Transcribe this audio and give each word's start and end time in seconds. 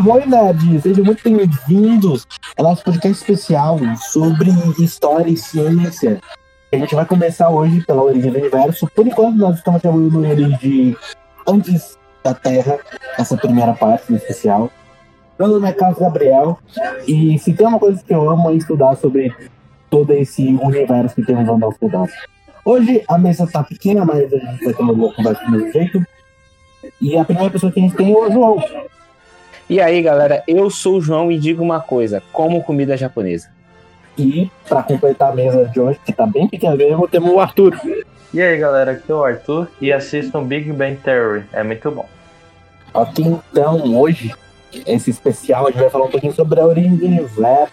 Arroio 0.00 0.26
Nerd, 0.26 0.80
sejam 0.80 1.04
muito 1.04 1.22
bem-vindos 1.22 2.26
ao 2.56 2.64
nosso 2.64 2.82
podcast 2.82 3.18
especial 3.18 3.78
sobre 4.10 4.50
história 4.82 5.30
e 5.30 5.36
ciência. 5.36 6.22
A 6.72 6.76
gente 6.76 6.94
vai 6.94 7.04
começar 7.04 7.50
hoje 7.50 7.84
pela 7.84 8.02
origem 8.04 8.32
do 8.32 8.38
universo. 8.38 8.88
Por 8.94 9.06
enquanto, 9.06 9.36
nós 9.36 9.58
estamos 9.58 9.82
chamando 9.82 10.24
ele 10.24 10.56
de 10.56 10.96
Antes 11.46 11.98
da 12.24 12.32
Terra, 12.32 12.78
essa 13.18 13.36
primeira 13.36 13.74
parte 13.74 14.10
do 14.10 14.16
especial. 14.16 14.70
Meu 15.38 15.48
nome 15.48 15.68
é 15.68 15.72
Carlos 15.74 15.98
Gabriel, 15.98 16.58
e 17.06 17.38
se 17.38 17.52
tem 17.52 17.66
uma 17.66 17.78
coisa 17.78 18.02
que 18.02 18.14
eu 18.14 18.30
amo 18.30 18.50
é 18.50 18.54
estudar 18.54 18.96
sobre 18.96 19.30
todo 19.90 20.14
esse 20.14 20.46
universo 20.46 21.14
que 21.14 21.26
temos 21.26 21.46
nosso 21.58 21.76
redor. 21.78 22.08
Hoje 22.64 23.04
a 23.06 23.18
mesa 23.18 23.46
tá 23.46 23.62
pequena, 23.62 24.06
mas 24.06 24.32
a 24.32 24.38
gente 24.38 24.64
vai 24.64 24.72
ter 24.72 24.82
uma 24.82 24.94
boa 24.94 25.12
conversa 25.12 25.44
do 25.44 25.50
mesmo 25.50 25.70
jeito. 25.70 26.02
E 27.02 27.18
a 27.18 27.24
primeira 27.26 27.50
pessoa 27.50 27.70
que 27.70 27.80
a 27.80 27.82
gente 27.82 27.96
tem 27.96 28.14
é 28.14 28.16
o 28.16 28.32
João. 28.32 28.64
E 29.70 29.80
aí, 29.80 30.02
galera, 30.02 30.42
eu 30.48 30.68
sou 30.68 30.96
o 30.96 31.00
João 31.00 31.30
e 31.30 31.38
digo 31.38 31.62
uma 31.62 31.78
coisa: 31.78 32.20
como 32.32 32.60
comida 32.60 32.96
japonesa. 32.96 33.48
E 34.18 34.50
para 34.68 34.82
completar 34.82 35.30
a 35.30 35.34
mesa 35.34 35.64
de 35.66 35.78
hoje, 35.78 36.00
que 36.04 36.12
tá 36.12 36.26
bem 36.26 36.48
pequena 36.48 36.74
mesmo, 36.74 37.06
temos 37.06 37.30
o 37.30 37.38
Arthur. 37.38 37.80
E 38.34 38.42
aí, 38.42 38.58
galera, 38.58 38.90
aqui 38.90 39.12
é 39.12 39.14
o 39.14 39.22
Arthur 39.22 39.68
e 39.80 39.92
assistam 39.92 40.42
Big 40.42 40.72
Bang 40.72 40.96
Theory, 40.96 41.44
é 41.52 41.62
muito 41.62 41.88
bom. 41.88 42.08
Ok, 42.92 43.24
então 43.24 43.96
hoje, 43.96 44.34
esse 44.84 45.10
especial, 45.10 45.68
a 45.68 45.70
gente 45.70 45.80
vai 45.80 45.90
falar 45.90 46.06
um 46.06 46.10
pouquinho 46.10 46.32
sobre 46.32 46.58
a 46.58 46.66
origem 46.66 46.96
do 46.96 47.06
universo. 47.06 47.70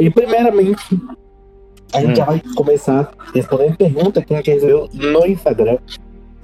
E 0.00 0.10
primeiramente, 0.10 0.82
a 1.92 2.00
gente 2.00 2.12
Hum. 2.12 2.16
já 2.16 2.24
vai 2.24 2.42
começar 2.56 3.10
respondendo 3.34 3.76
pergunta 3.76 4.22
que 4.22 4.34
a 4.34 4.36
gente 4.36 4.50
recebeu 4.50 4.88
no 4.92 5.26
Instagram. 5.26 5.78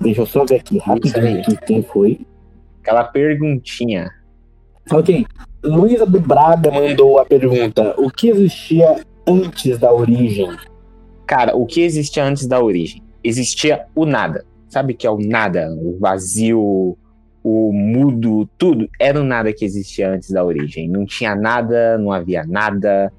Deixa 0.01 0.23
eu 0.23 0.27
só 0.27 0.45
ver 0.45 0.57
aqui 0.57 0.79
rapidinho 0.79 1.41
aqui 1.41 1.57
quem 1.67 1.83
foi. 1.83 2.27
Aquela 2.83 3.05
perguntinha. 3.05 4.11
Ok. 4.91 5.25
Luísa 5.63 6.05
do 6.05 6.21
Braga 6.21 6.71
mandou 6.71 7.19
a 7.19 7.25
pergunta: 7.25 7.95
O 7.97 8.11
que 8.11 8.29
existia 8.29 9.01
antes 9.27 9.79
da 9.79 9.93
origem? 9.93 10.51
Cara, 11.27 11.57
o 11.57 11.65
que 11.65 11.81
existia 11.81 12.25
antes 12.25 12.47
da 12.47 12.63
origem? 12.63 13.03
Existia 13.23 13.87
o 13.95 14.05
nada. 14.05 14.45
Sabe 14.69 14.93
o 14.93 14.97
que 14.97 15.07
é 15.07 15.11
o 15.11 15.19
nada? 15.19 15.71
O 15.81 15.97
vazio, 15.99 16.99
o 17.43 17.73
mudo, 17.73 18.47
tudo. 18.59 18.89
Era 19.01 19.19
o 19.21 19.25
nada 19.25 19.53
que 19.53 19.65
existia 19.65 20.11
antes 20.11 20.31
da 20.31 20.45
origem. 20.45 20.89
Não 20.89 21.07
tinha 21.07 21.35
nada, 21.35 21.97
não 21.97 22.13
havia 22.13 22.45
nada. 22.45 23.11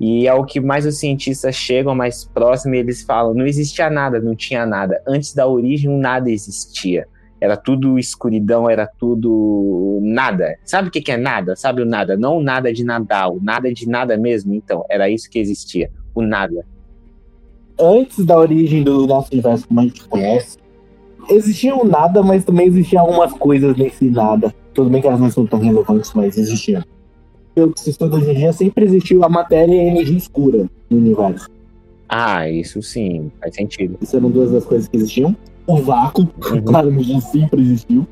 E 0.00 0.26
é 0.26 0.32
o 0.32 0.44
que 0.44 0.58
mais 0.58 0.86
os 0.86 0.98
cientistas 0.98 1.54
chegam 1.54 1.94
mais 1.94 2.24
próximo 2.24 2.74
e 2.74 2.78
eles 2.78 3.02
falam: 3.02 3.34
não 3.34 3.46
existia 3.46 3.90
nada, 3.90 4.18
não 4.18 4.34
tinha 4.34 4.64
nada. 4.64 5.02
Antes 5.06 5.34
da 5.34 5.46
origem, 5.46 5.90
nada 5.90 6.30
existia. 6.30 7.06
Era 7.38 7.56
tudo 7.56 7.98
escuridão, 7.98 8.68
era 8.68 8.86
tudo 8.86 9.98
nada. 10.02 10.58
Sabe 10.64 10.88
o 10.88 10.90
que 10.90 11.10
é 11.10 11.16
nada? 11.16 11.54
Sabe 11.54 11.82
o 11.82 11.86
nada? 11.86 12.16
Não 12.16 12.38
o 12.38 12.42
nada 12.42 12.72
de 12.72 12.84
nadar, 12.84 13.30
o 13.30 13.40
nada 13.42 13.72
de 13.72 13.86
nada 13.88 14.16
mesmo. 14.16 14.54
Então, 14.54 14.84
era 14.88 15.08
isso 15.08 15.28
que 15.28 15.38
existia. 15.38 15.90
O 16.14 16.22
nada. 16.22 16.66
Antes 17.78 18.24
da 18.24 18.38
origem 18.38 18.82
do 18.82 19.06
nosso 19.06 19.32
universo 19.32 19.66
como 19.68 19.80
a 19.80 19.82
gente 19.84 20.04
conhece, 20.04 20.58
existia 21.30 21.74
o 21.74 21.84
nada, 21.86 22.22
mas 22.22 22.44
também 22.44 22.66
existiam 22.66 23.02
algumas 23.02 23.32
coisas 23.32 23.74
nesse 23.76 24.04
nada. 24.10 24.54
Tudo 24.74 24.90
bem 24.90 25.00
que 25.00 25.08
elas 25.08 25.20
não 25.20 25.30
são 25.30 25.46
tão 25.46 25.58
relevantes, 25.58 26.12
mas 26.14 26.36
existiam. 26.36 26.82
Pelo 27.60 27.74
que 27.74 27.80
se 27.80 27.90
estuda 27.90 28.16
hoje 28.16 28.30
em 28.30 28.34
dia, 28.36 28.52
sempre 28.54 28.86
existiu 28.86 29.22
a 29.22 29.28
matéria 29.28 29.74
e 29.74 29.80
a 29.80 29.84
energia 29.84 30.16
escura 30.16 30.66
no 30.88 30.96
universo. 30.96 31.46
Ah, 32.08 32.48
isso 32.48 32.82
sim, 32.82 33.30
faz 33.38 33.54
sentido. 33.54 33.98
Isso 34.00 34.16
eram 34.16 34.30
duas 34.30 34.50
das 34.50 34.64
coisas 34.64 34.88
que 34.88 34.96
existiam. 34.96 35.36
O 35.66 35.76
vácuo, 35.76 36.22
Uhum. 36.50 36.62
claramente, 36.62 37.20
sempre 37.20 37.60
existiu. 37.60 38.08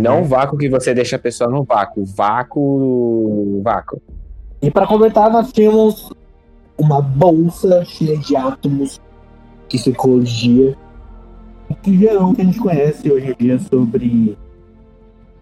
Não 0.00 0.22
o 0.22 0.24
vácuo 0.24 0.56
que 0.56 0.66
você 0.66 0.94
deixa 0.94 1.16
a 1.16 1.18
pessoa 1.18 1.50
no 1.50 1.62
vácuo. 1.62 2.06
Vácuo. 2.06 3.60
Vácuo. 3.62 4.00
E 4.62 4.70
para 4.70 4.86
completar, 4.86 5.30
nós 5.30 5.52
tínhamos 5.52 6.10
uma 6.78 7.02
bolsa 7.02 7.84
cheia 7.84 8.16
de 8.16 8.34
átomos 8.34 8.98
que 9.68 9.76
se 9.76 9.92
colidia 9.92 10.74
que 11.82 11.98
gerou 11.98 12.30
o 12.30 12.34
que 12.34 12.40
a 12.40 12.44
gente 12.46 12.58
conhece 12.58 13.12
hoje 13.12 13.30
em 13.38 13.44
dia 13.44 13.58
sobre. 13.58 14.38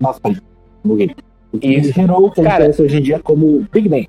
Nossa, 0.01 0.19
peraí, 0.21 0.39
buguei. 0.85 1.15
O 1.57 1.61
que 1.61 1.67
Isso. 1.69 1.93
gerou 1.93 2.27
o 2.27 2.31
que 2.31 2.43
Cara- 2.43 2.69
hoje 2.79 2.99
em 2.99 3.03
dia 3.03 3.19
como 3.19 3.67
Big 3.73 3.89
Bang. 3.89 4.09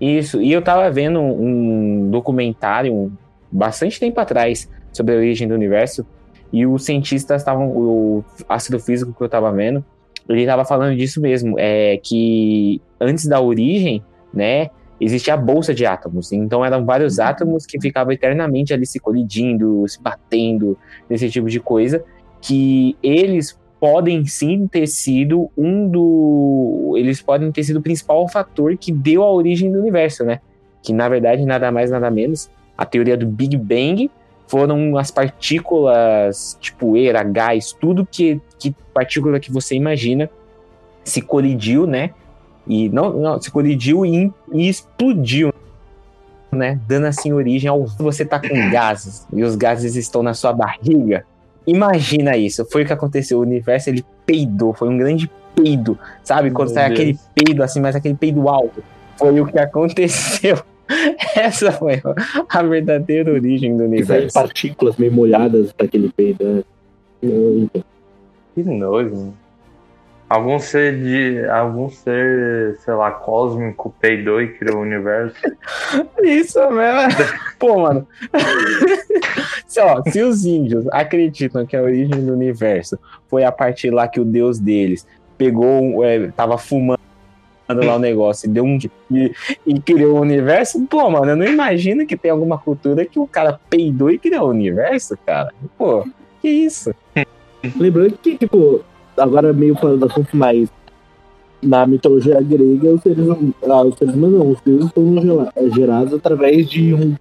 Isso. 0.00 0.40
E 0.40 0.50
eu 0.52 0.62
tava 0.62 0.90
vendo 0.90 1.20
um 1.20 2.08
documentário 2.10 2.92
um- 2.94 3.10
bastante 3.52 3.98
tempo 4.00 4.18
atrás 4.20 4.68
sobre 4.92 5.14
a 5.14 5.18
origem 5.18 5.46
do 5.46 5.54
universo. 5.54 6.06
E 6.52 6.66
os 6.66 6.84
cientistas 6.84 7.42
estavam. 7.42 7.68
O 7.68 8.24
astrofísico 8.48 9.12
que 9.12 9.22
eu 9.22 9.28
tava 9.28 9.52
vendo, 9.52 9.84
ele 10.28 10.46
tava 10.46 10.64
falando 10.64 10.96
disso 10.96 11.20
mesmo. 11.20 11.54
É 11.58 11.98
que 12.02 12.80
antes 13.00 13.26
da 13.26 13.40
origem, 13.40 14.02
né? 14.32 14.68
Existia 15.00 15.34
a 15.34 15.36
bolsa 15.36 15.72
de 15.72 15.86
átomos. 15.86 16.32
Então 16.32 16.64
eram 16.64 16.84
vários 16.84 17.18
átomos 17.18 17.64
que 17.66 17.80
ficavam 17.80 18.12
eternamente 18.12 18.74
ali 18.74 18.84
se 18.84 18.98
colidindo, 19.00 19.86
se 19.88 20.00
batendo, 20.02 20.76
esse 21.08 21.30
tipo 21.30 21.48
de 21.48 21.60
coisa. 21.60 22.02
Que 22.42 22.96
eles 23.02 23.58
podem 23.80 24.26
sim 24.26 24.68
ter 24.68 24.86
sido 24.86 25.50
um 25.56 25.88
do. 25.88 26.94
Eles 26.96 27.22
podem 27.22 27.50
ter 27.50 27.64
sido 27.64 27.78
o 27.78 27.82
principal 27.82 28.28
fator 28.28 28.76
que 28.76 28.92
deu 28.92 29.22
a 29.22 29.32
origem 29.32 29.72
do 29.72 29.78
universo, 29.78 30.22
né? 30.22 30.40
Que 30.82 30.92
na 30.92 31.08
verdade, 31.08 31.44
nada 31.46 31.72
mais, 31.72 31.90
nada 31.90 32.10
menos, 32.10 32.50
a 32.76 32.84
teoria 32.84 33.16
do 33.16 33.26
Big 33.26 33.56
Bang 33.56 34.10
foram 34.46 34.98
as 34.98 35.10
partículas, 35.10 36.58
tipo 36.60 36.86
poeira, 36.86 37.22
gás, 37.22 37.72
tudo 37.72 38.04
que, 38.04 38.40
que 38.58 38.74
partícula 38.92 39.38
que 39.40 39.50
você 39.50 39.74
imagina 39.74 40.28
se 41.04 41.22
colidiu, 41.22 41.86
né? 41.86 42.10
E 42.66 42.88
não, 42.88 43.12
não 43.12 43.40
se 43.40 43.50
colidiu 43.50 44.04
e, 44.04 44.30
e 44.52 44.68
explodiu, 44.68 45.52
né? 46.52 46.78
Dando 46.86 47.06
assim 47.06 47.32
origem 47.32 47.70
ao 47.70 47.86
você 47.86 48.24
tá 48.24 48.38
com 48.38 48.70
gases 48.70 49.26
e 49.32 49.42
os 49.42 49.56
gases 49.56 49.96
estão 49.96 50.22
na 50.22 50.34
sua 50.34 50.52
barriga. 50.52 51.24
Imagina 51.66 52.36
isso, 52.36 52.64
foi 52.64 52.82
o 52.82 52.86
que 52.86 52.92
aconteceu. 52.92 53.38
O 53.38 53.42
universo 53.42 53.90
ele 53.90 54.04
peidou, 54.26 54.72
foi 54.72 54.88
um 54.88 54.96
grande 54.98 55.30
peido, 55.54 55.98
sabe? 56.22 56.50
Quando 56.50 56.68
Meu 56.68 56.74
sai 56.74 56.88
Deus. 56.88 57.00
aquele 57.00 57.18
peido 57.34 57.62
assim, 57.62 57.80
mas 57.80 57.94
aquele 57.94 58.14
peido 58.14 58.48
alto. 58.48 58.82
Foi 59.18 59.38
o 59.40 59.46
que 59.46 59.58
aconteceu. 59.58 60.58
Essa 61.36 61.70
foi 61.70 62.02
a 62.48 62.62
verdadeira 62.62 63.32
origem 63.32 63.76
do 63.76 63.82
E 63.84 63.86
universo. 63.86 64.32
partículas 64.34 64.96
meio 64.96 65.12
molhadas 65.12 65.72
daquele 65.78 66.10
peido. 66.10 66.44
né? 66.44 66.62
Que 68.54 68.62
nojo. 68.64 69.32
Algum 70.30 70.60
ser 70.60 70.96
de. 70.96 71.44
Algum 71.48 71.90
ser, 71.90 72.78
sei 72.78 72.94
lá, 72.94 73.10
cósmico 73.10 73.92
peidou 74.00 74.40
e 74.40 74.46
criou 74.46 74.76
o 74.76 74.82
universo. 74.82 75.34
Isso 76.22 76.70
mesmo. 76.70 77.24
Pô, 77.58 77.80
mano. 77.80 78.06
se, 79.66 79.80
ó, 79.80 80.00
se 80.08 80.22
os 80.22 80.44
índios 80.44 80.86
acreditam 80.92 81.66
que 81.66 81.76
a 81.76 81.82
origem 81.82 82.24
do 82.24 82.32
universo 82.32 82.96
foi 83.26 83.42
a 83.42 83.50
partir 83.50 83.90
lá 83.90 84.06
que 84.06 84.20
o 84.20 84.24
deus 84.24 84.60
deles 84.60 85.04
pegou, 85.36 86.04
é, 86.04 86.28
tava 86.28 86.56
fumando 86.56 87.00
lá 87.68 87.96
o 87.96 87.98
negócio 87.98 88.48
e 88.48 88.52
deu 88.52 88.62
um 88.62 88.78
e, 89.10 89.32
e 89.66 89.80
criou 89.80 90.18
o 90.18 90.20
universo, 90.20 90.80
pô, 90.86 91.10
mano, 91.10 91.32
eu 91.32 91.36
não 91.36 91.46
imagino 91.46 92.06
que 92.06 92.16
tem 92.16 92.30
alguma 92.30 92.56
cultura 92.56 93.04
que 93.04 93.18
o 93.18 93.26
cara 93.26 93.58
peidou 93.68 94.12
e 94.12 94.18
criou 94.18 94.46
o 94.46 94.50
universo, 94.50 95.18
cara. 95.26 95.52
Pô, 95.76 96.06
que 96.40 96.48
isso? 96.48 96.94
Lembrando 97.76 98.16
que, 98.18 98.36
tipo, 98.38 98.84
agora 99.20 99.52
meio 99.52 99.74
falando 99.76 100.00
do 100.00 100.06
assunto, 100.06 100.36
mas 100.36 100.68
na 101.62 101.86
mitologia 101.86 102.40
grega, 102.40 102.94
os 102.94 103.02
seres, 103.02 103.28
hum- 103.28 103.52
ah, 103.64 103.82
os 103.82 103.96
seres 103.96 104.14
humanos 104.14 104.38
não, 104.38 104.50
os 104.50 104.60
deuses 104.62 104.90
foram 104.92 105.50
gerados 105.74 106.14
através 106.14 106.68
de 106.68 106.94
um 106.94 107.14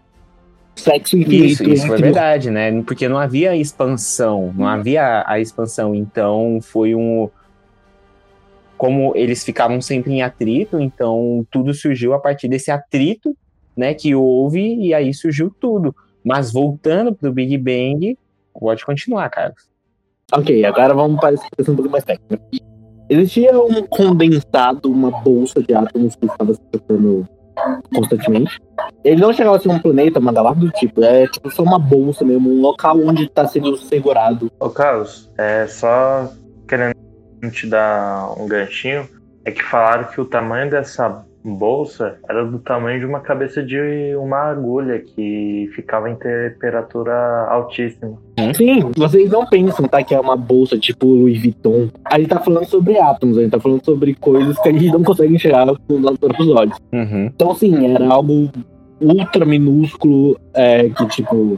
sexo 0.75 1.17
infinito. 1.17 1.45
Isso, 1.45 1.63
isso 1.63 1.85
foi 1.87 1.97
entre- 1.97 2.03
verdade, 2.11 2.49
né? 2.49 2.81
Porque 2.83 3.07
não 3.09 3.17
havia 3.17 3.55
expansão, 3.55 4.53
não 4.57 4.65
havia 4.65 5.23
a 5.27 5.39
expansão, 5.39 5.93
então 5.93 6.59
foi 6.61 6.95
um. 6.95 7.29
Como 8.77 9.11
eles 9.13 9.43
ficavam 9.43 9.81
sempre 9.81 10.13
em 10.13 10.21
atrito, 10.21 10.79
então 10.79 11.45
tudo 11.51 11.73
surgiu 11.73 12.13
a 12.13 12.19
partir 12.19 12.47
desse 12.47 12.71
atrito, 12.71 13.35
né? 13.75 13.93
Que 13.93 14.15
houve, 14.15 14.75
e 14.75 14.93
aí 14.93 15.13
surgiu 15.13 15.53
tudo. 15.59 15.93
Mas 16.23 16.51
voltando 16.51 17.13
pro 17.13 17.31
Big 17.31 17.57
Bang, 17.57 18.17
pode 18.57 18.85
continuar, 18.85 19.29
Carlos. 19.29 19.68
Ok, 20.31 20.63
agora 20.63 20.93
vamos 20.93 21.19
para 21.19 21.33
essa 21.33 21.45
questão 21.55 21.73
um 21.73 21.77
pouco 21.77 21.91
mais 21.91 22.03
técnica. 22.03 22.39
Existia 23.09 23.59
um 23.59 23.81
condensado, 23.87 24.91
uma 24.91 25.09
bolsa 25.09 25.63
de 25.63 25.73
átomos 25.73 26.15
que 26.15 26.25
estava 26.27 26.53
se 26.53 26.61
trocando 26.71 27.27
constantemente. 27.93 28.59
Ele 29.03 29.19
não 29.19 29.33
chegava 29.33 29.57
a 29.57 29.59
ser 29.59 29.69
um 29.69 29.79
planeta, 29.79 30.19
uma 30.19 30.31
galáxia 30.31 30.61
do 30.61 30.71
tipo. 30.71 31.03
É 31.03 31.27
tipo 31.27 31.49
só 31.49 31.63
uma 31.63 31.79
bolsa 31.79 32.23
mesmo, 32.23 32.49
um 32.49 32.61
local 32.61 32.99
onde 32.99 33.27
tá 33.29 33.47
sendo 33.47 33.75
segurado. 33.77 34.51
Ô, 34.59 34.69
Carlos, 34.69 35.31
é 35.37 35.65
só 35.65 36.31
querendo 36.67 36.93
te 37.51 37.65
dar 37.67 38.31
um 38.39 38.47
ganchinho. 38.47 39.09
É 39.43 39.51
que 39.51 39.63
falaram 39.63 40.03
que 40.05 40.21
o 40.21 40.25
tamanho 40.25 40.69
dessa 40.69 41.25
bolsa 41.43 42.17
era 42.27 42.45
do 42.45 42.59
tamanho 42.59 42.99
de 42.99 43.05
uma 43.05 43.21
cabeça 43.21 43.63
de 43.63 43.77
uma 44.15 44.37
agulha 44.37 44.99
que 44.99 45.69
ficava 45.73 46.09
em 46.09 46.15
temperatura 46.15 47.47
altíssima. 47.49 48.17
Sim, 48.55 48.91
vocês 48.95 49.29
não 49.29 49.45
pensam, 49.45 49.87
tá? 49.87 50.03
Que 50.03 50.13
é 50.13 50.19
uma 50.19 50.35
bolsa 50.35 50.77
tipo 50.77 51.05
Louis 51.05 51.41
Vuitton. 51.41 51.89
A 52.05 52.19
gente 52.19 52.29
tá 52.29 52.39
falando 52.39 52.65
sobre 52.65 52.97
átomos, 52.97 53.37
a 53.37 53.41
gente 53.41 53.51
tá 53.51 53.59
falando 53.59 53.83
sobre 53.83 54.13
coisas 54.15 54.59
que 54.59 54.69
a 54.69 54.71
gente 54.71 54.91
não 54.91 55.03
consegue 55.03 55.33
enxergar 55.33 55.67
com 55.67 55.95
os 55.95 56.01
nossos 56.01 56.19
próprios 56.19 56.49
olhos. 56.49 56.77
Uhum. 56.91 57.25
Então, 57.33 57.55
sim, 57.55 57.93
era 57.93 58.07
algo 58.07 58.49
ultra 59.01 59.45
minúsculo, 59.45 60.37
é, 60.53 60.89
que 60.89 61.05
tipo, 61.07 61.57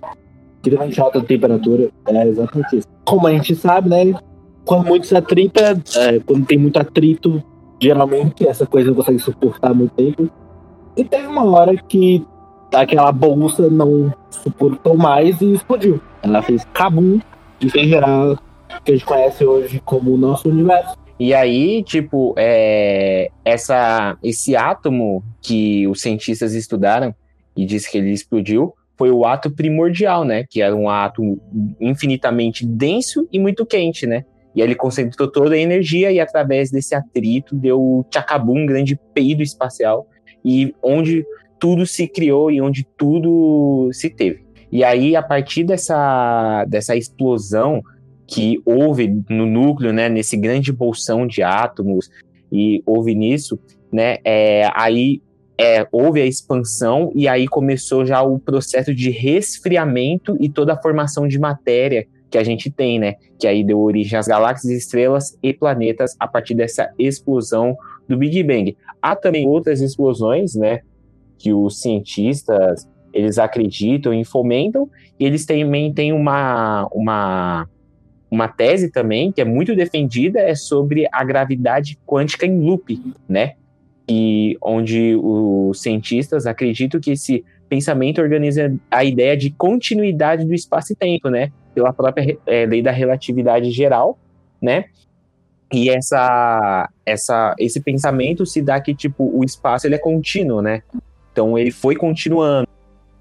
que 0.62 0.69
também 0.69 0.92
alta 0.98 1.22
temperatura. 1.22 1.89
É 2.07 2.28
exatamente 2.28 2.78
isso. 2.78 2.88
Como 3.06 3.28
a 3.28 3.31
gente 3.31 3.56
sabe, 3.56 3.89
né? 3.89 4.13
Quando 4.63 4.88
muito 4.88 5.07
se 5.07 5.16
atrita, 5.16 5.81
é, 5.98 6.19
quando 6.19 6.45
tem 6.45 6.57
muito 6.57 6.78
atrito, 6.78 7.44
geralmente 7.81 8.48
essa 8.48 8.66
coisa 8.66 8.89
não 8.89 8.95
consegue 8.95 9.19
suportar 9.19 9.74
muito 9.74 9.94
tempo. 9.95 10.30
E 10.95 11.04
teve 11.04 11.25
uma 11.25 11.45
hora 11.45 11.75
que 11.75 12.24
aquela 12.74 13.12
bolsa 13.12 13.69
não 13.69 14.13
suportou 14.30 14.95
mais 14.95 15.42
e 15.42 15.54
explodiu. 15.54 16.00
Ela 16.22 16.42
fez 16.42 16.63
cabum 16.74 17.19
e 17.60 17.69
fez 17.69 17.89
gerar 17.89 18.33
o 18.33 18.38
que 18.83 18.92
a 18.92 18.95
gente 18.95 19.06
conhece 19.06 19.44
hoje 19.44 19.81
como 19.83 20.13
o 20.13 20.18
nosso 20.18 20.48
universo. 20.50 20.95
E 21.19 21.33
aí, 21.33 21.83
tipo, 21.83 22.33
é, 22.38 23.30
essa, 23.44 24.18
esse 24.24 24.56
átomo 24.56 25.24
que 25.42 25.88
os 25.88 26.01
cientistas 26.01 26.54
estudaram 26.54 27.13
e 27.56 27.66
disse 27.66 27.92
que 27.92 27.98
ele 27.98 28.12
explodiu 28.12 28.74
foi 28.98 29.12
o 29.12 29.25
ato 29.25 29.50
primordial, 29.50 30.24
né? 30.24 30.45
Que 30.50 30.62
era 30.62 30.75
um 30.75 30.89
átomo 30.89 31.39
infinitamente 31.80 32.66
denso 32.66 33.28
e 33.31 33.39
muito 33.39 33.66
quente, 33.66 34.06
né? 34.06 34.25
E 34.56 34.62
aí 34.62 34.68
ele 34.68 34.75
concentrou 34.75 35.30
toda 35.30 35.56
a 35.56 35.59
energia 35.59 36.12
e 36.12 36.19
através 36.19 36.69
desse 36.69 36.94
atrito 36.94 37.56
deu 37.56 38.06
tchacabum, 38.09 38.59
um 38.59 38.65
grande 38.65 39.00
peido 39.13 39.42
espacial 39.42 40.07
e 40.44 40.74
onde 40.83 41.25
tudo 41.59 41.86
se 41.86 42.07
criou 42.07 42.51
e 42.51 42.62
onde 42.62 42.86
tudo 42.98 43.89
se 43.94 44.09
teve. 44.09 44.44
E 44.71 44.83
aí 44.83 45.15
a 45.15 45.21
partir 45.21 45.63
dessa 45.63 46.65
dessa 46.65 46.95
explosão 46.95 47.81
que 48.27 48.62
houve 48.65 49.24
no 49.30 49.45
núcleo, 49.45 49.92
né, 49.92 50.07
nesse 50.07 50.38
grande 50.38 50.71
bolsão 50.71 51.27
de 51.27 51.44
átomos 51.44 52.09
e 52.51 52.81
houve 52.86 53.13
nisso, 53.13 53.59
né, 53.92 54.18
é, 54.24 54.69
aí 54.74 55.21
é, 55.57 55.86
houve 55.92 56.21
a 56.21 56.25
expansão 56.25 57.12
e 57.13 57.27
aí 57.27 57.47
começou 57.47 58.06
já 58.06 58.21
o 58.24 58.39
processo 58.39 58.95
de 58.95 59.09
resfriamento 59.12 60.36
e 60.39 60.50
toda 60.50 60.74
a 60.74 60.81
formação 60.81 61.27
de 61.27 61.38
matéria 61.38 62.07
que 62.31 62.38
a 62.38 62.44
gente 62.44 62.72
tem, 62.72 62.98
né? 62.98 63.16
Que 63.38 63.45
aí 63.45 63.63
deu 63.63 63.80
origem 63.80 64.18
às 64.18 64.28
galáxias, 64.28 64.72
estrelas 64.72 65.38
e 65.44 65.54
planetas 65.54 66.16
a 66.18 66.28
partir 66.28 66.56
dessa 66.56 66.89
explosão 66.98 67.75
do 68.07 68.18
Big 68.18 68.42
Bang. 68.42 68.75
Há 69.01 69.16
também 69.16 69.48
outras 69.48 69.81
explosões, 69.81 70.56
né? 70.56 70.80
Que 71.38 71.54
os 71.54 71.81
cientistas 71.81 72.88
eles 73.13 73.38
acreditam 73.38 74.13
e 74.13 74.24
fomentam, 74.24 74.89
e 75.19 75.25
eles 75.25 75.45
também 75.45 75.94
têm 75.94 76.13
uma, 76.13 76.88
uma, 76.94 77.68
uma 78.30 78.48
tese 78.48 78.89
também 78.89 79.33
que 79.33 79.42
é 79.42 79.45
muito 79.45 79.75
defendida, 79.75 80.39
é 80.39 80.56
sobre 80.56 81.06
a 81.12 81.22
gravidade 81.22 82.00
quântica 82.07 82.45
em 82.45 82.57
loop, 82.57 82.98
né? 83.28 83.56
E 84.10 84.57
onde 84.62 85.16
os 85.16 85.81
cientistas 85.81 86.45
acreditam 86.45 87.01
que 87.01 87.12
esse 87.12 87.44
pensamento 87.68 88.22
organiza 88.22 88.74
a 88.89 89.04
ideia 89.04 89.36
de 89.36 89.51
continuidade 89.51 90.45
do 90.45 90.54
espaço 90.54 90.94
e 90.94 90.95
tempo, 90.95 91.30
né? 91.30 91.51
Pela 91.73 91.94
própria 91.94 92.38
é, 92.45 92.65
lei 92.65 92.81
da 92.81 92.91
relatividade 92.91 93.71
geral, 93.71 94.18
né? 94.62 94.85
E 95.73 95.89
essa, 95.89 96.89
essa, 97.06 97.56
esse 97.57 97.79
pensamento 97.79 98.45
se 98.45 98.62
dá 98.62 98.79
que 98.81 98.94
tipo 98.94 99.31
o 99.33 99.44
espaço 99.44 99.88
ele 99.88 99.95
é 99.95 100.00
contínuo, 100.00 100.62
né? 100.62 100.83
Então 101.31 101.57
ele 101.57 101.71
foi 101.71 101.95
continuando. 101.95 102.68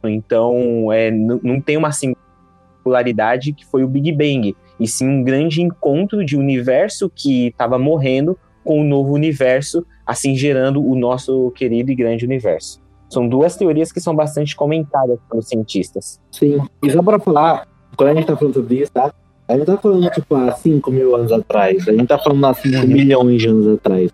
Então 0.02 0.93
é, 0.93 1.11
não 1.11 1.61
tem 1.61 1.76
uma 1.76 1.93
singularidade 1.93 3.52
que 3.52 3.64
foi 3.67 3.85
o 3.85 3.88
Big 3.88 4.11
Bang, 4.12 4.56
e 4.79 4.88
sim 4.88 5.06
um 5.06 5.23
grande 5.23 5.62
encontro 5.62 6.25
de 6.25 6.37
universo 6.37 7.11
que 7.14 7.49
estava 7.49 7.79
morrendo 7.79 8.37
com 8.64 8.79
o 8.79 8.82
um 8.82 8.88
novo 8.88 9.12
universo, 9.12 9.87
assim 10.05 10.35
gerando 10.35 10.85
o 10.85 10.94
nosso 10.94 11.50
querido 11.52 11.93
e 11.93 11.94
grande 11.94 12.25
universo. 12.25 12.81
São 13.08 13.29
duas 13.29 13.56
teorias 13.56 13.91
que 13.91 14.00
são 14.00 14.14
bastante 14.14 14.55
comentadas 14.55 15.19
pelos 15.29 15.49
cientistas. 15.49 16.20
Sim, 16.31 16.61
e 16.82 16.91
só 16.91 17.02
para 17.02 17.19
falar, 17.19 17.67
quando 17.97 18.11
a 18.11 18.15
gente 18.15 18.27
tá 18.27 18.37
falando 18.37 18.55
sobre 18.55 18.77
isso, 18.77 18.93
tá? 18.93 19.13
A 19.49 19.57
gente 19.57 19.67
tá 19.67 19.77
falando, 19.77 20.09
tipo, 20.11 20.35
há 20.37 20.53
5 20.53 20.91
mil 20.93 21.17
anos 21.17 21.33
atrás. 21.33 21.89
A 21.89 21.93
gente 21.93 22.07
tá 22.07 22.19
falando 22.19 22.47
há 22.47 22.55
5 22.55 22.87
milhões 22.87 23.43
de 23.43 23.49
anos 23.49 23.67
atrás. 23.67 24.11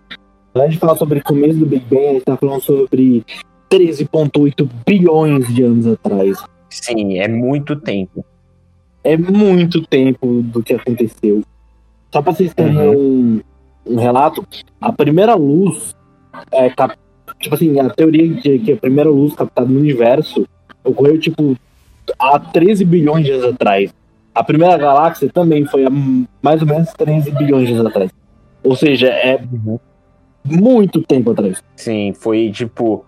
Quando 0.51 0.63
a 0.63 0.67
gente 0.67 0.79
fala 0.79 0.97
sobre 0.97 1.19
o 1.19 1.23
começo 1.23 1.59
do 1.59 1.65
Big 1.65 1.85
Bang, 1.85 2.07
a 2.07 2.13
gente 2.13 2.25
tá 2.25 2.35
falando 2.35 2.61
sobre 2.61 3.23
13,8 3.69 4.67
bilhões 4.85 5.53
de 5.53 5.61
anos 5.61 5.85
atrás. 5.85 6.43
Sim, 6.69 7.19
é 7.19 7.27
muito 7.27 7.75
tempo. 7.75 8.25
É 9.03 9.15
muito 9.15 9.85
tempo 9.85 10.41
do 10.41 10.63
que 10.63 10.73
aconteceu. 10.73 11.43
Só 12.11 12.21
pra 12.21 12.33
vocês 12.33 12.53
terem 12.53 12.77
uhum. 12.77 13.41
um, 13.85 13.93
um 13.93 13.95
relato, 13.97 14.45
a 14.81 14.91
primeira 14.91 15.35
luz 15.35 15.95
é, 16.51 16.69
cap... 16.69 16.95
tipo 17.39 17.55
assim, 17.55 17.79
a 17.79 17.89
teoria 17.89 18.27
de 18.27 18.59
que 18.59 18.71
a 18.73 18.77
primeira 18.77 19.09
luz 19.09 19.35
captada 19.35 19.69
no 19.69 19.79
universo 19.79 20.47
ocorreu 20.83 21.19
tipo 21.19 21.55
há 22.17 22.39
13 22.39 22.85
bilhões 22.85 23.25
de 23.25 23.31
anos 23.31 23.53
atrás. 23.53 23.93
A 24.33 24.43
primeira 24.43 24.77
galáxia 24.77 25.29
também 25.29 25.65
foi 25.65 25.85
há 25.85 25.89
mais 26.41 26.61
ou 26.61 26.67
menos 26.67 26.91
13 26.93 27.31
bilhões 27.31 27.67
de 27.67 27.73
anos 27.73 27.87
atrás. 27.87 28.11
Ou 28.63 28.75
seja, 28.75 29.07
é 29.07 29.41
muito 30.45 31.01
tempo 31.01 31.31
atrás. 31.31 31.63
Sim, 31.75 32.13
foi 32.13 32.51
tipo 32.51 33.05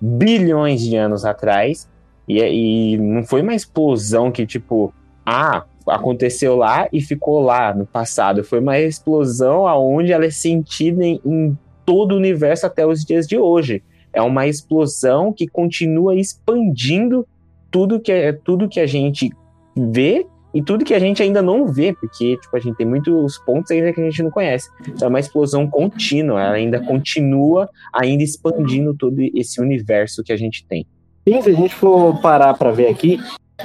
bilhões 0.00 0.80
de 0.80 0.96
anos 0.96 1.24
atrás. 1.24 1.88
E, 2.28 2.40
e 2.40 2.96
não 2.98 3.24
foi 3.24 3.42
uma 3.42 3.54
explosão 3.54 4.30
que, 4.30 4.46
tipo, 4.46 4.92
ah, 5.24 5.64
aconteceu 5.86 6.56
lá 6.56 6.88
e 6.92 7.00
ficou 7.00 7.40
lá 7.40 7.74
no 7.74 7.86
passado. 7.86 8.44
Foi 8.44 8.60
uma 8.60 8.78
explosão 8.78 9.66
aonde 9.66 10.12
ela 10.12 10.24
é 10.24 10.30
sentida 10.30 11.04
em, 11.04 11.20
em 11.24 11.58
todo 11.84 12.12
o 12.12 12.16
universo 12.16 12.66
até 12.66 12.86
os 12.86 13.04
dias 13.04 13.26
de 13.26 13.36
hoje. 13.36 13.82
É 14.12 14.20
uma 14.20 14.46
explosão 14.46 15.32
que 15.32 15.46
continua 15.46 16.14
expandindo 16.14 17.26
tudo 17.72 17.98
que, 17.98 18.12
é, 18.12 18.32
tudo 18.32 18.68
que 18.68 18.78
a 18.78 18.86
gente 18.86 19.30
vê 19.76 20.26
e 20.54 20.62
tudo 20.62 20.84
que 20.84 20.92
a 20.92 20.98
gente 20.98 21.22
ainda 21.22 21.40
não 21.40 21.66
vê, 21.66 21.94
porque 21.94 22.36
tipo, 22.36 22.54
a 22.54 22.60
gente 22.60 22.76
tem 22.76 22.86
muitos 22.86 23.38
pontos 23.38 23.70
ainda 23.70 23.92
que 23.92 24.00
a 24.00 24.04
gente 24.04 24.22
não 24.22 24.30
conhece. 24.30 24.68
Então 24.86 25.06
é 25.06 25.08
uma 25.08 25.18
explosão 25.18 25.66
contínua, 25.66 26.40
ela 26.40 26.54
ainda 26.54 26.78
continua 26.80 27.68
ainda 27.92 28.22
expandindo 28.22 28.94
todo 28.94 29.16
esse 29.34 29.60
universo 29.60 30.22
que 30.22 30.32
a 30.32 30.36
gente 30.36 30.64
tem. 30.66 30.86
Sim, 31.26 31.40
se 31.40 31.50
a 31.50 31.54
gente 31.54 31.74
for 31.74 32.20
parar 32.20 32.54
para 32.54 32.70
ver 32.70 32.88
aqui, 32.88 33.18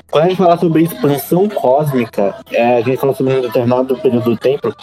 quando 0.10 0.26
a 0.26 0.30
gente 0.30 0.38
fala 0.38 0.58
sobre 0.58 0.84
expansão 0.84 1.50
cósmica, 1.50 2.36
é, 2.52 2.78
a 2.78 2.82
gente 2.82 2.98
fala 2.98 3.14
sobre 3.14 3.34
um 3.34 3.42
determinado 3.42 3.98
período 3.98 4.30
do 4.30 4.38
tempo, 4.38 4.74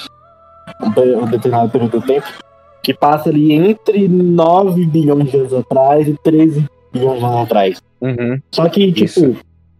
um 0.82 1.26
determinado 1.26 1.70
período 1.70 2.00
do 2.00 2.06
tempo, 2.06 2.26
que 2.82 2.92
passa 2.92 3.30
ali 3.30 3.52
entre 3.52 4.08
9 4.08 4.84
bilhões 4.86 5.30
de 5.30 5.36
anos 5.38 5.54
atrás 5.54 6.06
e 6.06 6.14
13 6.22 6.66
de 6.94 7.06
anos 7.06 7.22
atrás. 7.22 7.82
Uhum. 8.00 8.40
Só 8.50 8.68
que, 8.68 8.92
tipo, 8.92 9.04
Isso. 9.04 9.36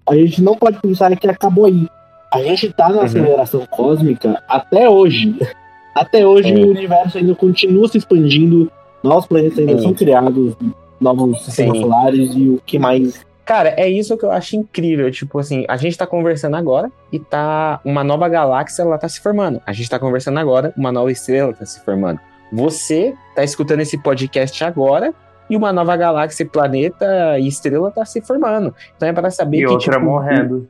a 0.09 0.14
gente 0.16 0.42
não 0.42 0.56
pode 0.56 0.78
pensar 0.80 1.14
que 1.16 1.28
acabou 1.28 1.66
aí. 1.66 1.87
A 2.33 2.42
gente 2.42 2.73
tá 2.73 2.88
na 2.88 2.97
uhum. 2.97 3.02
aceleração 3.02 3.66
cósmica 3.66 4.42
até 4.49 4.88
hoje. 4.88 5.35
Até 5.94 6.26
hoje 6.26 6.52
é. 6.52 6.56
o 6.56 6.71
universo 6.71 7.18
ainda 7.18 7.37
continua 7.37 7.87
se 7.87 7.99
expandindo, 7.99 8.68
novos 9.00 9.26
planetas 9.26 9.61
ainda 9.61 9.80
são 9.80 9.94
criados, 9.94 10.56
novos 11.00 11.44
sistemas 11.44 11.78
solares 11.78 12.35
e 12.35 12.49
o 12.49 12.61
que 12.66 12.80
mais. 12.80 13.25
Cara, 13.44 13.75
é 13.76 13.88
isso 13.88 14.16
que 14.18 14.25
eu 14.25 14.33
acho 14.33 14.56
incrível. 14.56 15.09
Tipo 15.12 15.38
assim, 15.38 15.64
a 15.68 15.76
gente 15.76 15.97
tá 15.97 16.04
conversando 16.04 16.56
agora 16.56 16.90
e 17.12 17.21
tá. 17.21 17.80
Uma 17.85 18.02
nova 18.02 18.28
galáxia, 18.28 18.83
ela 18.83 18.99
tá 18.99 19.09
se 19.09 19.21
formando. 19.21 19.61
A 19.64 19.73
gente 19.73 19.88
tá 19.88 19.97
conversando 19.97 20.40
agora, 20.40 20.75
uma 20.76 20.90
nova 20.90 21.12
estrela 21.12 21.52
tá 21.52 21.64
se 21.64 21.80
formando. 21.85 22.18
Você 22.52 23.14
tá 23.37 23.44
escutando 23.44 23.80
esse 23.80 23.97
podcast 23.97 24.64
agora 24.64 25.14
e 25.54 25.56
uma 25.56 25.73
nova 25.73 25.96
galáxia, 25.96 26.44
planeta 26.44 27.38
e 27.38 27.46
estrela 27.46 27.90
tá 27.90 28.04
se 28.04 28.20
formando. 28.20 28.75
Então 28.96 29.08
é 29.08 29.12
para 29.12 29.30
saber 29.30 29.58
e 29.58 29.61
que. 29.61 29.66
E 29.66 29.73
outra 29.73 29.92
tipo, 29.92 30.04
morrendo. 30.04 30.68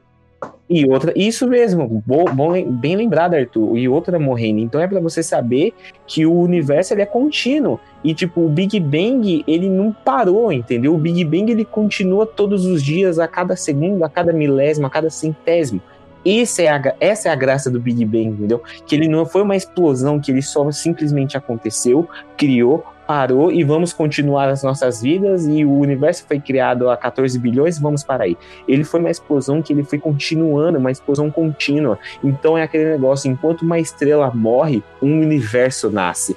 E 0.68 0.86
outra, 0.86 1.12
isso 1.16 1.46
mesmo, 1.46 2.02
bom, 2.06 2.24
bom, 2.24 2.70
bem 2.70 2.96
lembrado, 2.96 3.34
Arthur. 3.34 3.78
E 3.78 3.88
outra 3.88 4.18
morrendo. 4.18 4.60
Então 4.60 4.80
é 4.80 4.86
para 4.86 5.00
você 5.00 5.22
saber 5.22 5.72
que 6.06 6.26
o 6.26 6.38
universo 6.38 6.92
ele 6.92 7.02
é 7.02 7.06
contínuo 7.06 7.80
e 8.02 8.14
tipo 8.14 8.42
o 8.42 8.48
Big 8.48 8.78
Bang 8.78 9.42
ele 9.46 9.68
não 9.68 9.90
parou, 9.90 10.52
entendeu? 10.52 10.94
O 10.94 10.98
Big 10.98 11.24
Bang 11.24 11.50
ele 11.50 11.64
continua 11.64 12.26
todos 12.26 12.66
os 12.66 12.82
dias, 12.82 13.18
a 13.18 13.26
cada 13.26 13.56
segundo, 13.56 14.04
a 14.04 14.08
cada 14.08 14.32
milésimo, 14.32 14.86
a 14.86 14.90
cada 14.90 15.08
centésimo. 15.08 15.80
Essa 16.26 16.62
é, 16.62 16.68
a, 16.68 16.94
essa 17.00 17.28
é 17.28 17.32
a 17.32 17.36
graça 17.36 17.70
do 17.70 17.78
Big 17.78 18.02
Bang, 18.04 18.28
entendeu? 18.28 18.62
Que 18.86 18.94
ele 18.94 19.08
não 19.08 19.26
foi 19.26 19.42
uma 19.42 19.56
explosão, 19.56 20.18
que 20.18 20.30
ele 20.30 20.40
só 20.40 20.70
simplesmente 20.70 21.36
aconteceu, 21.36 22.08
criou, 22.36 22.82
parou 23.06 23.52
e 23.52 23.62
vamos 23.64 23.92
continuar 23.92 24.48
as 24.48 24.62
nossas 24.62 25.02
vidas 25.02 25.46
e 25.46 25.64
o 25.64 25.72
universo 25.78 26.24
foi 26.26 26.40
criado 26.40 26.88
há 26.90 26.96
14 26.96 27.38
bilhões, 27.38 27.78
vamos 27.78 28.02
para 28.02 28.24
aí. 28.24 28.36
Ele 28.66 28.84
foi 28.84 29.00
uma 29.00 29.10
explosão 29.10 29.62
que 29.62 29.72
ele 29.72 29.84
foi 29.84 29.98
continuando, 29.98 30.78
uma 30.78 30.90
explosão 30.90 31.30
contínua. 31.30 31.98
Então 32.22 32.56
é 32.56 32.62
aquele 32.62 32.90
negócio, 32.90 33.30
enquanto 33.30 33.62
uma 33.62 33.78
estrela 33.78 34.30
morre, 34.34 34.82
um 35.02 35.20
universo 35.20 35.90
nasce. 35.90 36.36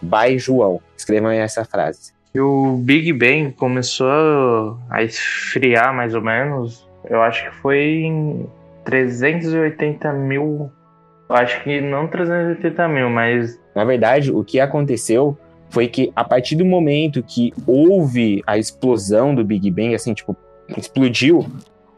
By 0.00 0.38
João. 0.38 0.80
Escrevam 0.96 1.30
aí 1.30 1.38
essa 1.38 1.64
frase. 1.64 2.12
E 2.34 2.40
o 2.40 2.76
Big 2.78 3.12
Bang 3.12 3.52
começou 3.52 4.76
a 4.90 5.02
esfriar 5.02 5.94
mais 5.94 6.14
ou 6.14 6.20
menos, 6.20 6.88
eu 7.08 7.22
acho 7.22 7.44
que 7.44 7.56
foi 7.56 8.02
em 8.02 8.46
380 8.84 10.12
mil. 10.12 10.70
Eu 11.28 11.36
acho 11.36 11.62
que 11.62 11.80
não 11.80 12.06
380 12.06 12.88
mil, 12.88 13.10
mas. 13.10 13.58
Na 13.74 13.84
verdade, 13.84 14.30
o 14.30 14.44
que 14.44 14.60
aconteceu 14.60 15.36
foi 15.74 15.88
que 15.88 16.12
a 16.14 16.22
partir 16.22 16.54
do 16.54 16.64
momento 16.64 17.20
que 17.20 17.52
houve 17.66 18.40
a 18.46 18.56
explosão 18.56 19.34
do 19.34 19.44
Big 19.44 19.68
Bang, 19.72 19.92
assim, 19.92 20.14
tipo, 20.14 20.36
explodiu, 20.78 21.44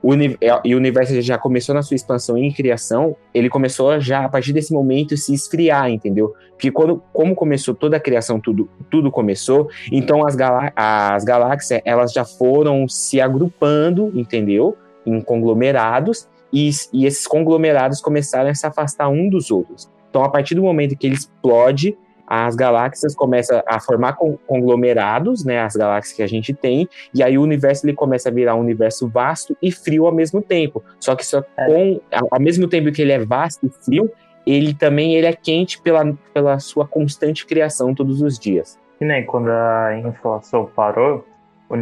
o, 0.02 0.14
é, 0.14 0.60
e 0.64 0.74
o 0.74 0.78
universo 0.78 1.20
já 1.20 1.36
começou 1.36 1.74
na 1.74 1.82
sua 1.82 1.94
expansão 1.94 2.38
e 2.38 2.50
criação, 2.54 3.14
ele 3.34 3.50
começou 3.50 4.00
já, 4.00 4.24
a 4.24 4.28
partir 4.30 4.54
desse 4.54 4.72
momento, 4.72 5.14
se 5.14 5.34
esfriar, 5.34 5.90
entendeu? 5.90 6.32
Porque 6.52 6.70
quando, 6.70 7.02
como 7.12 7.34
começou 7.34 7.74
toda 7.74 7.98
a 7.98 8.00
criação, 8.00 8.40
tudo, 8.40 8.66
tudo 8.90 9.10
começou, 9.10 9.68
então 9.92 10.26
as, 10.26 10.34
galá 10.34 10.72
as 10.74 11.22
galáxias, 11.22 11.82
elas 11.84 12.12
já 12.12 12.24
foram 12.24 12.88
se 12.88 13.20
agrupando, 13.20 14.10
entendeu? 14.14 14.74
Em 15.04 15.20
conglomerados, 15.20 16.26
e, 16.50 16.70
e 16.94 17.04
esses 17.04 17.26
conglomerados 17.26 18.00
começaram 18.00 18.48
a 18.48 18.54
se 18.54 18.66
afastar 18.66 19.10
um 19.10 19.28
dos 19.28 19.50
outros. 19.50 19.90
Então, 20.08 20.24
a 20.24 20.30
partir 20.30 20.54
do 20.54 20.62
momento 20.62 20.96
que 20.96 21.06
ele 21.06 21.16
explode, 21.16 21.94
as 22.26 22.56
galáxias 22.56 23.14
começam 23.14 23.62
a 23.66 23.78
formar 23.78 24.14
conglomerados, 24.46 25.44
né, 25.44 25.60
as 25.60 25.76
galáxias 25.76 26.16
que 26.16 26.22
a 26.22 26.26
gente 26.26 26.52
tem, 26.52 26.88
e 27.14 27.22
aí 27.22 27.38
o 27.38 27.42
universo 27.42 27.86
ele 27.86 27.94
começa 27.94 28.28
a 28.28 28.32
virar 28.32 28.54
um 28.56 28.60
universo 28.60 29.08
vasto 29.08 29.56
e 29.62 29.70
frio 29.70 30.06
ao 30.06 30.12
mesmo 30.12 30.42
tempo. 30.42 30.82
Só 30.98 31.14
que 31.14 31.24
só 31.24 31.44
é. 31.56 31.66
com 31.66 32.00
ao 32.30 32.40
mesmo 32.40 32.66
tempo 32.68 32.90
que 32.90 33.02
ele 33.02 33.12
é 33.12 33.18
vasto 33.18 33.66
e 33.66 33.70
frio, 33.84 34.10
ele 34.46 34.74
também 34.74 35.14
ele 35.14 35.26
é 35.26 35.32
quente 35.32 35.80
pela, 35.80 36.12
pela 36.34 36.58
sua 36.58 36.86
constante 36.86 37.46
criação 37.46 37.94
todos 37.94 38.20
os 38.20 38.38
dias. 38.38 38.78
E 39.00 39.04
nem 39.04 39.24
quando 39.24 39.50
a 39.50 39.98
inflação 39.98 40.70
parou, 40.74 41.24
o, 41.68 41.74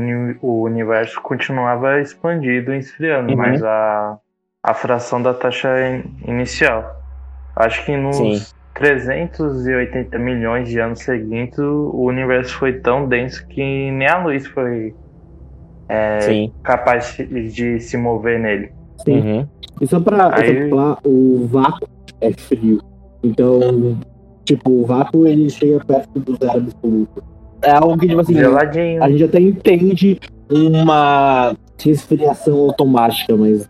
o 0.47 0.63
universo 0.63 1.21
continuava 1.21 2.01
expandido 2.01 2.75
e 2.75 2.79
esfriando, 2.79 3.33
uhum. 3.33 3.39
mas 3.39 3.63
a, 3.63 4.19
a 4.63 4.75
fração 4.75 5.23
da 5.23 5.33
taxa 5.33 5.69
inicial. 6.27 7.03
Acho 7.57 7.85
que 7.85 7.97
nos 7.97 8.17
Sim 8.17 8.41
380 8.75 10.19
milhões 10.19 10.69
de 10.69 10.81
anos 10.81 11.01
seguintes, 11.01 11.59
o 11.59 12.03
universo 12.03 12.57
foi 12.59 12.75
tão 12.81 13.09
denso 13.09 13.47
que 13.47 13.91
nem 13.91 14.09
a 14.09 14.23
luz 14.23 14.47
foi 14.49 14.95
é, 15.89 16.49
capaz 16.63 17.17
de 17.53 17.79
se 17.81 17.97
mover 17.97 18.41
nele. 18.41 18.73
Sim. 19.05 19.21
Uhum. 19.21 19.49
E 19.81 19.87
só 19.87 20.01
pra 20.01 20.35
Aí... 20.37 20.51
exemplar, 20.51 20.99
o 21.05 21.47
vácuo 21.47 21.89
é 22.21 22.33
frio. 22.33 22.81
Então, 23.23 23.99
tipo, 24.45 24.71
o 24.71 24.85
vácuo 24.85 25.27
ele 25.27 25.49
chega 25.49 25.85
perto 25.85 26.21
do 26.21 26.37
zero 26.37 26.59
absoluto. 26.59 27.25
É 27.63 27.71
algo 27.71 27.97
que, 27.97 28.09
tipo 28.09 28.21
assim, 28.21 28.35
Geladinho. 28.35 29.03
a 29.03 29.11
gente 29.11 29.25
até 29.25 29.41
entende 29.41 30.21
uma 30.51 31.57
resfriação 31.83 32.59
automática, 32.59 33.35
mas 33.37 33.69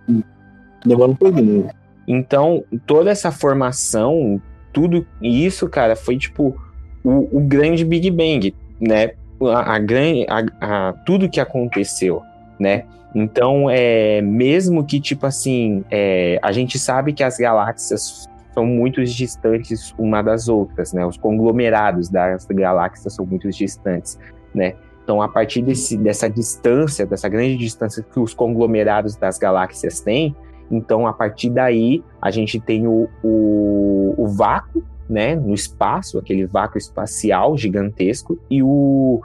demora 0.84 1.12
um 1.12 1.14
pouquinho. 1.14 1.68
Então, 2.06 2.64
toda 2.86 3.10
essa 3.10 3.30
formação 3.30 4.40
tudo 4.74 5.06
isso, 5.22 5.68
cara, 5.68 5.96
foi 5.96 6.18
tipo 6.18 6.54
o, 7.02 7.38
o 7.38 7.40
grande 7.40 7.84
Big 7.84 8.10
Bang, 8.10 8.54
né? 8.80 9.12
A, 9.40 9.76
a, 9.76 9.78
a, 9.78 10.88
a, 10.88 10.92
tudo 11.06 11.28
que 11.30 11.40
aconteceu, 11.40 12.20
né? 12.58 12.84
Então, 13.14 13.70
é, 13.70 14.20
mesmo 14.20 14.84
que, 14.84 15.00
tipo 15.00 15.24
assim, 15.24 15.84
é, 15.90 16.38
a 16.42 16.50
gente 16.50 16.78
sabe 16.78 17.12
que 17.12 17.22
as 17.22 17.38
galáxias 17.38 18.28
são 18.52 18.66
muito 18.66 19.04
distantes 19.04 19.94
uma 19.96 20.20
das 20.20 20.48
outras, 20.48 20.92
né? 20.92 21.06
Os 21.06 21.16
conglomerados 21.16 22.08
das 22.08 22.44
galáxias 22.46 23.14
são 23.14 23.24
muito 23.24 23.48
distantes, 23.50 24.18
né? 24.52 24.74
Então, 25.04 25.22
a 25.22 25.28
partir 25.28 25.62
desse, 25.62 25.96
dessa 25.96 26.28
distância, 26.28 27.06
dessa 27.06 27.28
grande 27.28 27.56
distância 27.56 28.02
que 28.02 28.18
os 28.18 28.34
conglomerados 28.34 29.14
das 29.14 29.38
galáxias 29.38 30.00
têm, 30.00 30.34
então, 30.76 31.06
a 31.06 31.12
partir 31.12 31.50
daí, 31.50 32.02
a 32.20 32.30
gente 32.30 32.58
tem 32.60 32.86
o, 32.86 33.08
o, 33.22 34.14
o 34.16 34.26
vácuo, 34.28 34.82
né, 35.08 35.36
no 35.36 35.52
espaço, 35.52 36.18
aquele 36.18 36.46
vácuo 36.46 36.78
espacial 36.78 37.56
gigantesco, 37.56 38.38
e 38.50 38.62
o, 38.62 39.20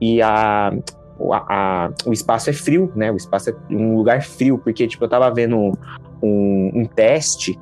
e 0.00 0.20
a, 0.20 0.72
a, 1.32 1.54
a, 1.86 1.90
o 2.06 2.12
espaço 2.12 2.50
é 2.50 2.52
frio, 2.52 2.92
né? 2.94 3.10
O 3.10 3.16
espaço 3.16 3.50
é 3.50 3.54
um 3.70 3.96
lugar 3.96 4.22
frio, 4.22 4.58
porque, 4.58 4.86
tipo, 4.86 5.04
eu 5.04 5.08
tava 5.08 5.30
vendo 5.30 5.56
um, 5.56 6.70
um, 6.74 6.84
teste, 6.84 7.58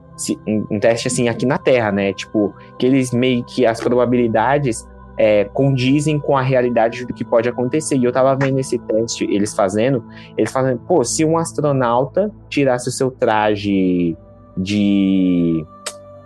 um, 0.46 0.66
um, 0.70 0.80
teste 0.80 1.08
assim 1.08 1.28
aqui 1.28 1.46
na 1.46 1.58
Terra, 1.58 1.92
né? 1.92 2.12
Tipo, 2.12 2.54
que 2.78 2.86
eles 2.86 3.12
meio 3.12 3.44
que 3.44 3.66
as 3.66 3.80
probabilidades 3.80 4.86
é, 5.22 5.44
condizem 5.44 6.18
com 6.18 6.34
a 6.34 6.40
realidade 6.40 7.04
do 7.04 7.12
que 7.12 7.22
pode 7.22 7.46
acontecer. 7.46 7.94
E 7.94 8.04
eu 8.04 8.10
tava 8.10 8.34
vendo 8.34 8.58
esse 8.58 8.78
teste, 8.78 9.24
eles 9.24 9.52
fazendo, 9.52 10.02
eles 10.34 10.50
falando, 10.50 10.78
pô, 10.78 11.04
se 11.04 11.26
um 11.26 11.36
astronauta 11.36 12.30
tirasse 12.48 12.88
o 12.88 12.90
seu 12.90 13.10
traje 13.10 14.16
de, 14.56 15.62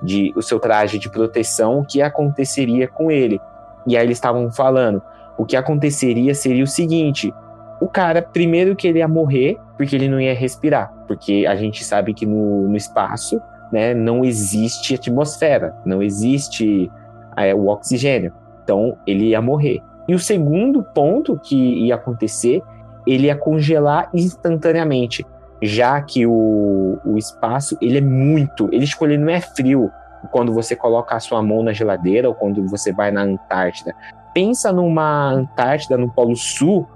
de 0.00 0.32
o 0.36 0.40
seu 0.40 0.60
traje 0.60 0.96
de 0.96 1.10
proteção, 1.10 1.80
o 1.80 1.84
que 1.84 2.00
aconteceria 2.00 2.86
com 2.86 3.10
ele? 3.10 3.40
E 3.84 3.96
aí 3.96 4.06
eles 4.06 4.16
estavam 4.16 4.48
falando, 4.52 5.02
o 5.36 5.44
que 5.44 5.56
aconteceria 5.56 6.32
seria 6.32 6.62
o 6.62 6.68
seguinte: 6.68 7.34
o 7.80 7.88
cara, 7.88 8.22
primeiro 8.22 8.76
que 8.76 8.86
ele 8.86 9.00
ia 9.00 9.08
morrer, 9.08 9.58
porque 9.76 9.96
ele 9.96 10.08
não 10.08 10.20
ia 10.20 10.34
respirar, 10.34 10.94
porque 11.08 11.44
a 11.48 11.56
gente 11.56 11.82
sabe 11.82 12.14
que 12.14 12.24
no, 12.24 12.68
no 12.68 12.76
espaço, 12.76 13.42
né, 13.72 13.92
não 13.92 14.24
existe 14.24 14.94
atmosfera, 14.94 15.74
não 15.84 16.00
existe 16.00 16.88
é, 17.36 17.52
o 17.52 17.66
oxigênio. 17.66 18.32
Então, 18.64 18.96
ele 19.06 19.28
ia 19.28 19.42
morrer. 19.42 19.80
E 20.08 20.14
o 20.14 20.18
segundo 20.18 20.82
ponto 20.82 21.38
que 21.38 21.56
ia 21.86 21.94
acontecer, 21.94 22.62
ele 23.06 23.26
ia 23.26 23.36
congelar 23.36 24.10
instantaneamente, 24.12 25.24
já 25.62 26.00
que 26.00 26.26
o, 26.26 26.98
o 27.04 27.16
espaço, 27.16 27.76
ele 27.80 27.98
é 27.98 28.00
muito, 28.00 28.68
ele 28.72 28.84
escolhe 28.84 29.16
não 29.16 29.30
é 29.30 29.40
frio 29.40 29.90
quando 30.30 30.52
você 30.52 30.74
coloca 30.74 31.14
a 31.14 31.20
sua 31.20 31.42
mão 31.42 31.62
na 31.62 31.72
geladeira 31.72 32.28
ou 32.28 32.34
quando 32.34 32.66
você 32.66 32.92
vai 32.92 33.10
na 33.10 33.22
Antártida. 33.22 33.94
Pensa 34.32 34.72
numa 34.72 35.30
Antártida 35.30 35.96
no 35.96 36.10
Polo 36.10 36.36
Sul, 36.36 36.88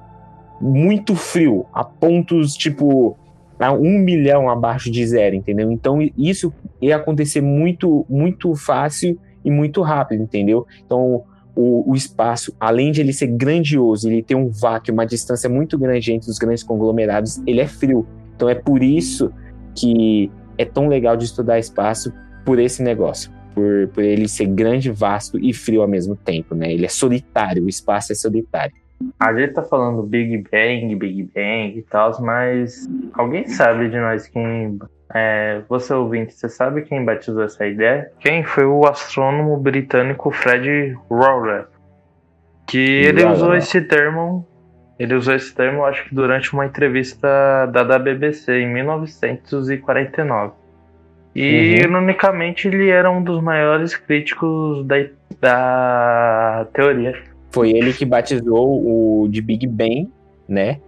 muito 0.61 1.15
frio, 1.15 1.67
a 1.73 1.85
pontos 1.85 2.55
tipo 2.55 3.17
a 3.59 3.73
um 3.73 3.99
milhão 3.99 4.49
abaixo 4.49 4.91
de 4.91 5.05
zero, 5.07 5.35
entendeu? 5.35 5.71
Então 5.73 5.99
isso 6.17 6.53
ia 6.81 6.97
acontecer 6.97 7.41
muito, 7.41 8.07
muito 8.09 8.55
fácil 8.55 9.19
e 9.45 9.51
muito 9.51 9.83
rápido, 9.83 10.23
entendeu? 10.23 10.67
Então 10.85 11.25
o, 11.61 11.91
o, 11.91 11.97
espaço, 11.97 12.55
além 12.61 12.93
de 12.93 13.01
ele 13.01 13.13
ser 13.13 13.27
grandioso, 13.27 14.09
ele 14.09 14.23
ter 14.23 14.37
um 14.37 14.49
vácuo, 14.49 14.93
uma 14.93 15.05
distância 15.05 15.51
muito 15.51 15.77
grande 15.77 16.13
entre 16.13 16.31
os 16.31 16.39
grandes 16.39 16.63
conglomerados, 16.63 17.43
ele 17.45 17.61
é 17.61 17.67
frio. 17.67 18.07
Então 18.37 18.49
é 18.49 18.55
por 18.55 18.81
isso 18.81 19.33
que 19.75 20.31
é 20.57 20.65
tão 20.65 20.87
legal 20.87 21.17
de 21.17 21.25
estudar 21.25 21.59
espaço 21.59 22.13
por 22.45 22.61
esse 22.61 22.81
negócio. 22.81 23.33
Por, 23.57 23.89
por 23.89 24.05
ele 24.05 24.29
ser 24.29 24.47
grande, 24.47 24.89
vasto 24.89 25.37
e 25.37 25.53
frio 25.53 25.83
ao 25.83 25.89
mesmo 25.89 26.15
tempo, 26.15 26.55
né? 26.55 26.73
Ele 26.73 26.87
é 26.87 26.89
solitário, 26.89 27.65
o 27.65 27.69
espaço 27.69 28.13
é 28.13 28.15
solitário. 28.15 28.77
A 29.19 29.35
gente 29.35 29.55
tá 29.55 29.65
falando 29.65 30.05
Big 30.05 30.45
Bang, 30.53 30.95
Big 30.95 31.25
Bang 31.35 31.77
e 31.77 31.83
tal, 31.83 32.23
mas 32.23 32.89
alguém 33.15 33.49
sabe 33.49 33.89
de 33.89 33.99
nós 33.99 34.29
quem 34.29 34.79
é, 35.15 35.63
você 35.69 35.95
ouvinte, 35.95 36.35
você 36.35 36.49
sabe 36.49 36.83
quem 36.83 37.05
batizou 37.05 37.43
essa 37.43 37.67
ideia? 37.67 38.11
Quem 38.21 38.45
foi 38.45 38.65
o 38.65 38.87
astrônomo 38.87 39.57
britânico 39.57 40.31
Fred 40.31 40.97
Rowler? 41.09 41.67
Que 42.67 43.07
ele 43.07 43.25
usou 43.25 43.55
esse 43.55 43.81
termo, 43.81 44.47
ele 44.99 45.15
usou 45.15 45.35
esse 45.35 45.55
termo, 45.55 45.85
acho 45.85 46.05
que 46.05 46.15
durante 46.15 46.53
uma 46.53 46.67
entrevista 46.67 47.67
dada 47.73 47.97
à 47.97 47.99
BBC 47.99 48.61
em 48.61 48.73
1949. 48.73 50.53
E, 51.35 51.43
uhum. 51.43 51.89
ironicamente, 51.89 52.69
ele 52.69 52.91
era 52.91 53.11
um 53.11 53.23
dos 53.23 53.43
maiores 53.43 53.97
críticos 53.97 54.85
da, 54.87 54.97
da 55.41 56.67
teoria. 56.75 57.15
Foi 57.51 57.71
ele 57.71 57.93
que 57.93 58.05
batizou 58.05 59.23
o 59.23 59.29
de 59.29 59.41
Big 59.41 59.67
Bang, 59.67 60.11
né? 60.47 60.81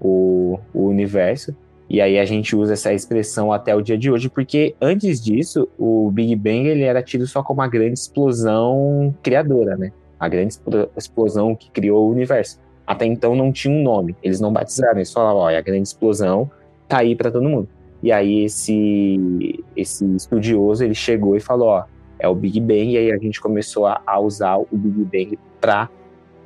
O, 0.00 0.60
o 0.72 0.86
universo. 0.86 1.56
E 1.88 2.00
aí 2.00 2.18
a 2.18 2.24
gente 2.24 2.56
usa 2.56 2.72
essa 2.72 2.92
expressão 2.92 3.52
até 3.52 3.74
o 3.74 3.82
dia 3.82 3.98
de 3.98 4.10
hoje, 4.10 4.28
porque 4.28 4.74
antes 4.80 5.22
disso, 5.22 5.68
o 5.78 6.10
Big 6.10 6.34
Bang 6.34 6.66
ele 6.66 6.82
era 6.82 7.02
tido 7.02 7.26
só 7.26 7.42
como 7.42 7.60
uma 7.60 7.68
grande 7.68 7.98
explosão 7.98 9.14
criadora, 9.22 9.76
né? 9.76 9.92
A 10.18 10.28
grande 10.28 10.58
explosão 10.96 11.54
que 11.54 11.70
criou 11.70 12.08
o 12.08 12.10
universo. 12.10 12.58
Até 12.86 13.06
então 13.06 13.34
não 13.34 13.52
tinha 13.52 13.74
um 13.74 13.82
nome, 13.82 14.16
eles 14.22 14.40
não 14.40 14.52
batizaram, 14.52 14.96
eles 14.96 15.12
falavam, 15.12 15.42
olha, 15.42 15.58
a 15.58 15.62
grande 15.62 15.88
explosão 15.88 16.50
tá 16.88 16.98
aí 16.98 17.14
para 17.14 17.30
todo 17.30 17.48
mundo. 17.48 17.68
E 18.02 18.12
aí 18.12 18.44
esse 18.44 19.62
esse 19.76 20.04
estudioso, 20.16 20.84
ele 20.84 20.94
chegou 20.94 21.36
e 21.36 21.40
falou, 21.40 21.68
ó, 21.68 21.84
é 22.18 22.28
o 22.28 22.34
Big 22.34 22.60
Bang, 22.60 22.90
e 22.90 22.98
aí 22.98 23.12
a 23.12 23.18
gente 23.18 23.40
começou 23.40 23.86
a, 23.86 24.00
a 24.06 24.18
usar 24.20 24.56
o 24.56 24.68
Big 24.72 25.04
Bang 25.04 25.38
para 25.60 25.88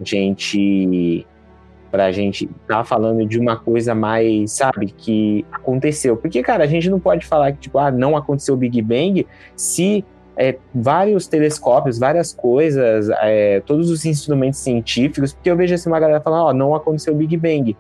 gente 0.03 1.27
pra 1.91 2.13
gente 2.13 2.49
tá 2.67 2.85
falando 2.85 3.27
de 3.27 3.39
uma 3.39 3.57
coisa 3.57 3.95
mais, 3.95 4.53
sabe, 4.53 4.87
que 4.97 5.45
aconteceu. 5.51 6.17
Porque, 6.17 6.43
cara, 6.43 6.65
a 6.65 6.67
gente 6.67 6.91
não 6.91 7.01
pode 7.01 7.27
falar 7.27 7.53
que, 7.53 7.59
tipo, 7.59 7.79
ah, 7.79 7.91
não 7.91 8.17
aconteceu 8.17 8.55
o 8.55 8.57
Big 8.57 8.81
Bang 8.83 9.27
se 9.57 10.05
é, 10.37 10.57
vários 10.73 11.27
telescópios, 11.27 11.99
várias 11.99 12.33
coisas, 12.33 13.09
é, 13.23 13.61
todos 13.61 13.91
os 13.91 14.05
instrumentos 14.05 14.61
científicos, 14.61 15.33
porque 15.33 15.51
eu 15.51 15.57
vejo 15.57 15.75
assim 15.75 15.89
uma 15.89 15.99
galera 15.99 16.21
falando, 16.21 16.43
ó, 16.43 16.51
oh, 16.51 16.55
não 16.55 16.75
aconteceu 16.75 17.13
o 17.13 17.17
Big 17.17 17.37
Bang. 17.37 17.77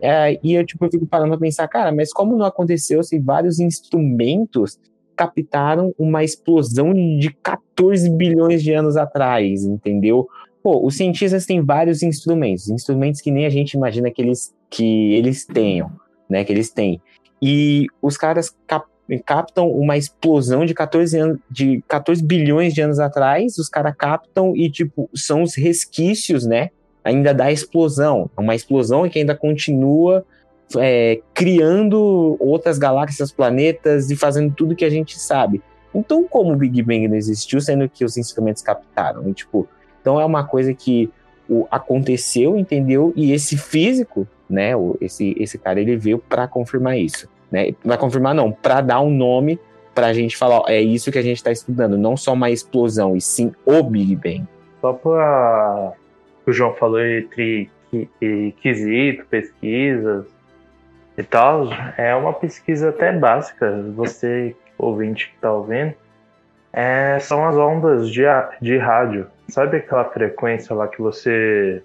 É, 0.00 0.38
e 0.42 0.54
eu, 0.54 0.64
tipo, 0.64 0.84
eu 0.84 0.90
fico 0.90 1.06
parando 1.06 1.30
pra 1.30 1.38
pensar, 1.38 1.66
cara, 1.66 1.90
mas 1.90 2.12
como 2.12 2.36
não 2.36 2.46
aconteceu 2.46 3.02
se 3.02 3.18
vários 3.18 3.58
instrumentos 3.58 4.78
captaram 5.16 5.92
uma 5.98 6.24
explosão 6.24 6.94
de 6.94 7.30
14 7.42 8.08
bilhões 8.10 8.62
de 8.62 8.72
anos 8.72 8.96
atrás, 8.96 9.64
entendeu? 9.64 10.28
Pô, 10.62 10.84
os 10.86 10.96
cientistas 10.96 11.46
têm 11.46 11.62
vários 11.62 12.02
instrumentos, 12.02 12.68
instrumentos 12.68 13.20
que 13.20 13.30
nem 13.30 13.46
a 13.46 13.50
gente 13.50 13.72
imagina 13.72 14.10
que 14.10 14.20
eles, 14.20 14.54
que 14.68 15.14
eles 15.14 15.46
tenham, 15.46 15.90
né, 16.28 16.44
que 16.44 16.52
eles 16.52 16.70
têm. 16.70 17.00
E 17.40 17.86
os 18.02 18.16
caras 18.16 18.54
cap 18.66 18.88
captam 19.26 19.68
uma 19.68 19.96
explosão 19.96 20.64
de 20.64 20.72
14, 20.72 21.18
anos, 21.18 21.38
de 21.50 21.82
14 21.88 22.22
bilhões 22.22 22.72
de 22.72 22.80
anos 22.80 23.00
atrás, 23.00 23.58
os 23.58 23.68
caras 23.68 23.94
captam 23.96 24.54
e, 24.54 24.70
tipo, 24.70 25.10
são 25.12 25.42
os 25.42 25.56
resquícios, 25.56 26.46
né, 26.46 26.70
ainda 27.02 27.34
da 27.34 27.50
explosão. 27.50 28.30
Uma 28.36 28.54
explosão 28.54 29.08
que 29.08 29.18
ainda 29.18 29.34
continua 29.34 30.24
é, 30.78 31.20
criando 31.34 32.36
outras 32.38 32.78
galáxias, 32.78 33.32
planetas 33.32 34.10
e 34.10 34.16
fazendo 34.16 34.54
tudo 34.54 34.76
que 34.76 34.84
a 34.84 34.90
gente 34.90 35.18
sabe. 35.18 35.60
Então, 35.92 36.24
como 36.28 36.52
o 36.52 36.56
Big 36.56 36.80
Bang 36.82 37.08
não 37.08 37.16
existiu, 37.16 37.60
sendo 37.60 37.88
que 37.88 38.04
os 38.04 38.16
instrumentos 38.16 38.62
captaram? 38.62 39.28
E, 39.28 39.34
tipo, 39.34 39.68
então 40.00 40.20
é 40.20 40.24
uma 40.24 40.44
coisa 40.44 40.72
que 40.74 41.10
o, 41.48 41.66
aconteceu, 41.70 42.56
entendeu? 42.56 43.12
E 43.16 43.32
esse 43.32 43.56
físico, 43.56 44.26
né, 44.48 44.76
o, 44.76 44.96
esse, 45.00 45.34
esse 45.38 45.58
cara, 45.58 45.80
ele 45.80 45.96
veio 45.96 46.18
para 46.18 46.46
confirmar 46.46 46.98
isso. 46.98 47.28
Né? 47.50 47.74
Vai 47.84 47.98
confirmar, 47.98 48.34
não, 48.34 48.52
para 48.52 48.80
dar 48.80 49.00
um 49.00 49.10
nome 49.10 49.58
para 49.94 50.06
a 50.06 50.12
gente 50.12 50.36
falar, 50.36 50.60
ó, 50.60 50.64
é 50.68 50.80
isso 50.80 51.10
que 51.10 51.18
a 51.18 51.22
gente 51.22 51.36
está 51.36 51.50
estudando, 51.50 51.98
não 51.98 52.16
só 52.16 52.32
uma 52.32 52.50
explosão, 52.50 53.16
e 53.16 53.20
sim 53.20 53.52
o 53.66 53.82
Big 53.82 54.14
Bang. 54.16 54.46
Só 54.80 54.92
para 54.92 55.92
o 56.46 56.52
João 56.52 56.72
falou 56.74 57.04
entre 57.04 57.68
quesito, 58.62 59.26
pesquisas 59.26 60.26
e 61.18 61.22
tal, 61.22 61.68
é 61.98 62.14
uma 62.14 62.32
pesquisa 62.32 62.90
até 62.90 63.12
básica. 63.12 63.82
Você, 63.94 64.54
ouvinte 64.78 65.28
que 65.28 65.34
está 65.34 65.52
ouvindo, 65.52 65.92
é, 66.72 67.18
são 67.18 67.46
as 67.46 67.56
ondas 67.56 68.08
de, 68.10 68.22
de 68.60 68.78
rádio. 68.78 69.26
Sabe 69.48 69.78
aquela 69.78 70.04
frequência 70.04 70.74
lá 70.74 70.86
que 70.86 71.00
você. 71.00 71.82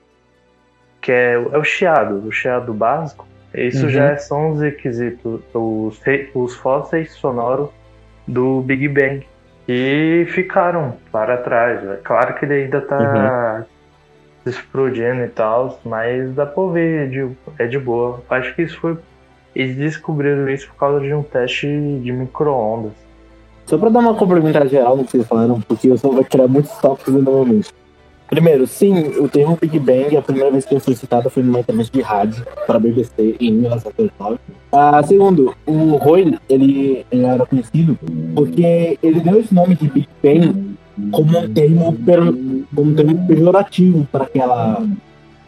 que 1.02 1.12
é, 1.12 1.34
é 1.34 1.58
o 1.58 1.64
chiado, 1.64 2.28
o 2.28 2.32
chiado 2.32 2.74
básico? 2.74 3.28
Isso 3.54 3.86
uhum. 3.86 3.90
já 3.90 4.18
são 4.18 4.52
os 4.52 4.62
requisitos, 4.62 5.42
os, 5.54 6.02
os 6.34 6.56
fósseis 6.56 7.14
sonoros 7.14 7.70
do 8.28 8.62
Big 8.62 8.88
Bang. 8.88 9.26
E 9.68 10.28
ficaram 10.30 10.96
para 11.12 11.38
trás. 11.38 11.84
É 11.84 12.00
claro 12.04 12.36
que 12.36 12.46
ele 12.46 12.66
ainda 12.66 12.78
está 12.78 12.98
uhum. 13.00 13.66
explodindo 14.46 15.24
e 15.24 15.30
tal, 15.30 15.80
mas 15.84 16.32
dá 16.36 16.46
pra 16.46 16.68
ver, 16.68 17.08
é 17.08 17.08
de, 17.08 17.32
é 17.58 17.66
de 17.66 17.80
boa. 17.80 18.22
Acho 18.30 18.54
que 18.54 18.62
isso 18.62 18.80
foi. 18.80 18.98
Eles 19.56 19.76
descobriram 19.78 20.48
isso 20.50 20.68
por 20.68 20.76
causa 20.76 21.00
de 21.00 21.14
um 21.14 21.24
teste 21.24 21.66
de 21.66 22.12
micro-ondas. 22.12 23.05
Só 23.66 23.78
pra 23.78 23.90
dar 23.90 24.00
uma 24.00 24.14
complementar 24.14 24.68
geral 24.68 24.96
no 24.96 25.04
que 25.04 25.12
vocês 25.12 25.28
falaram, 25.28 25.60
porque 25.62 25.88
eu 25.88 25.98
só 25.98 26.10
vou 26.10 26.24
tirar 26.24 26.48
muitos 26.48 26.72
tópicos 26.74 27.14
novamente. 27.16 27.74
Primeiro, 28.28 28.66
sim, 28.66 28.94
o 29.20 29.28
termo 29.28 29.58
Big 29.60 29.80
Bang, 29.80 30.18
a 30.18 30.22
primeira 30.22 30.52
vez 30.52 30.66
que 30.66 30.74
ele 30.74 30.82
foi 30.82 30.96
citado 30.96 31.30
foi 31.30 31.44
numa 31.44 31.60
entrevista 31.60 31.96
de 31.96 32.04
rádio 32.04 32.46
para 32.66 32.80
BBC 32.80 33.36
em 33.40 33.52
1939. 33.52 34.40
Ah, 34.72 35.02
segundo, 35.04 35.56
o 35.66 35.96
Roy, 35.98 36.36
ele, 36.50 37.06
ele, 37.12 37.24
era 37.24 37.46
conhecido 37.46 37.98
porque 38.36 38.98
ele 39.02 39.20
deu 39.20 39.40
esse 39.40 39.54
nome 39.54 39.76
de 39.76 39.88
Big 39.90 40.10
Bang 40.24 40.76
como 41.12 41.38
um 41.38 41.54
termo, 41.54 41.94
per, 41.94 42.20
como 42.76 42.92
um 42.92 42.96
termo 42.96 43.28
pejorativo 43.28 44.08
para 44.12 44.24
aquela, 44.24 44.84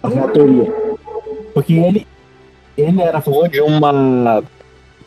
aquela 0.03 0.27
teoria. 0.27 0.71
Porque 1.53 1.73
ele, 1.73 2.07
ele 2.77 3.01
era 3.01 3.17
a 3.17 3.21
favor 3.21 3.49
de 3.49 3.59
uma 3.59 4.43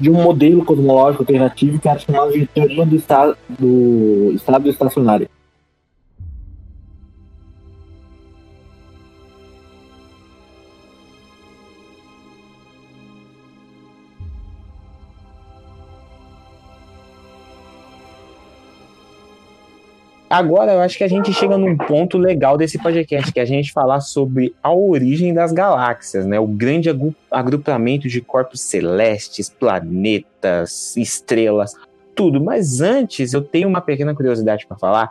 de 0.01 0.11
um 0.11 0.23
modelo 0.23 0.65
cosmológico 0.65 1.23
alternativo 1.23 1.79
que 1.79 1.89
era 1.89 1.99
chamado 1.99 2.33
de 2.33 2.47
teoria 2.47 2.87
do 2.87 2.97
estado, 2.97 3.37
do 3.49 4.33
estado 4.35 4.69
estacionário. 4.69 5.29
Agora 20.31 20.75
eu 20.75 20.81
acho 20.81 20.97
que 20.97 21.03
a 21.03 21.09
gente 21.09 21.33
chega 21.33 21.59
num 21.59 21.77
ponto 21.77 22.17
legal 22.17 22.57
desse 22.57 22.79
podcast, 22.79 23.33
que 23.33 23.41
é 23.41 23.43
a 23.43 23.47
gente 23.47 23.73
falar 23.73 23.99
sobre 23.99 24.55
a 24.63 24.73
origem 24.73 25.35
das 25.35 25.51
galáxias, 25.51 26.25
né? 26.25 26.39
O 26.39 26.47
grande 26.47 26.89
agrupamento 27.29 28.07
de 28.07 28.21
corpos 28.21 28.61
celestes, 28.61 29.49
planetas, 29.49 30.97
estrelas, 30.97 31.75
tudo. 32.15 32.41
Mas 32.41 32.81
antes, 32.81 33.33
eu 33.33 33.43
tenho 33.43 33.69
uma 33.69 33.81
pequena 33.81 34.15
curiosidade 34.15 34.69
para 34.69 34.79
falar, 34.79 35.11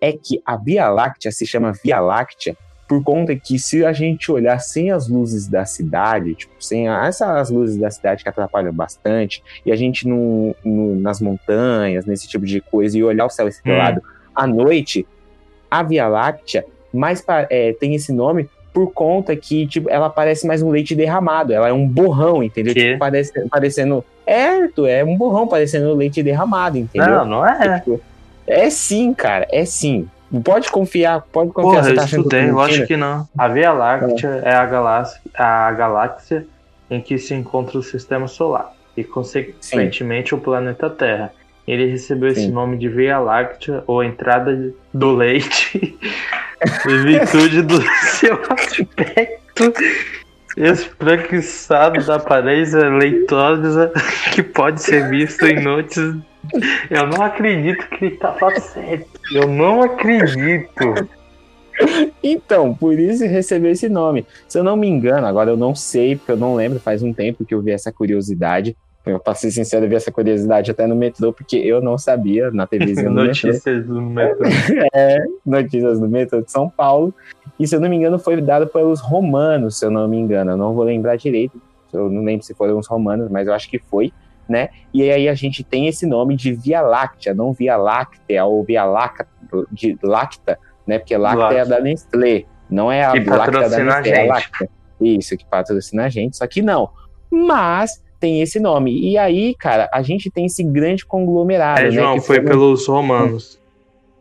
é 0.00 0.12
que 0.12 0.40
a 0.46 0.56
Via 0.56 0.88
Láctea 0.88 1.32
se 1.32 1.44
chama 1.44 1.72
Via 1.82 1.98
Láctea 1.98 2.56
por 2.86 3.02
conta 3.02 3.34
que 3.34 3.58
se 3.58 3.84
a 3.84 3.92
gente 3.92 4.30
olhar 4.30 4.60
sem 4.60 4.92
as 4.92 5.08
luzes 5.08 5.48
da 5.48 5.64
cidade, 5.64 6.36
tipo, 6.36 6.54
sem 6.60 6.88
essas 6.88 7.50
luzes 7.50 7.76
da 7.76 7.90
cidade 7.90 8.22
que 8.22 8.28
atrapalham 8.28 8.72
bastante, 8.72 9.42
e 9.66 9.72
a 9.72 9.76
gente 9.76 10.06
no, 10.06 10.54
no 10.64 10.94
nas 10.94 11.20
montanhas, 11.20 12.06
nesse 12.06 12.28
tipo 12.28 12.46
de 12.46 12.60
coisa, 12.60 12.96
e 12.96 13.02
olhar 13.02 13.26
o 13.26 13.30
céu 13.30 13.48
estrelado, 13.48 14.00
hum 14.00 14.19
à 14.34 14.46
noite, 14.46 15.06
a 15.70 15.82
Via 15.82 16.08
Láctea 16.08 16.64
mais 16.92 17.24
é, 17.48 17.72
tem 17.74 17.94
esse 17.94 18.12
nome 18.12 18.48
por 18.72 18.92
conta 18.92 19.34
que 19.34 19.66
tipo, 19.66 19.90
ela 19.90 20.08
parece 20.08 20.46
mais 20.46 20.62
um 20.62 20.70
leite 20.70 20.94
derramado. 20.94 21.52
Ela 21.52 21.68
é 21.68 21.72
um 21.72 21.86
borrão, 21.86 22.42
entendeu? 22.42 22.74
Tipo, 22.74 22.98
parece, 22.98 23.32
parecendo. 23.48 24.04
É, 24.26 24.68
é 24.88 25.04
um 25.04 25.16
borrão 25.16 25.46
parecendo 25.46 25.92
leite 25.94 26.22
derramado, 26.22 26.78
entendeu? 26.78 27.10
Não, 27.10 27.24
não 27.24 27.46
é. 27.46 27.78
Tipo, 27.80 28.00
é 28.46 28.70
sim, 28.70 29.12
cara, 29.12 29.46
é 29.50 29.64
sim. 29.64 30.08
Pode 30.44 30.70
confiar, 30.70 31.22
pode 31.32 31.50
confiar. 31.50 31.70
Porra, 31.70 31.82
você 31.82 31.94
tá 31.94 32.02
eu 32.02 32.06
estudei, 32.06 32.50
eu 32.50 32.60
acho 32.60 32.86
que 32.86 32.96
não. 32.96 33.28
A 33.36 33.48
Via 33.48 33.72
Láctea 33.72 34.42
é, 34.44 34.50
é 34.50 34.54
a, 34.54 34.64
galáxia, 34.64 35.20
a 35.34 35.72
galáxia 35.72 36.46
em 36.88 37.00
que 37.00 37.18
se 37.18 37.34
encontra 37.34 37.76
o 37.76 37.82
sistema 37.82 38.28
solar 38.28 38.72
e, 38.96 39.02
consequentemente, 39.02 40.30
sim. 40.30 40.34
o 40.36 40.38
planeta 40.38 40.88
Terra. 40.88 41.32
Ele 41.70 41.86
recebeu 41.86 42.34
Sim. 42.34 42.40
esse 42.40 42.50
nome 42.50 42.76
de 42.76 42.88
Via 42.88 43.20
Láctea, 43.20 43.84
ou 43.86 44.02
entrada 44.02 44.74
do 44.92 45.14
leite, 45.14 45.78
em 46.88 47.02
virtude 47.04 47.62
do 47.62 47.80
seu 48.10 48.34
aspecto 48.50 49.72
espreguiçado 50.56 52.04
da 52.04 52.16
aparência 52.16 52.88
leitosa 52.88 53.92
que 54.34 54.42
pode 54.42 54.82
ser 54.82 55.08
visto 55.08 55.46
em 55.46 55.62
noites. 55.62 56.16
Eu 56.90 57.06
não 57.06 57.22
acredito 57.22 57.88
que 57.90 58.06
ele 58.06 58.16
tava 58.16 58.58
certo. 58.58 59.08
Eu 59.32 59.46
não 59.46 59.80
acredito. 59.80 61.08
Então, 62.20 62.74
por 62.74 62.98
isso 62.98 63.24
recebeu 63.26 63.70
esse 63.70 63.88
nome. 63.88 64.26
Se 64.48 64.58
eu 64.58 64.64
não 64.64 64.76
me 64.76 64.88
engano, 64.88 65.24
agora 65.24 65.50
eu 65.50 65.56
não 65.56 65.76
sei, 65.76 66.16
porque 66.16 66.32
eu 66.32 66.36
não 66.36 66.56
lembro, 66.56 66.80
faz 66.80 67.00
um 67.00 67.12
tempo 67.12 67.44
que 67.44 67.54
eu 67.54 67.62
vi 67.62 67.70
essa 67.70 67.92
curiosidade. 67.92 68.76
Eu 69.10 69.20
passei 69.20 69.50
sincero, 69.50 69.88
vi 69.88 69.94
essa 69.94 70.10
curiosidade 70.10 70.70
até 70.70 70.86
no 70.86 70.94
metrô, 70.94 71.32
porque 71.32 71.56
eu 71.56 71.80
não 71.80 71.98
sabia 71.98 72.50
na 72.50 72.66
TVzinha 72.66 73.08
do 73.08 73.14
Notícias 73.14 73.86
do 73.86 74.00
metrô. 74.00 74.46
é, 74.94 75.24
notícias 75.44 76.00
do 76.00 76.08
metrô 76.08 76.40
de 76.40 76.50
São 76.50 76.68
Paulo. 76.68 77.14
E 77.58 77.66
se 77.66 77.76
eu 77.76 77.80
não 77.80 77.88
me 77.88 77.96
engano, 77.96 78.18
foi 78.18 78.40
dado 78.40 78.66
pelos 78.66 79.00
romanos, 79.00 79.78
se 79.78 79.84
eu 79.84 79.90
não 79.90 80.08
me 80.08 80.16
engano. 80.16 80.52
Eu 80.52 80.56
não 80.56 80.74
vou 80.74 80.84
lembrar 80.84 81.16
direito. 81.16 81.60
Eu 81.92 82.08
não 82.08 82.22
lembro 82.22 82.44
se 82.44 82.54
foram 82.54 82.78
os 82.78 82.86
romanos, 82.86 83.30
mas 83.30 83.48
eu 83.48 83.54
acho 83.54 83.68
que 83.68 83.78
foi, 83.78 84.12
né? 84.48 84.68
E 84.94 85.10
aí 85.10 85.28
a 85.28 85.34
gente 85.34 85.62
tem 85.64 85.86
esse 85.86 86.06
nome 86.06 86.36
de 86.36 86.52
Via 86.52 86.80
Láctea, 86.80 87.34
não 87.34 87.52
Via 87.52 87.76
Láctea 87.76 88.44
ou 88.44 88.62
Via 88.64 88.84
Láctea, 88.84 89.26
de 89.70 89.98
Lacta, 90.02 90.58
né? 90.86 90.98
Porque 90.98 91.16
Lacta 91.16 91.54
é 91.54 91.60
a 91.60 91.64
da 91.64 91.80
Nestlé, 91.80 92.44
não 92.70 92.90
é 92.90 93.04
a 93.04 93.12
que 93.12 93.28
Láctea 93.28 93.68
da 93.68 93.78
Nestlé, 93.78 94.10
é 94.10 94.22
a 94.22 94.26
Lacta. 94.32 94.68
Isso, 95.00 95.36
que 95.36 95.44
patrocina 95.44 96.04
a 96.04 96.08
gente, 96.08 96.36
só 96.36 96.46
que 96.46 96.62
não. 96.62 96.90
Mas 97.30 98.02
tem 98.20 98.42
esse 98.42 98.60
nome. 98.60 98.96
E 99.00 99.16
aí, 99.16 99.54
cara, 99.54 99.88
a 99.92 100.02
gente 100.02 100.30
tem 100.30 100.46
esse 100.46 100.62
grande 100.62 101.04
conglomerado. 101.06 101.80
É, 101.80 101.84
né, 101.84 101.90
João, 101.90 102.20
foi 102.20 102.40
pelos 102.40 102.86
romanos. 102.86 103.58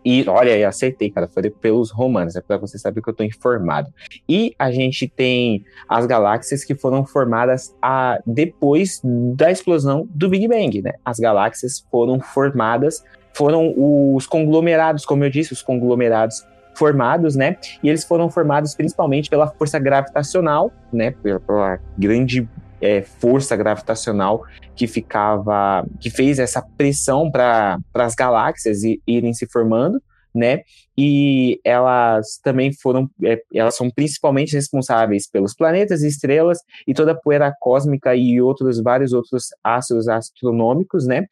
E 0.03 0.23
olha, 0.27 0.57
eu 0.57 0.67
acertei, 0.67 1.11
cara, 1.11 1.27
foi 1.27 1.49
pelos 1.49 1.91
romanos, 1.91 2.35
é 2.35 2.41
para 2.41 2.57
você 2.57 2.79
saber 2.79 3.01
que 3.01 3.09
eu 3.09 3.13
tô 3.13 3.23
informado. 3.23 3.89
E 4.27 4.55
a 4.57 4.71
gente 4.71 5.07
tem 5.07 5.65
as 5.89 6.05
galáxias 6.05 6.63
que 6.63 6.73
foram 6.73 7.05
formadas 7.05 7.75
a, 7.81 8.17
depois 8.25 9.01
da 9.03 9.51
explosão 9.51 10.07
do 10.09 10.29
Big 10.29 10.47
Bang, 10.47 10.81
né? 10.81 10.93
As 11.03 11.19
galáxias 11.19 11.85
foram 11.91 12.19
formadas, 12.19 13.03
foram 13.33 13.73
os 14.15 14.25
conglomerados, 14.25 15.05
como 15.05 15.25
eu 15.25 15.29
disse, 15.29 15.51
os 15.51 15.61
conglomerados 15.61 16.45
formados, 16.75 17.35
né? 17.35 17.57
E 17.83 17.89
eles 17.89 18.05
foram 18.05 18.29
formados 18.29 18.73
principalmente 18.73 19.29
pela 19.29 19.47
força 19.47 19.77
gravitacional, 19.77 20.71
né? 20.93 21.11
Pela, 21.21 21.39
pela 21.41 21.79
grande 21.97 22.47
é, 22.81 23.01
força 23.01 23.55
gravitacional 23.55 24.43
que 24.75 24.87
ficava, 24.87 25.85
que 25.99 26.09
fez 26.09 26.39
essa 26.39 26.61
pressão 26.77 27.31
para 27.31 27.79
as 27.93 28.15
galáxias 28.15 28.79
irem 29.05 29.33
se 29.33 29.45
formando, 29.47 30.01
né? 30.33 30.61
E 30.97 31.59
elas 31.63 32.39
também 32.43 32.71
foram, 32.73 33.09
é, 33.23 33.41
elas 33.53 33.75
são 33.75 33.89
principalmente 33.89 34.53
responsáveis 34.53 35.29
pelos 35.29 35.53
planetas 35.55 36.01
estrelas 36.03 36.59
e 36.87 36.93
toda 36.93 37.13
a 37.13 37.15
poeira 37.15 37.53
cósmica 37.59 38.15
e 38.15 38.41
outros 38.41 38.81
vários 38.81 39.13
outros 39.13 39.47
astros 39.63 40.07
astronômicos, 40.07 41.05
né? 41.05 41.25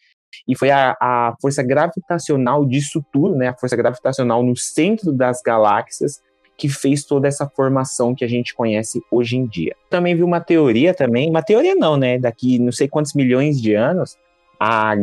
E 0.47 0.55
foi 0.57 0.69
a, 0.71 0.95
a 0.99 1.33
força 1.41 1.63
gravitacional 1.63 2.65
disso 2.65 3.03
tudo, 3.11 3.35
né? 3.35 3.49
A 3.49 3.57
força 3.57 3.75
gravitacional 3.75 4.43
no 4.43 4.55
centro 4.55 5.11
das 5.11 5.41
galáxias 5.41 6.21
que 6.57 6.67
fez 6.67 7.05
toda 7.05 7.27
essa 7.27 7.47
formação 7.47 8.15
que 8.15 8.25
a 8.25 8.27
gente 8.27 8.55
conhece 8.55 9.01
hoje 9.11 9.37
em 9.37 9.45
dia. 9.45 9.75
Também 9.89 10.15
vi 10.15 10.23
uma 10.23 10.41
teoria 10.41 10.93
também, 10.93 11.29
uma 11.29 11.43
teoria 11.43 11.75
não, 11.75 11.95
né? 11.95 12.17
Daqui 12.17 12.57
não 12.57 12.71
sei 12.71 12.87
quantos 12.87 13.13
milhões 13.13 13.61
de 13.61 13.75
anos, 13.75 14.17
a, 14.59 14.93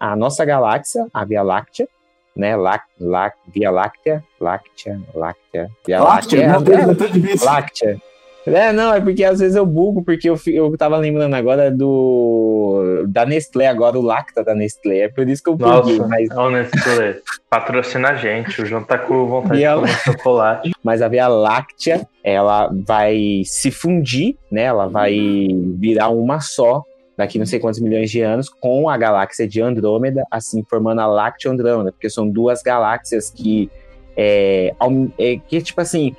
a 0.00 0.16
nossa 0.16 0.44
galáxia, 0.44 1.06
a 1.14 1.24
Via 1.24 1.42
Láctea, 1.42 1.88
né? 2.36 2.56
Lá, 2.56 2.82
lá, 2.98 3.32
Via 3.46 3.70
Láctea, 3.70 4.24
Láctea, 4.40 5.00
Láctea, 5.14 5.70
Via 5.86 6.02
Láctea, 6.02 6.58
Láctea, 6.58 6.72
é, 6.72 7.44
Láctea. 7.44 8.02
É, 8.46 8.72
não, 8.72 8.92
é 8.92 9.00
porque 9.00 9.24
às 9.24 9.40
vezes 9.40 9.56
eu 9.56 9.64
bugo, 9.64 10.02
porque 10.02 10.28
eu, 10.28 10.38
eu 10.46 10.76
tava 10.76 10.96
lembrando 10.98 11.34
agora 11.34 11.70
do. 11.70 13.04
da 13.08 13.24
Nestlé, 13.24 13.66
agora 13.66 13.98
o 13.98 14.02
Lacta 14.02 14.44
da 14.44 14.54
Nestlé. 14.54 15.00
É 15.00 15.08
por 15.08 15.26
isso 15.28 15.42
que 15.42 15.48
eu 15.48 15.56
buguei. 15.56 15.98
Nossa, 15.98 16.08
mas... 16.08 16.30
é 16.30 16.34
o 16.38 16.50
Nestlé. 16.50 17.20
Patrocina 17.48 18.10
a 18.10 18.14
gente, 18.14 18.60
o 18.60 18.66
João 18.66 18.82
tá 18.82 18.98
com 18.98 19.26
vontade 19.26 19.58
Via... 19.58 19.70
de 19.70 19.76
comer 19.76 19.98
chocolate. 20.04 20.72
Mas 20.82 21.00
a 21.00 21.08
Via 21.08 21.26
Láctea, 21.26 22.06
ela 22.22 22.70
vai 22.86 23.42
se 23.44 23.70
fundir, 23.70 24.36
né? 24.50 24.64
Ela 24.64 24.88
vai 24.88 25.16
virar 25.78 26.10
uma 26.10 26.40
só 26.40 26.82
daqui 27.16 27.38
não 27.38 27.46
sei 27.46 27.60
quantos 27.60 27.80
milhões 27.80 28.10
de 28.10 28.20
anos 28.20 28.48
com 28.48 28.88
a 28.88 28.96
galáxia 28.96 29.46
de 29.46 29.60
Andrômeda, 29.62 30.24
assim 30.30 30.64
formando 30.68 31.00
a 31.00 31.06
Láctea 31.06 31.50
Andrômeda, 31.50 31.92
porque 31.92 32.10
são 32.10 32.28
duas 32.28 32.60
galáxias 32.60 33.30
que 33.30 33.70
é, 34.16 34.74
é, 35.18 35.36
que 35.36 35.62
tipo 35.62 35.80
assim 35.80 36.14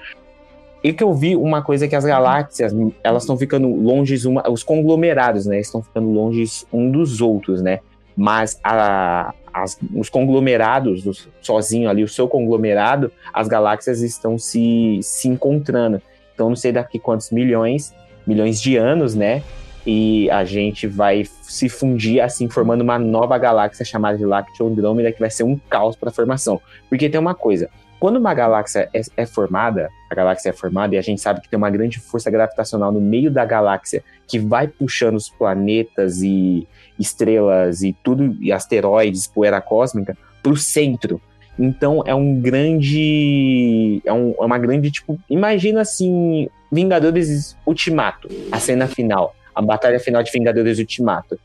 e 0.85 0.93
que 0.93 1.03
eu 1.03 1.11
vi 1.15 1.35
uma 1.35 1.63
coisa 1.63 1.87
que 1.87 1.95
as 1.95 2.05
galáxias, 2.05 2.71
elas 3.03 3.23
estão 3.23 3.35
ficando 3.35 3.67
longe, 3.67 4.27
uma, 4.27 4.47
os 4.47 4.61
conglomerados, 4.61 5.47
né? 5.47 5.59
Estão 5.59 5.81
ficando 5.81 6.11
longe 6.11 6.45
um 6.71 6.91
dos 6.91 7.21
outros, 7.21 7.59
né? 7.59 7.79
Mas 8.15 8.59
a, 8.63 9.33
as, 9.51 9.79
os 9.95 10.09
conglomerados, 10.09 11.07
os, 11.07 11.27
sozinho 11.41 11.89
ali, 11.89 12.03
o 12.03 12.07
seu 12.07 12.27
conglomerado, 12.27 13.11
as 13.33 13.47
galáxias 13.47 14.03
estão 14.03 14.37
se, 14.37 14.99
se 15.01 15.27
encontrando. 15.27 15.99
Então, 16.35 16.49
não 16.49 16.55
sei 16.55 16.71
daqui 16.71 16.99
quantos 16.99 17.31
milhões, 17.31 17.91
milhões 18.27 18.61
de 18.61 18.77
anos, 18.77 19.15
né? 19.15 19.41
E 19.87 20.29
a 20.29 20.45
gente 20.45 20.85
vai 20.85 21.25
se 21.41 21.67
fundir, 21.67 22.21
assim, 22.21 22.47
formando 22.47 22.81
uma 22.81 22.99
nova 22.99 23.39
galáxia 23.39 23.83
chamada 23.83 24.19
de 24.19 24.25
Lacteo 24.25 24.67
Andrômeda, 24.67 25.11
que 25.11 25.19
vai 25.19 25.31
ser 25.31 25.45
um 25.45 25.57
caos 25.67 25.95
para 25.95 26.09
a 26.09 26.13
formação. 26.13 26.61
Porque 26.87 27.09
tem 27.09 27.19
uma 27.19 27.33
coisa, 27.33 27.71
quando 28.05 28.17
uma 28.17 28.35
galáxia 28.35 28.87
é, 28.93 29.01
é, 29.17 29.25
formada, 29.25 29.89
a 30.11 30.13
galáxia 30.13 30.51
é 30.51 30.53
formada 30.53 30.93
e 30.93 30.97
a 30.99 31.01
gente 31.01 31.19
sabe 31.19 31.41
que 31.41 31.49
tem 31.49 31.57
uma 31.57 31.71
grande 31.71 31.99
força 31.99 32.29
gravitacional 32.29 32.91
no 32.91 33.01
meio 33.01 33.31
da 33.31 33.43
galáxia 33.43 34.03
que 34.27 34.37
vai 34.37 34.67
puxando 34.67 35.15
os 35.15 35.27
planetas 35.27 36.21
e 36.21 36.67
estrelas 36.99 37.81
e 37.81 37.93
tudo, 38.03 38.37
e 38.39 38.51
asteroides, 38.51 39.25
poeira 39.25 39.59
cósmica, 39.59 40.15
para 40.43 40.51
o 40.51 40.55
centro. 40.55 41.19
Então 41.57 42.03
é 42.05 42.13
um 42.13 42.39
grande. 42.39 44.03
É, 44.05 44.13
um, 44.13 44.35
é 44.39 44.45
uma 44.45 44.59
grande, 44.59 44.91
tipo. 44.91 45.19
Imagina 45.27 45.81
assim. 45.81 46.47
Vingadores 46.71 47.57
Ultimato, 47.65 48.29
a 48.51 48.59
cena 48.59 48.85
final, 48.85 49.35
a 49.55 49.63
batalha 49.63 49.99
final 49.99 50.21
de 50.21 50.31
Vingadores 50.31 50.77
Ultimato. 50.77 51.39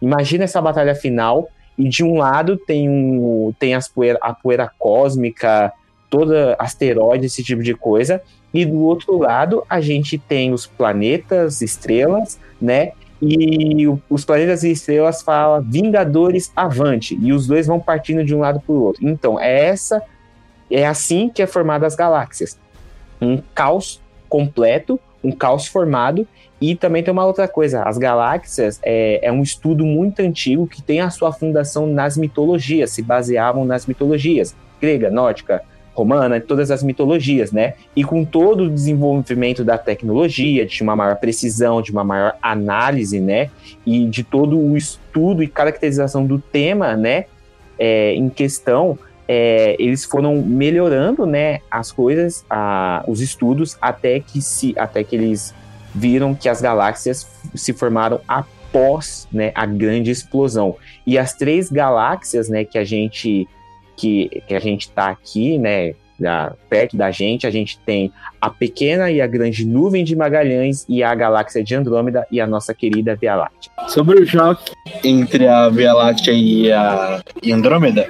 Imagina 0.00 0.44
essa 0.44 0.62
batalha 0.62 0.94
final 0.94 1.48
e 1.76 1.88
de 1.88 2.04
um 2.04 2.18
lado 2.18 2.56
tem, 2.56 2.88
um, 2.88 3.52
tem 3.58 3.74
as 3.74 3.88
poeira, 3.88 4.18
a 4.22 4.32
poeira 4.32 4.70
cósmica, 4.78 5.72
toda 6.14 6.54
asteroide, 6.60 7.26
esse 7.26 7.42
tipo 7.42 7.60
de 7.60 7.74
coisa. 7.74 8.22
E 8.52 8.64
do 8.64 8.78
outro 8.84 9.18
lado, 9.18 9.64
a 9.68 9.80
gente 9.80 10.16
tem 10.16 10.52
os 10.52 10.64
planetas, 10.64 11.60
estrelas, 11.60 12.38
né? 12.62 12.92
E 13.20 13.84
os 14.08 14.24
planetas 14.24 14.62
e 14.62 14.70
estrelas 14.70 15.22
falam 15.22 15.60
Vingadores 15.60 16.52
Avante. 16.54 17.18
E 17.20 17.32
os 17.32 17.48
dois 17.48 17.66
vão 17.66 17.80
partindo 17.80 18.24
de 18.24 18.32
um 18.32 18.38
lado 18.38 18.60
para 18.60 18.72
o 18.72 18.80
outro. 18.80 19.08
Então, 19.08 19.40
é 19.40 19.66
essa. 19.66 20.00
É 20.70 20.86
assim 20.86 21.28
que 21.28 21.42
é 21.42 21.46
formada 21.48 21.84
as 21.84 21.96
galáxias. 21.96 22.56
Um 23.20 23.38
caos 23.52 24.00
completo, 24.28 25.00
um 25.22 25.32
caos 25.32 25.66
formado. 25.66 26.28
E 26.60 26.76
também 26.76 27.02
tem 27.02 27.10
uma 27.10 27.26
outra 27.26 27.48
coisa: 27.48 27.82
as 27.82 27.98
galáxias 27.98 28.78
é, 28.84 29.18
é 29.20 29.32
um 29.32 29.42
estudo 29.42 29.84
muito 29.84 30.20
antigo 30.20 30.68
que 30.68 30.80
tem 30.80 31.00
a 31.00 31.10
sua 31.10 31.32
fundação 31.32 31.88
nas 31.88 32.16
mitologias, 32.16 32.90
se 32.90 33.02
baseavam 33.02 33.64
nas 33.64 33.84
mitologias 33.86 34.54
grega, 34.80 35.10
nórdica, 35.10 35.62
romana, 35.94 36.40
todas 36.40 36.70
as 36.70 36.82
mitologias, 36.82 37.52
né? 37.52 37.74
E 37.94 38.02
com 38.02 38.24
todo 38.24 38.64
o 38.64 38.70
desenvolvimento 38.70 39.64
da 39.64 39.78
tecnologia, 39.78 40.66
de 40.66 40.82
uma 40.82 40.96
maior 40.96 41.16
precisão, 41.16 41.80
de 41.80 41.92
uma 41.92 42.02
maior 42.02 42.36
análise, 42.42 43.20
né? 43.20 43.50
E 43.86 44.06
de 44.06 44.24
todo 44.24 44.58
o 44.58 44.76
estudo 44.76 45.42
e 45.42 45.46
caracterização 45.46 46.26
do 46.26 46.38
tema, 46.38 46.96
né? 46.96 47.26
É, 47.78 48.12
em 48.14 48.28
questão, 48.28 48.98
é, 49.26 49.76
eles 49.78 50.04
foram 50.04 50.42
melhorando, 50.42 51.24
né? 51.24 51.60
As 51.70 51.92
coisas, 51.92 52.44
a, 52.50 53.04
os 53.06 53.20
estudos, 53.20 53.76
até 53.80 54.18
que 54.18 54.42
se, 54.42 54.74
até 54.76 55.04
que 55.04 55.14
eles 55.14 55.54
viram 55.94 56.34
que 56.34 56.48
as 56.48 56.60
galáxias 56.60 57.26
se 57.54 57.72
formaram 57.72 58.20
após, 58.26 59.28
né? 59.32 59.52
A 59.54 59.64
grande 59.64 60.10
explosão. 60.10 60.76
E 61.06 61.16
as 61.16 61.34
três 61.34 61.70
galáxias, 61.70 62.48
né? 62.48 62.64
Que 62.64 62.78
a 62.78 62.84
gente 62.84 63.46
que, 63.96 64.42
que 64.46 64.54
a 64.54 64.60
gente 64.60 64.82
está 64.82 65.08
aqui, 65.08 65.58
né, 65.58 65.94
da, 66.18 66.52
perto 66.68 66.96
da 66.96 67.10
gente, 67.10 67.46
a 67.46 67.50
gente 67.50 67.78
tem 67.80 68.12
a 68.40 68.48
pequena 68.48 69.10
e 69.10 69.20
a 69.20 69.26
grande 69.26 69.64
nuvem 69.64 70.04
de 70.04 70.14
Magalhães 70.14 70.84
e 70.88 71.02
a 71.02 71.14
galáxia 71.14 71.62
de 71.62 71.74
Andrômeda 71.74 72.26
e 72.30 72.40
a 72.40 72.46
nossa 72.46 72.72
querida 72.72 73.16
Via 73.16 73.34
Láctea. 73.34 73.72
Sobre 73.88 74.20
o 74.20 74.26
choque 74.26 74.72
entre 75.02 75.46
a 75.46 75.68
Via 75.68 75.92
Láctea 75.92 76.32
e 76.32 76.72
a 76.72 77.20
e 77.42 77.52
Andrômeda, 77.52 78.08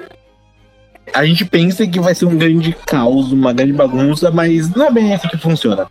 a 1.13 1.25
gente 1.25 1.45
pensa 1.45 1.85
que 1.87 1.99
vai 1.99 2.13
ser 2.13 2.25
um 2.25 2.37
grande 2.37 2.75
caos, 2.85 3.31
uma 3.31 3.53
grande 3.53 3.73
bagunça, 3.73 4.31
mas 4.31 4.69
não 4.69 4.87
é 4.87 4.91
bem 4.91 5.13
assim 5.13 5.27
que 5.27 5.37
funciona. 5.37 5.87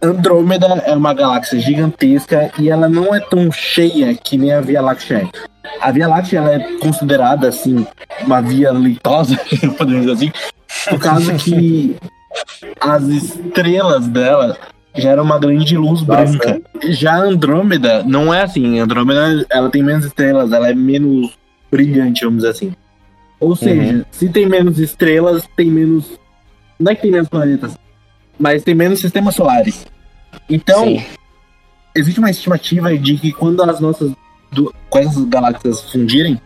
Andrômeda 0.00 0.66
é 0.84 0.94
uma 0.94 1.14
galáxia 1.14 1.60
gigantesca 1.60 2.50
e 2.58 2.68
ela 2.68 2.88
não 2.88 3.14
é 3.14 3.20
tão 3.20 3.50
cheia 3.52 4.14
que 4.14 4.36
nem 4.36 4.52
a 4.52 4.60
Via 4.60 4.80
Láctea 4.80 5.18
é. 5.18 5.51
A 5.80 5.90
Via 5.90 6.08
Láctea 6.08 6.38
ela 6.38 6.54
é 6.54 6.78
considerada 6.78 7.48
assim 7.48 7.86
uma 8.24 8.40
via 8.40 8.72
leitosa, 8.72 9.36
podemos 9.78 10.06
dizer 10.06 10.12
assim, 10.12 10.32
por 10.88 10.98
causa 10.98 11.34
que 11.38 11.96
as 12.80 13.04
estrelas 13.04 14.06
dela 14.08 14.56
geram 14.94 15.22
uma 15.22 15.38
grande 15.38 15.76
luz 15.76 16.02
branca. 16.02 16.60
Já 16.88 17.14
a 17.14 17.22
Andrômeda 17.22 18.02
não 18.02 18.32
é 18.32 18.42
assim. 18.42 18.78
A 18.78 18.84
Andrômeda 18.84 19.46
ela 19.50 19.70
tem 19.70 19.82
menos 19.82 20.04
estrelas, 20.04 20.52
ela 20.52 20.68
é 20.68 20.74
menos 20.74 21.36
brilhante, 21.70 22.24
vamos 22.24 22.42
dizer 22.42 22.50
assim. 22.50 22.74
Ou 23.40 23.56
seja, 23.56 23.94
uhum. 23.94 24.04
se 24.10 24.28
tem 24.28 24.46
menos 24.46 24.78
estrelas, 24.78 25.48
tem 25.56 25.70
menos. 25.70 26.18
Não 26.78 26.92
é 26.92 26.94
que 26.94 27.02
tem 27.02 27.10
menos 27.10 27.28
planetas, 27.28 27.76
mas 28.38 28.62
tem 28.62 28.74
menos 28.74 29.00
sistemas 29.00 29.34
solares. 29.34 29.86
Então, 30.48 30.84
Sim. 30.84 31.04
existe 31.94 32.18
uma 32.18 32.30
estimativa 32.30 32.96
de 32.96 33.16
que 33.16 33.32
quando 33.32 33.62
as 33.62 33.80
nossas 33.80 34.12
do, 34.52 34.72
com 34.88 34.98
essas 34.98 35.24
galáxias 35.24 35.90
fundirem, 35.90 36.40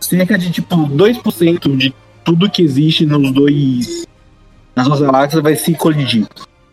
cerca 0.00 0.38
de 0.38 0.50
tipo 0.50 0.76
2% 0.76 1.76
de 1.76 1.94
tudo 2.24 2.50
que 2.50 2.62
existe 2.62 3.04
nos 3.06 3.32
dois. 3.32 4.06
nas 4.76 4.86
duas 4.86 5.00
galáxias 5.00 5.42
vai 5.42 5.56
se 5.56 5.74
colidir. 5.74 6.26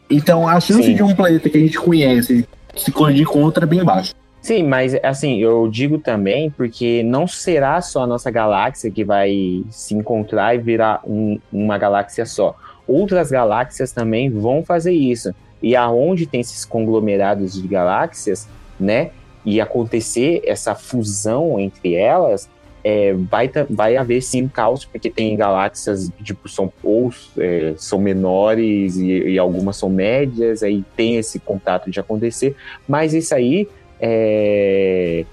Então 0.10 0.48
a 0.48 0.60
chance 0.60 0.84
Sim. 0.84 0.96
de 0.96 1.04
um 1.04 1.16
planeta 1.16 1.50
que 1.50 1.58
a 1.58 1.62
gente 1.62 1.80
conhece 1.80 2.48
se 2.76 2.92
colidir 2.92 3.26
com 3.26 3.42
outro 3.42 3.64
é 3.64 3.68
bem 3.68 3.84
baixa. 3.84 4.14
Sim, 4.42 4.64
mas 4.64 4.96
assim, 5.04 5.40
eu 5.40 5.68
digo 5.68 5.98
também 5.98 6.50
porque 6.50 7.04
não 7.04 7.28
será 7.28 7.82
só 7.82 8.04
a 8.04 8.08
nossa 8.08 8.32
galáxia 8.32 8.90
que 8.90 9.04
vai 9.04 9.64
se 9.70 9.94
encontrar 9.94 10.56
e 10.56 10.60
virar 10.60 11.02
um, 11.06 11.40
uma 11.52 11.78
galáxia 11.78 12.26
só. 12.26 12.56
Outras 12.88 13.30
galáxias 13.30 13.92
também 13.92 14.30
vão 14.30 14.64
fazer 14.64 14.94
isso. 14.94 15.34
E 15.62 15.76
aonde 15.76 16.26
tem 16.26 16.40
esses 16.40 16.64
conglomerados 16.64 17.62
de 17.62 17.68
galáxias, 17.68 18.48
né? 18.80 19.10
E 19.48 19.62
acontecer 19.62 20.42
essa 20.46 20.76
fusão 20.76 21.58
entre 21.58 21.96
elas, 21.96 22.50
é, 22.84 23.14
vai, 23.14 23.50
vai 23.70 23.96
haver 23.96 24.22
sim 24.22 24.46
caos, 24.46 24.84
porque 24.84 25.10
tem 25.10 25.38
galáxias 25.38 26.12
tipo 26.22 26.50
são 26.50 26.72
ou 26.84 27.14
é, 27.38 27.74
são 27.78 27.98
menores 27.98 28.98
e, 28.98 29.06
e, 29.08 29.40
algumas 29.40 29.78
são 29.78 29.90
médias, 29.90 30.64
aí 30.64 30.84
tem 30.98 31.16
esse 31.16 31.40
contato 31.40 31.90
de 31.90 31.98
acontecer, 31.98 32.58
mas 32.86 33.14
isso 33.14 33.34
aí 33.34 33.70
é, 34.02 35.24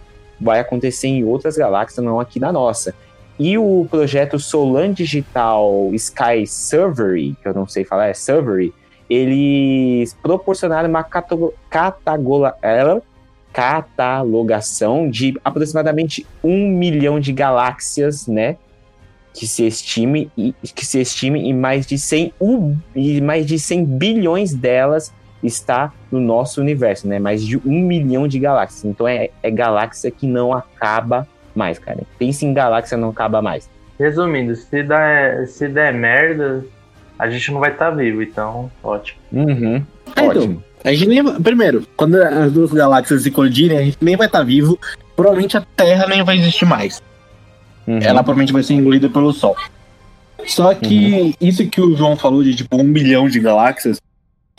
vai 0.41 0.61
acontecer 0.61 1.09
em 1.09 1.25
outras 1.25 1.57
galáxias, 1.57 2.05
não 2.05 2.21
aqui 2.21 2.39
na 2.39 2.53
nossa. 2.53 2.95
e 3.37 3.59
o 3.59 3.85
projeto 3.91 4.39
Solan 4.39 4.93
Digital 4.93 5.91
Sky 5.93 6.47
Servery, 6.47 7.37
que 7.43 7.49
eu 7.49 7.53
não 7.53 7.67
sei 7.67 7.85
falar, 7.85 8.07
é 8.07 8.15
Servery, 8.15 8.73
eles 9.11 10.15
proporcionaram 10.15 10.89
uma 10.89 11.03
catagola, 11.03 12.57
catalogação 13.55 15.09
de 15.09 15.39
aproximadamente 15.45 16.27
um 16.43 16.69
milhão 16.69 17.21
de 17.21 17.33
galáxias, 17.33 18.27
né? 18.27 18.57
Que 19.33 19.47
se 19.47 19.65
estime 19.65 20.31
que 20.75 20.85
se 20.85 21.01
estime 21.01 21.49
em 21.49 21.55
mais 21.55 21.87
de 21.87 21.97
100 21.97 22.35
um, 22.41 22.77
e 22.95 23.21
mais 23.21 23.47
de 23.47 23.59
100 23.59 23.85
bilhões 23.85 24.53
delas 24.53 25.15
está 25.41 25.93
no 26.11 26.19
nosso 26.19 26.61
universo, 26.61 27.07
né? 27.07 27.21
Mais 27.21 27.45
de 27.45 27.57
um 27.59 27.81
milhão 27.81 28.27
de 28.27 28.41
galáxias. 28.41 28.85
Então 28.85 29.07
é, 29.07 29.31
é 29.41 29.51
galáxia 29.53 30.11
que 30.11 30.27
não 30.27 30.53
acaba 30.53 31.27
mais, 31.55 31.79
cara. 31.79 32.01
Pense 32.19 32.45
em 32.45 32.53
galáxia 32.53 32.97
não 32.97 33.11
acaba 33.11 33.41
mais. 33.41 33.71
Resumindo, 33.99 34.57
se 34.57 34.83
der, 34.83 35.47
se 35.47 35.69
der 35.69 35.95
merda, 35.95 36.65
a 37.17 37.31
gente 37.31 37.53
não 37.53 37.61
vai 37.61 37.71
estar 37.71 37.91
tá 37.91 37.97
vivo, 37.97 38.21
então 38.21 38.69
ótimo. 38.83 39.21
Uhum, 39.33 39.85
ótimo. 40.21 40.45
Então, 40.45 40.74
a 40.85 40.93
gente 40.93 41.09
nem. 41.09 41.41
Primeiro, 41.41 41.87
quando 41.97 42.17
as 42.17 42.53
duas 42.53 42.71
galáxias 42.71 43.23
se 43.23 43.31
colidirem, 43.31 43.79
a 43.79 43.83
gente 43.83 43.97
nem 44.03 44.17
vai 44.17 44.27
estar 44.27 44.41
tá 44.41 44.45
vivo. 44.45 44.79
Provavelmente 45.17 45.57
a 45.57 45.63
Terra 45.63 46.07
nem 46.07 46.23
vai 46.23 46.37
existir 46.37 46.67
mais. 46.67 47.03
Uhum. 47.87 47.99
Ela 47.99 48.23
provavelmente 48.23 48.53
vai 48.53 48.63
ser 48.63 48.75
engolida 48.75 49.09
pelo 49.09 49.33
Sol. 49.33 49.57
Só 50.47 50.75
que 50.75 51.13
uhum. 51.13 51.33
isso 51.41 51.67
que 51.67 51.81
o 51.81 51.97
João 51.97 52.17
falou 52.17 52.43
de 52.43 52.55
tipo 52.55 52.77
um 52.77 52.85
milhão 52.85 53.29
de 53.29 53.41
galáxias, 53.41 53.99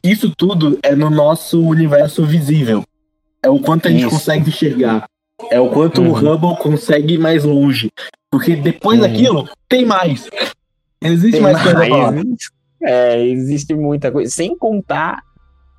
isso 0.04 0.34
tudo 0.36 0.80
é 0.82 0.96
no 0.96 1.12
nosso 1.12 1.62
universo 1.62 2.26
visível. 2.26 2.84
É 3.44 3.50
o 3.50 3.60
quanto 3.60 3.88
a 3.88 3.92
gente 3.92 4.02
isso. 4.02 4.10
consegue 4.10 4.50
enxergar. 4.50 5.06
É 5.52 5.60
o 5.60 5.70
quanto 5.70 6.02
uhum. 6.02 6.10
o 6.10 6.14
Hubble 6.14 6.58
consegue 6.58 7.16
ir 7.16 7.18
mais 7.20 7.44
longe. 7.44 7.92
Porque 8.32 8.56
depois 8.56 9.00
uhum. 9.00 9.08
daquilo, 9.08 9.50
tem 9.70 9.86
mais. 9.86 10.28
Existe 11.02 11.34
tem 11.34 11.42
mais, 11.42 11.64
mais 11.64 11.90
coisa 11.90 12.26
É, 12.82 13.24
existe 13.28 13.76
muita 13.76 14.12
coisa. 14.12 14.32
Sem 14.32 14.58
contar 14.58 15.20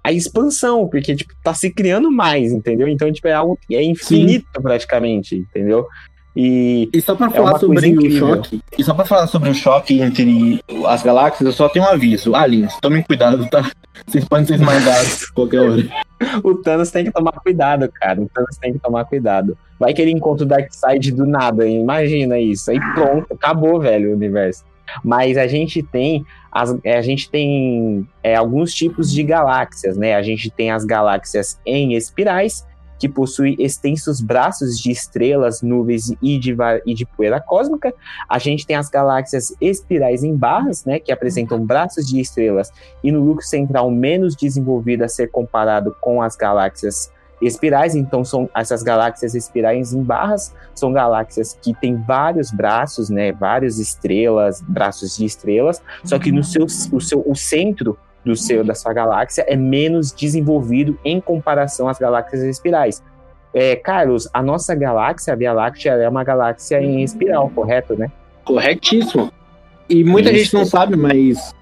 a 0.06 0.12
expansão, 0.12 0.86
porque, 0.86 1.16
tipo, 1.16 1.34
tá 1.42 1.52
se 1.52 1.68
criando 1.68 2.12
mais, 2.12 2.52
entendeu? 2.52 2.86
Então, 2.86 3.12
tipo, 3.12 3.26
é 3.26 3.32
algo 3.32 3.58
que 3.66 3.74
é 3.74 3.82
infinito 3.82 4.46
Sim. 4.54 4.62
praticamente, 4.62 5.34
entendeu? 5.34 5.84
E, 6.36 6.88
e 6.92 7.00
só 7.00 7.16
para 7.16 7.26
é 7.26 7.30
falar 7.30 7.58
sobre 7.58 7.78
o 7.78 8.10
choque, 8.12 8.60
e 8.78 8.84
só 8.84 8.94
para 8.94 9.04
falar 9.04 9.26
sobre 9.26 9.50
o 9.50 9.54
choque 9.54 10.00
entre 10.00 10.60
as 10.86 11.02
galáxias, 11.02 11.44
eu 11.44 11.52
só 11.52 11.68
tenho 11.68 11.84
um 11.84 11.88
aviso. 11.88 12.36
Aliens, 12.36 12.72
tomem 12.80 13.02
cuidado, 13.02 13.48
tá? 13.50 13.68
Vocês 14.06 14.24
podem 14.24 14.46
ser 14.46 14.54
esmagados 14.54 15.26
qualquer 15.30 15.60
hora. 15.60 15.82
o 16.44 16.54
Thanos 16.54 16.92
tem 16.92 17.06
que 17.06 17.10
tomar 17.10 17.32
cuidado, 17.32 17.90
cara. 17.92 18.22
O 18.22 18.28
Thanos 18.28 18.56
tem 18.58 18.74
que 18.74 18.78
tomar 18.78 19.06
cuidado. 19.06 19.58
Vai 19.76 19.92
que 19.92 20.00
ele 20.00 20.12
encontra 20.12 20.44
o 20.44 20.48
Darkseid 20.48 21.10
do 21.10 21.26
nada, 21.26 21.66
imagina 21.66 22.38
isso. 22.38 22.70
Aí 22.70 22.78
pronto, 22.94 23.26
acabou, 23.32 23.80
velho, 23.80 24.10
o 24.10 24.14
universo. 24.14 24.62
Mas 25.04 25.36
a 25.36 25.46
gente 25.46 25.82
tem 25.82 26.24
as, 26.50 26.76
a 26.84 27.02
gente 27.02 27.30
tem 27.30 28.08
é, 28.22 28.34
alguns 28.34 28.72
tipos 28.72 29.12
de 29.12 29.22
galáxias, 29.22 29.96
né? 29.96 30.14
A 30.14 30.22
gente 30.22 30.50
tem 30.50 30.70
as 30.70 30.84
galáxias 30.84 31.60
em 31.66 31.94
espirais, 31.94 32.64
que 32.98 33.08
possuem 33.08 33.56
extensos 33.58 34.20
braços 34.20 34.78
de 34.78 34.90
estrelas, 34.90 35.62
nuvens 35.62 36.12
e 36.22 36.38
de, 36.38 36.56
e 36.86 36.94
de 36.94 37.04
poeira 37.04 37.40
cósmica. 37.40 37.92
A 38.28 38.38
gente 38.38 38.66
tem 38.66 38.76
as 38.76 38.88
galáxias 38.88 39.54
espirais 39.60 40.24
em 40.24 40.34
barras, 40.34 40.84
né, 40.84 40.98
que 40.98 41.12
apresentam 41.12 41.64
braços 41.64 42.06
de 42.06 42.20
estrelas 42.20 42.70
e 43.02 43.12
no 43.12 43.24
núcleo 43.24 43.46
central 43.46 43.90
menos 43.90 44.34
desenvolvido 44.34 45.02
a 45.02 45.08
ser 45.08 45.30
comparado 45.30 45.94
com 46.00 46.22
as 46.22 46.36
galáxias 46.36 47.10
espirais, 47.40 47.94
então 47.94 48.24
são 48.24 48.48
essas 48.54 48.82
galáxias 48.82 49.34
espirais 49.34 49.92
em 49.92 50.02
barras, 50.02 50.54
são 50.74 50.92
galáxias 50.92 51.58
que 51.60 51.74
têm 51.74 51.96
vários 51.96 52.50
braços, 52.50 53.10
né, 53.10 53.32
várias 53.32 53.78
estrelas, 53.78 54.62
braços 54.62 55.16
de 55.16 55.24
estrelas, 55.24 55.82
só 56.04 56.18
que 56.18 56.32
no 56.32 56.42
seu 56.42 56.64
o 56.64 57.00
seu 57.00 57.22
o 57.26 57.34
centro 57.34 57.98
do 58.24 58.34
seu 58.34 58.64
da 58.64 58.74
sua 58.74 58.92
galáxia 58.92 59.44
é 59.46 59.56
menos 59.56 60.12
desenvolvido 60.12 60.98
em 61.04 61.20
comparação 61.20 61.88
às 61.88 61.98
galáxias 61.98 62.42
espirais. 62.42 63.02
É, 63.54 63.74
Carlos, 63.76 64.28
a 64.34 64.42
nossa 64.42 64.74
galáxia, 64.74 65.32
a 65.32 65.36
Via 65.36 65.52
Láctea, 65.52 65.92
é 65.92 66.08
uma 66.08 66.22
galáxia 66.22 66.80
em 66.80 67.02
espiral, 67.02 67.48
correto, 67.54 67.94
né? 67.94 68.10
Corretíssimo. 68.44 69.32
E 69.88 70.04
muita 70.04 70.30
Isso. 70.30 70.38
gente 70.38 70.54
não 70.54 70.64
sabe, 70.66 70.96
mas 70.96 71.54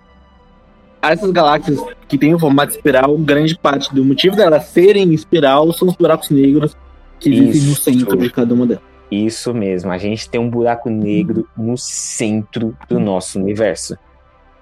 essas 1.13 1.31
galáxias 1.31 1.81
que 2.09 2.19
têm 2.19 2.35
o 2.35 2.39
formato 2.39 2.73
espiral, 2.73 3.17
grande 3.19 3.57
parte 3.59 3.95
do 3.95 4.05
motivo 4.05 4.37
delas 4.37 4.65
serem 4.67 5.13
espiral 5.13 5.73
são 5.73 5.89
os 5.89 5.97
buracos 5.97 6.31
negros 6.31 6.77
que 7.21 7.31
existem 7.31 7.97
no 7.97 8.01
centro 8.01 8.17
de 8.19 8.31
cada 8.31 8.55
uma 8.55 8.67
delas. 8.67 8.83
Isso 9.11 9.55
mesmo, 9.55 9.91
a 9.93 9.99
gente 9.99 10.29
tem 10.29 10.41
um 10.41 10.51
buraco 10.51 10.91
negro 10.91 11.47
no 11.57 11.77
centro 11.77 12.77
do 12.89 12.99
nosso 12.99 13.39
universo. 13.39 13.97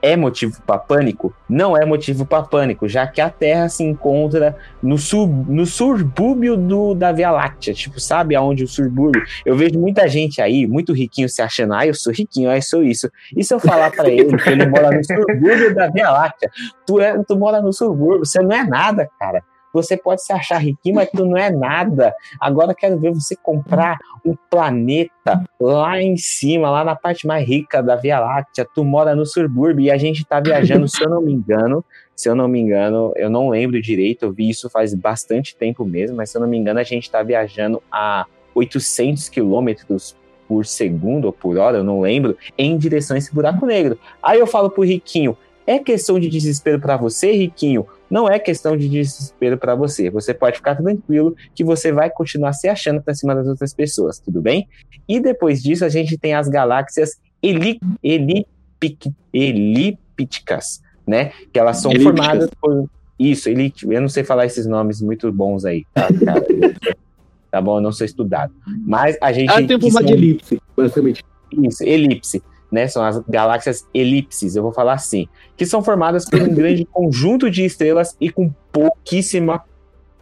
É 0.03 0.17
motivo 0.17 0.61
para 0.67 0.79
pânico? 0.79 1.33
Não 1.49 1.77
é 1.77 1.87
motivo 1.87 2.27
para 2.27 2.43
pânico, 2.43 2.89
já 2.89 3.07
que 3.07 3.21
a 3.21 3.31
Terra 3.31 3.69
se 3.69 3.85
encontra 3.85 4.57
no, 4.83 4.99
sub, 4.99 5.33
no 5.49 5.65
subúrbio 5.65 6.57
do, 6.57 6.93
da 6.93 7.13
Via 7.13 7.31
Láctea. 7.31 7.73
Tipo, 7.73 8.01
sabe 8.01 8.35
aonde 8.35 8.65
o 8.65 8.69
subúrbio? 8.69 9.23
Eu 9.47 9.57
vejo 9.57 9.79
muita 9.79 10.09
gente 10.09 10.43
aí, 10.43 10.67
muito 10.67 10.93
riquinho, 10.93 11.29
se 11.29 11.41
achando, 11.41 11.75
ah, 11.75 11.87
eu 11.87 11.95
sou 11.95 12.13
riquinho, 12.13 12.51
ah, 12.51 12.57
eu 12.57 12.63
sou 12.63 12.83
isso. 12.83 13.09
E 13.37 13.45
se 13.45 13.55
eu 13.55 13.61
falar 13.61 13.93
para 13.93 14.11
ele 14.11 14.37
que 14.37 14.51
ele 14.51 14.67
mora 14.67 14.91
no 14.91 15.05
subúrbio 15.05 15.75
da 15.75 15.89
Via 15.89 16.11
Láctea? 16.11 16.51
Tu, 16.85 17.01
é, 17.01 17.23
tu 17.23 17.39
mora 17.39 17.63
no 17.63 17.73
subúrbio, 17.73 18.27
você 18.27 18.43
não 18.43 18.53
é 18.53 18.65
nada, 18.65 19.09
cara. 19.21 19.43
Você 19.73 19.97
pode 19.97 20.23
se 20.23 20.33
achar 20.33 20.59
riquinho, 20.59 20.97
mas 20.97 21.11
tu 21.11 21.25
não 21.25 21.37
é 21.37 21.51
nada. 21.51 22.15
Agora 22.41 22.75
quero 22.75 22.99
ver 22.99 23.13
você 23.13 23.35
comprar 23.35 23.99
um 24.25 24.37
planeta 24.51 25.45
lá 25.59 26.01
em 26.01 26.17
cima, 26.17 26.71
lá 26.71 26.85
na 26.85 26.95
parte 26.95 27.27
mais 27.27 27.47
rica 27.47 27.83
da 27.83 27.97
Via 27.97 28.21
Láctea. 28.21 28.67
Tu 28.75 28.85
mora 28.85 29.15
no 29.15 29.25
subúrbio 29.25 29.85
e 29.85 29.91
a 29.91 29.97
gente 29.97 30.25
tá 30.25 30.41
viajando, 30.41 30.87
se 30.89 31.03
eu 31.03 31.09
não 31.09 31.23
me 31.23 31.33
engano, 31.33 31.85
se 32.15 32.29
eu 32.29 32.35
não 32.35 32.47
me 32.47 32.61
engano, 32.61 33.13
eu 33.17 33.31
não 33.31 33.49
lembro 33.49 33.81
direito, 33.81 34.25
eu 34.25 34.33
vi 34.33 34.51
isso 34.51 34.69
faz 34.71 34.95
bastante 34.95 35.57
tempo 35.57 35.85
mesmo, 35.85 36.17
mas 36.17 36.31
se 36.31 36.37
eu 36.37 36.41
não 36.41 36.49
me 36.49 36.57
engano, 36.57 36.79
a 36.79 36.85
gente 36.85 37.11
tá 37.11 37.23
viajando 37.23 37.83
a 37.91 38.27
800 38.55 39.29
quilômetros 39.29 40.15
por 40.47 40.67
segundo 40.67 41.25
ou 41.25 41.33
por 41.33 41.57
hora, 41.57 41.79
eu 41.79 41.85
não 41.85 42.01
lembro, 42.01 42.37
em 42.59 42.77
direção 42.77 43.15
a 43.15 43.19
esse 43.19 43.35
buraco 43.35 43.65
negro. 43.65 43.99
Aí 44.23 44.39
eu 44.39 44.47
falo 44.47 44.71
pro 44.71 44.83
Riquinho, 44.83 45.37
é 45.67 45.79
questão 45.79 46.19
de 46.21 46.29
desespero 46.29 46.79
para 46.81 46.97
você, 46.97 47.33
Riquinho? 47.33 47.87
Não 48.13 48.29
é 48.29 48.39
questão 48.39 48.77
de 48.77 48.91
desespero 48.91 49.57
para 49.57 49.75
você. 49.75 50.11
Você 50.11 50.35
pode 50.35 50.59
ficar 50.59 50.75
tranquilo 50.75 51.35
que 51.55 51.65
você 51.65 51.91
vai 51.91 52.11
continuar 52.11 52.53
se 52.53 52.69
achando 52.69 53.01
para 53.01 53.15
cima 53.15 53.35
das 53.35 53.47
outras 53.47 53.73
pessoas, 53.73 54.19
tudo 54.19 54.43
bem? 54.43 54.69
E 55.09 55.19
depois 55.19 55.63
disso, 55.63 55.83
a 55.83 55.89
gente 55.89 56.19
tem 56.19 56.35
as 56.35 56.47
galáxias 56.47 57.19
eli, 57.43 57.81
elipic, 58.03 59.07
elípticas, 59.33 60.83
né? 61.07 61.33
Que 61.51 61.59
elas 61.59 61.79
são 61.79 61.91
elípticas. 61.91 62.19
formadas 62.19 62.51
por. 62.61 62.87
Isso, 63.19 63.49
elite. 63.49 63.87
Eu 63.91 64.03
não 64.03 64.11
sei 64.11 64.23
falar 64.23 64.45
esses 64.45 64.67
nomes 64.67 65.01
muito 65.01 65.33
bons 65.33 65.65
aí, 65.65 65.87
tá, 65.95 66.09
cara? 66.23 66.45
tá 67.51 67.63
bom? 67.63 67.79
Eu 67.79 67.81
não 67.81 67.93
sou 67.93 68.05
estudado. 68.05 68.53
Mas 68.87 69.17
a 69.23 69.33
gente. 69.33 69.49
Ah, 69.51 69.67
tem 69.67 69.81
forma 69.81 69.91
são... 69.91 70.03
de 70.03 70.13
elipse, 70.13 70.61
basicamente. 70.77 71.25
Isso, 71.51 71.83
elipse 71.83 72.43
né? 72.73 72.89
São 72.89 73.05
as 73.05 73.19
galáxias 73.29 73.87
elipses, 73.93 74.57
eu 74.57 74.63
vou 74.63 74.73
falar 74.73 74.95
assim, 74.95 75.29
que 75.57 75.67
são 75.67 75.83
formadas 75.83 76.25
por 76.25 76.41
um 76.41 76.53
grande 76.53 76.85
conjunto 76.91 77.51
de 77.51 77.65
estrelas 77.65 78.17
e 78.19 78.31
com 78.31 78.51
pouquíssima 78.73 79.63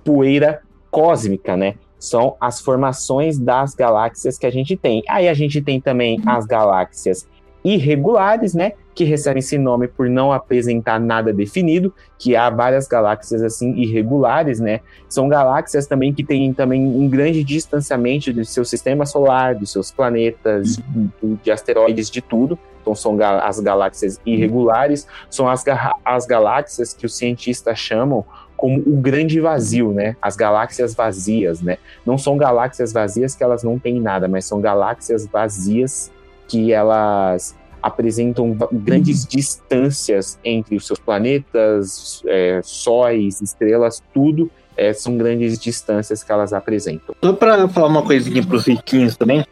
poeira 0.05 0.61
cósmica, 0.91 1.57
né? 1.57 1.77
São 1.99 2.37
as 2.41 2.61
formações 2.61 3.39
das 3.39 3.75
galáxias 3.75 4.37
que 4.37 4.47
a 4.47 4.51
gente 4.51 4.77
tem. 4.77 5.03
Aí 5.09 5.29
a 5.29 5.35
gente 5.35 5.63
tem 5.63 5.81
também 5.81 6.21
as 6.27 6.45
galáxias 6.47 7.29
irregulares, 7.63 8.55
né? 8.55 8.73
Que 8.95 9.05
recebem 9.05 9.39
esse 9.39 9.57
nome 9.57 9.89
por 9.89 10.09
não 10.09 10.33
apresentar 10.33 10.99
nada 10.99 11.33
definido, 11.33 11.95
que 12.19 12.35
há 12.35 12.51
várias 12.51 12.89
galáxias 12.89 13.43
assim 13.43 13.73
irregulares, 13.75 14.61
né? 14.61 14.81
São 15.09 15.29
galáxias 15.29 15.87
também 15.87 16.13
que 16.13 16.25
têm 16.25 16.53
também 16.53 16.85
um 16.85 17.09
grande 17.09 17.43
distanciamento 17.45 18.33
do 18.33 18.45
seu 18.45 18.65
sistema 18.65 19.07
solar, 19.07 19.55
dos 19.55 19.71
seus 19.71 19.91
planetas, 19.91 20.77
de, 20.77 21.37
de 21.43 21.51
asteroides, 21.51 22.11
de 22.11 22.21
tudo. 22.21 22.59
Então 22.81 22.95
são 22.95 23.17
as 23.23 23.61
galáxias 23.61 24.19
irregulares, 24.25 25.07
são 25.29 25.49
as, 25.49 25.65
as 26.05 26.27
galáxias 26.27 26.95
que 26.95 27.07
os 27.07 27.17
cientistas 27.17 27.79
chamam 27.79 28.25
como 28.57 28.79
o 28.81 28.97
grande 28.97 29.41
vazio, 29.41 29.91
né? 29.91 30.17
As 30.21 30.37
galáxias 30.37 30.95
vazias, 30.95 31.63
né? 31.63 31.79
Não 32.05 32.19
são 32.19 32.37
galáxias 32.37 32.93
vazias 32.93 33.35
que 33.35 33.43
elas 33.43 33.63
não 33.63 33.79
têm 33.79 33.99
nada, 33.99 34.29
mas 34.29 34.45
são 34.45 34.61
galáxias 34.61 35.27
vazias 35.27 36.11
que 36.47 36.71
elas 36.71 37.57
apresentam 37.83 38.57
grandes 38.73 39.27
distâncias 39.27 40.39
entre 40.45 40.77
os 40.77 40.87
seus 40.87 40.99
planetas, 40.99 42.23
é, 42.27 42.61
sóis, 42.63 43.41
estrelas, 43.41 44.03
tudo 44.13 44.51
é, 44.77 44.95
são 44.95 45.17
grandes 45.17 45.59
distâncias 45.59 46.25
que 46.25 46.33
elas 46.33 46.55
apresentam. 46.55 47.15
Só 47.23 47.33
para 47.35 47.69
falar 47.69 47.89
uma 47.89 48.03
coisinha 48.03 48.43
para 48.43 48.57
os 48.57 48.67
riquinhos 48.67 49.15
também, 49.15 49.45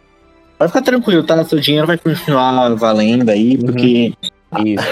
vai 0.58 0.68
ficar 0.68 0.80
tranquilo, 0.80 1.22
tá? 1.22 1.44
Seu 1.44 1.60
dinheiro 1.60 1.86
vai 1.86 1.98
continuar 1.98 2.74
valendo 2.74 3.28
aí, 3.28 3.56
uhum. 3.56 3.66
porque. 3.66 4.14
Isso. 4.64 4.86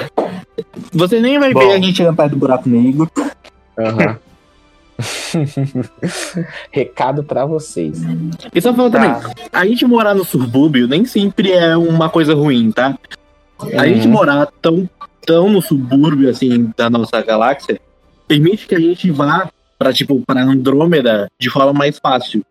Você 0.92 1.20
nem 1.20 1.38
vai 1.38 1.54
Bom. 1.54 1.60
ver 1.60 1.72
a 1.72 1.76
gente 1.76 1.96
chegando 1.96 2.16
perto 2.16 2.32
do 2.32 2.36
buraco 2.36 2.68
negro. 2.68 3.10
Uhum. 3.78 4.16
Recado 6.70 7.24
pra 7.24 7.46
vocês. 7.46 8.02
E 8.54 8.60
só 8.60 8.74
falando 8.74 8.92
Tá. 8.92 9.20
também, 9.20 9.34
a 9.52 9.66
gente 9.66 9.86
morar 9.86 10.14
no 10.14 10.24
subúrbio 10.24 10.86
nem 10.86 11.06
sempre 11.06 11.52
é 11.52 11.76
uma 11.76 12.10
coisa 12.10 12.34
ruim, 12.34 12.70
tá? 12.70 12.98
A 13.58 13.64
Uhum. 13.64 13.84
gente 13.94 14.08
morar 14.08 14.46
tão, 14.60 14.88
tão 15.24 15.48
no 15.50 15.62
subúrbio, 15.62 16.28
assim, 16.28 16.72
da 16.76 16.90
nossa 16.90 17.22
galáxia, 17.22 17.80
permite 18.28 18.66
que 18.66 18.74
a 18.74 18.80
gente 18.80 19.10
vá 19.10 19.50
pra, 19.78 19.92
tipo, 19.92 20.20
pra 20.26 20.42
Andrômeda 20.42 21.28
de 21.38 21.50
forma 21.50 21.72
mais 21.72 21.98
fácil. 21.98 22.44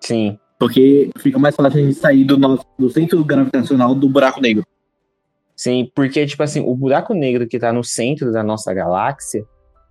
Sim. 0.00 0.38
Porque 0.58 1.10
fica 1.18 1.38
mais 1.38 1.54
fácil 1.54 1.80
a 1.80 1.84
gente 1.84 1.94
sair 1.94 2.24
do, 2.24 2.36
nosso, 2.36 2.64
do 2.78 2.90
centro 2.90 3.22
gravitacional 3.24 3.94
do 3.94 4.08
buraco 4.08 4.40
negro. 4.40 4.64
Sim, 5.54 5.90
porque, 5.94 6.24
tipo 6.26 6.42
assim, 6.42 6.60
o 6.60 6.74
buraco 6.74 7.14
negro 7.14 7.46
que 7.46 7.58
tá 7.58 7.72
no 7.72 7.82
centro 7.82 8.32
da 8.32 8.42
nossa 8.42 8.72
galáxia, 8.72 9.44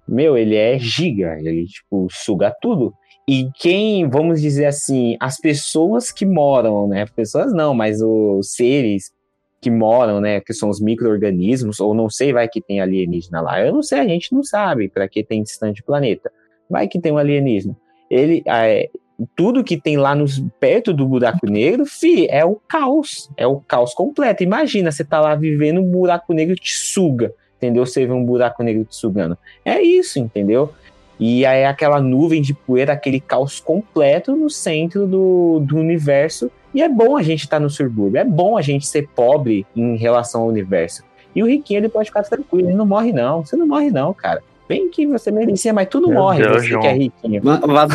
meu, 0.07 0.37
ele 0.37 0.55
é 0.55 0.77
giga, 0.79 1.37
ele, 1.39 1.65
tipo, 1.65 2.07
suga 2.09 2.53
tudo. 2.61 2.93
E 3.27 3.49
quem, 3.59 4.09
vamos 4.09 4.39
dizer 4.41 4.65
assim, 4.65 5.17
as 5.19 5.37
pessoas 5.37 6.11
que 6.11 6.25
moram, 6.25 6.87
né? 6.87 7.05
Pessoas 7.13 7.51
não, 7.53 7.73
mas 7.73 8.01
os 8.01 8.53
seres 8.53 9.11
que 9.59 9.71
moram, 9.71 10.21
né? 10.21 10.39
Que 10.39 10.53
são 10.53 10.69
os 10.69 10.79
micro-organismos, 10.79 11.79
ou 11.79 11.93
não 11.93 12.09
sei, 12.09 12.31
vai 12.31 12.47
que 12.47 12.61
tem 12.61 12.79
alienígena 12.79 13.41
lá. 13.41 13.59
Eu 13.59 13.73
não 13.73 13.83
sei, 13.83 13.99
a 13.99 14.07
gente 14.07 14.33
não 14.33 14.43
sabe 14.43 14.89
para 14.89 15.07
que 15.07 15.23
tem 15.23 15.43
distante 15.43 15.83
planeta. 15.83 16.31
Vai 16.69 16.87
que 16.87 16.99
tem 16.99 17.11
um 17.11 17.17
alienígena. 17.17 17.75
Ele, 18.09 18.43
é, 18.45 18.89
tudo 19.35 19.63
que 19.63 19.79
tem 19.79 19.97
lá 19.97 20.13
nos, 20.13 20.43
perto 20.59 20.93
do 20.93 21.07
buraco 21.07 21.49
negro, 21.49 21.85
fi, 21.85 22.27
é 22.29 22.45
o 22.45 22.55
caos. 22.67 23.29
É 23.35 23.47
o 23.47 23.59
caos 23.59 23.93
completo. 23.93 24.43
Imagina, 24.43 24.91
você 24.91 25.03
tá 25.03 25.19
lá 25.19 25.35
vivendo, 25.35 25.81
um 25.81 25.89
buraco 25.89 26.33
negro 26.33 26.55
te 26.55 26.73
suga, 26.73 27.33
entendeu? 27.57 27.85
Você 27.85 28.05
vê 28.05 28.13
um 28.13 28.23
buraco 28.23 28.61
negro 28.63 28.85
te 28.85 28.95
sugando. 28.95 29.37
É 29.65 29.81
isso, 29.81 30.19
entendeu? 30.19 30.73
E 31.19 31.45
aí 31.45 31.65
aquela 31.65 31.99
nuvem 31.99 32.41
de 32.41 32.53
poeira, 32.53 32.93
aquele 32.93 33.19
caos 33.19 33.59
completo 33.59 34.35
no 34.35 34.49
centro 34.49 35.07
do, 35.07 35.59
do 35.61 35.77
universo. 35.77 36.51
E 36.73 36.81
é 36.81 36.89
bom 36.89 37.17
a 37.17 37.23
gente 37.23 37.41
estar 37.41 37.59
no 37.59 37.69
subúrbio, 37.69 38.19
é 38.19 38.23
bom 38.25 38.57
a 38.57 38.61
gente 38.61 38.85
ser 38.85 39.07
pobre 39.15 39.65
em 39.75 39.95
relação 39.95 40.41
ao 40.41 40.47
universo. 40.47 41.03
E 41.35 41.41
o 41.41 41.47
riquinho, 41.47 41.79
ele 41.79 41.89
pode 41.89 42.09
ficar 42.09 42.23
tranquilo, 42.23 42.69
ele 42.69 42.77
não 42.77 42.85
morre 42.85 43.11
não. 43.13 43.45
Você 43.45 43.55
não 43.55 43.67
morre 43.67 43.89
não, 43.91 44.13
cara. 44.13 44.41
Bem 44.67 44.89
que 44.89 45.05
você 45.07 45.31
merecia, 45.31 45.71
mas 45.73 45.87
tudo 45.87 46.07
Meu 46.09 46.17
morre, 46.19 46.41
Deus, 46.43 46.57
você 46.63 46.67
João. 46.67 46.81
que 46.81 46.87
é 46.87 46.93
riquinho. 46.93 47.41
Va- 47.41 47.57
Vaso, 47.57 47.93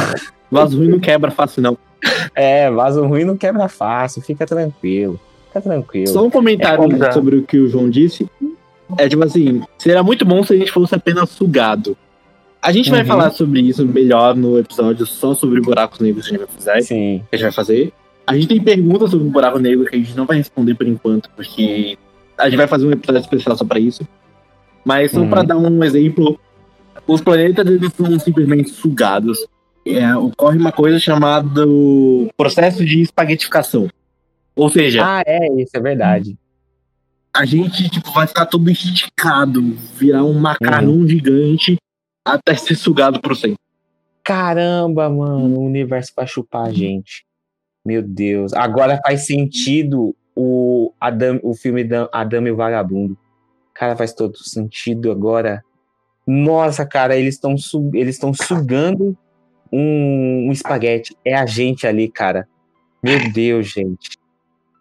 vaso 0.50 0.78
ruim 0.78 0.88
não 0.88 0.98
quebra 1.00 1.30
fácil, 1.30 1.62
não. 1.62 1.76
É, 2.34 2.70
vaso 2.70 3.04
ruim 3.06 3.24
não 3.24 3.36
quebra 3.36 3.68
fácil, 3.68 4.22
fica 4.22 4.46
tranquilo. 4.46 5.20
Fica 5.48 5.60
tranquilo. 5.60 6.06
Só 6.08 6.24
um 6.24 6.30
comentário 6.30 6.82
É, 7.04 7.08
é. 7.08 7.12
sobre 7.12 7.36
o 7.36 7.42
que 7.42 7.58
o 7.58 7.68
João 7.68 7.90
disse. 7.90 8.26
É 8.98 9.08
tipo 9.08 9.22
assim, 9.22 9.62
seria 9.78 10.02
muito 10.02 10.24
bom 10.24 10.42
se 10.42 10.52
a 10.54 10.56
gente 10.56 10.72
fosse 10.72 10.94
apenas 10.94 11.28
sugado. 11.30 11.96
A 12.60 12.70
gente 12.72 12.90
vai 12.90 13.00
Uhum. 13.00 13.06
falar 13.06 13.30
sobre 13.30 13.60
isso 13.60 13.84
melhor 13.86 14.34
no 14.36 14.58
episódio 14.58 15.04
só 15.04 15.34
sobre 15.34 15.60
buracos 15.60 15.98
negros 16.00 16.28
que 16.28 16.34
a 16.34 16.38
gente 16.38 16.46
vai 16.46 16.56
fazer. 16.56 16.82
Sim. 16.82 17.22
que 17.28 17.34
a 17.34 17.38
gente 17.38 17.44
vai 17.44 17.52
fazer. 17.52 17.92
A 18.26 18.34
gente 18.34 18.46
tem 18.48 18.62
perguntas 18.62 19.10
sobre 19.10 19.26
o 19.26 19.30
buraco 19.30 19.58
negro 19.58 19.84
que 19.86 19.96
a 19.96 19.98
gente 19.98 20.16
não 20.16 20.26
vai 20.26 20.36
responder 20.38 20.74
por 20.74 20.86
enquanto, 20.86 21.28
porque 21.30 21.98
a 22.38 22.44
gente 22.48 22.56
vai 22.56 22.66
fazer 22.68 22.86
um 22.86 22.92
episódio 22.92 23.20
especial 23.20 23.56
só 23.56 23.64
pra 23.64 23.78
isso. 23.78 24.06
Mas 24.84 25.10
só 25.10 25.20
Uhum. 25.20 25.28
pra 25.30 25.42
dar 25.42 25.56
um 25.56 25.82
exemplo, 25.84 26.38
os 27.06 27.20
planetas 27.20 27.66
eles 27.66 27.92
são 27.94 28.18
simplesmente 28.18 28.70
sugados. 28.70 29.38
É, 29.84 30.14
ocorre 30.16 30.56
uma 30.58 30.70
coisa 30.72 30.98
chamada 31.00 31.62
processo 32.36 32.84
de 32.84 33.00
espaguetificação. 33.00 33.88
Ou 34.54 34.68
seja, 34.68 35.02
Ah, 35.04 35.22
é, 35.26 35.60
isso 35.60 35.76
é 35.76 35.80
verdade. 35.80 36.36
a 37.34 37.44
gente 37.44 37.88
tipo, 37.88 38.12
vai 38.12 38.26
ficar 38.26 38.46
todo 38.46 38.68
esticado, 38.70 39.60
virar 39.96 40.22
um 40.24 40.34
macarrão 40.34 41.06
gigante 41.08 41.76
até 42.24 42.54
ser 42.54 42.76
sugado 42.76 43.20
pro 43.20 43.34
centro. 43.34 43.58
Caramba, 44.22 45.08
mano, 45.10 45.58
o 45.58 45.64
universo 45.66 46.12
vai 46.14 46.26
chupar 46.28 46.66
a 46.68 46.72
gente. 46.72 47.24
Meu 47.84 48.02
Deus. 48.02 48.52
Agora 48.52 49.00
faz 49.04 49.26
sentido 49.26 50.14
o, 50.34 50.92
Adam, 51.00 51.40
o 51.42 51.54
filme 51.54 51.84
da 51.84 52.08
Adame 52.12 52.48
e 52.48 52.52
o 52.52 52.56
Vagabundo. 52.56 53.16
Cara, 53.74 53.96
faz 53.96 54.12
todo 54.12 54.36
sentido 54.38 55.10
agora. 55.10 55.64
Nossa, 56.26 56.86
cara, 56.86 57.16
eles 57.16 57.34
estão 57.34 57.56
eles 57.94 58.14
estão 58.16 58.32
sugando 58.32 59.16
um, 59.72 60.46
um 60.48 60.52
espaguete. 60.52 61.16
É 61.24 61.34
a 61.34 61.46
gente 61.46 61.86
ali, 61.86 62.08
cara. 62.08 62.46
Meu 63.02 63.32
Deus, 63.32 63.66
gente. 63.66 64.18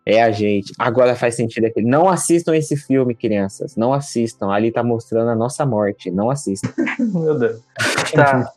É 0.05 0.21
a 0.21 0.31
gente. 0.31 0.73
Agora 0.79 1.15
faz 1.15 1.35
sentido 1.35 1.65
aquele. 1.65 1.87
Não 1.87 2.09
assistam 2.09 2.55
esse 2.55 2.75
filme, 2.75 3.15
crianças. 3.15 3.75
Não 3.75 3.93
assistam. 3.93 4.51
Ali 4.51 4.71
tá 4.71 4.83
mostrando 4.83 5.29
a 5.29 5.35
nossa 5.35 5.65
morte. 5.65 6.11
Não 6.11 6.29
assistam. 6.29 6.71
Meu 6.99 7.37
Deus. 7.37 7.61
Tá. 8.11 8.51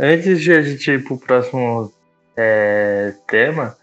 Antes 0.00 0.40
de 0.40 0.50
a 0.50 0.62
gente 0.62 0.90
ir 0.90 1.04
pro 1.04 1.18
próximo 1.18 1.92
é, 2.34 3.12
tema, 3.28 3.76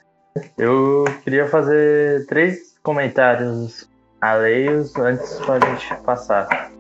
eu 0.58 1.06
queria 1.24 1.48
fazer 1.48 2.26
três 2.28 2.76
comentários 2.84 3.90
alheios 4.20 4.96
antes 4.96 5.40
pra 5.40 5.60
gente 5.60 5.96
passar. 6.04 6.72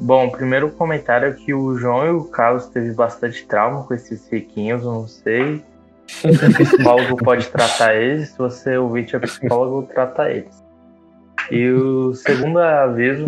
Bom, 0.00 0.30
primeiro 0.30 0.70
comentário 0.70 1.28
é 1.28 1.32
que 1.32 1.52
o 1.52 1.76
João 1.76 2.06
e 2.06 2.10
o 2.10 2.24
Carlos 2.24 2.66
teve 2.66 2.92
bastante 2.92 3.44
trauma 3.46 3.84
com 3.84 3.94
esses 3.94 4.28
riquinhos, 4.30 4.84
não 4.84 5.06
sei. 5.06 5.62
Se 6.06 6.26
o 6.26 6.54
psicólogo 6.54 7.16
pode 7.16 7.46
tratar 7.48 7.94
eles, 7.94 8.30
se 8.30 8.38
você 8.38 8.76
ouvinte 8.76 9.14
é 9.14 9.18
psicólogo, 9.18 9.88
trata 9.92 10.30
eles. 10.30 10.62
E 11.50 11.68
o 11.70 12.14
segundo 12.14 12.58
aviso 12.58 13.26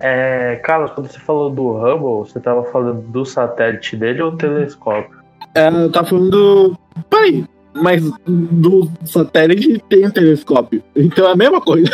é, 0.00 0.56
Carlos, 0.64 0.90
quando 0.92 1.08
você 1.08 1.18
falou 1.20 1.50
do 1.50 1.72
Hubble, 1.72 2.26
você 2.26 2.40
tava 2.40 2.64
falando 2.64 3.02
do 3.02 3.24
satélite 3.26 3.96
dele 3.96 4.22
ou 4.22 4.34
telescópio? 4.34 5.20
É, 5.54 5.68
eu 5.68 5.92
tava 5.92 6.08
falando 6.08 6.30
do. 6.30 6.78
Peraí, 7.10 7.44
mas 7.74 8.02
do 8.26 8.90
satélite 9.04 9.82
tem 9.88 10.06
um 10.06 10.10
telescópio. 10.10 10.82
Então 10.94 11.28
é 11.28 11.32
a 11.32 11.36
mesma 11.36 11.60
coisa. 11.60 11.90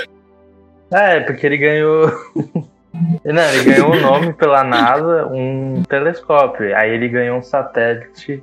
É, 0.90 1.20
porque 1.20 1.46
ele 1.46 1.56
ganhou. 1.56 2.10
Não, 3.24 3.42
ele 3.52 3.64
ganhou 3.64 3.92
um 3.92 4.00
nome 4.00 4.32
pela 4.32 4.64
NASA, 4.64 5.26
um 5.26 5.82
telescópio. 5.88 6.74
Aí 6.74 6.90
ele 6.90 7.08
ganhou 7.08 7.38
um 7.38 7.42
satélite. 7.42 8.42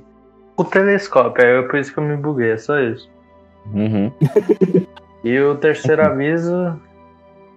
O 0.56 0.62
telescópio, 0.62 1.44
aí 1.44 1.58
é 1.58 1.62
por 1.62 1.78
isso 1.80 1.92
que 1.92 1.98
eu 1.98 2.04
me 2.04 2.16
buguei, 2.16 2.52
é 2.52 2.56
só 2.56 2.78
isso. 2.78 3.10
Uhum. 3.72 4.12
E 5.24 5.40
o 5.40 5.56
terceiro 5.56 6.04
aviso 6.06 6.80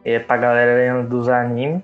é 0.04 0.18
pra 0.18 0.38
galera 0.38 1.04
dos 1.04 1.30
animes. 1.30 1.84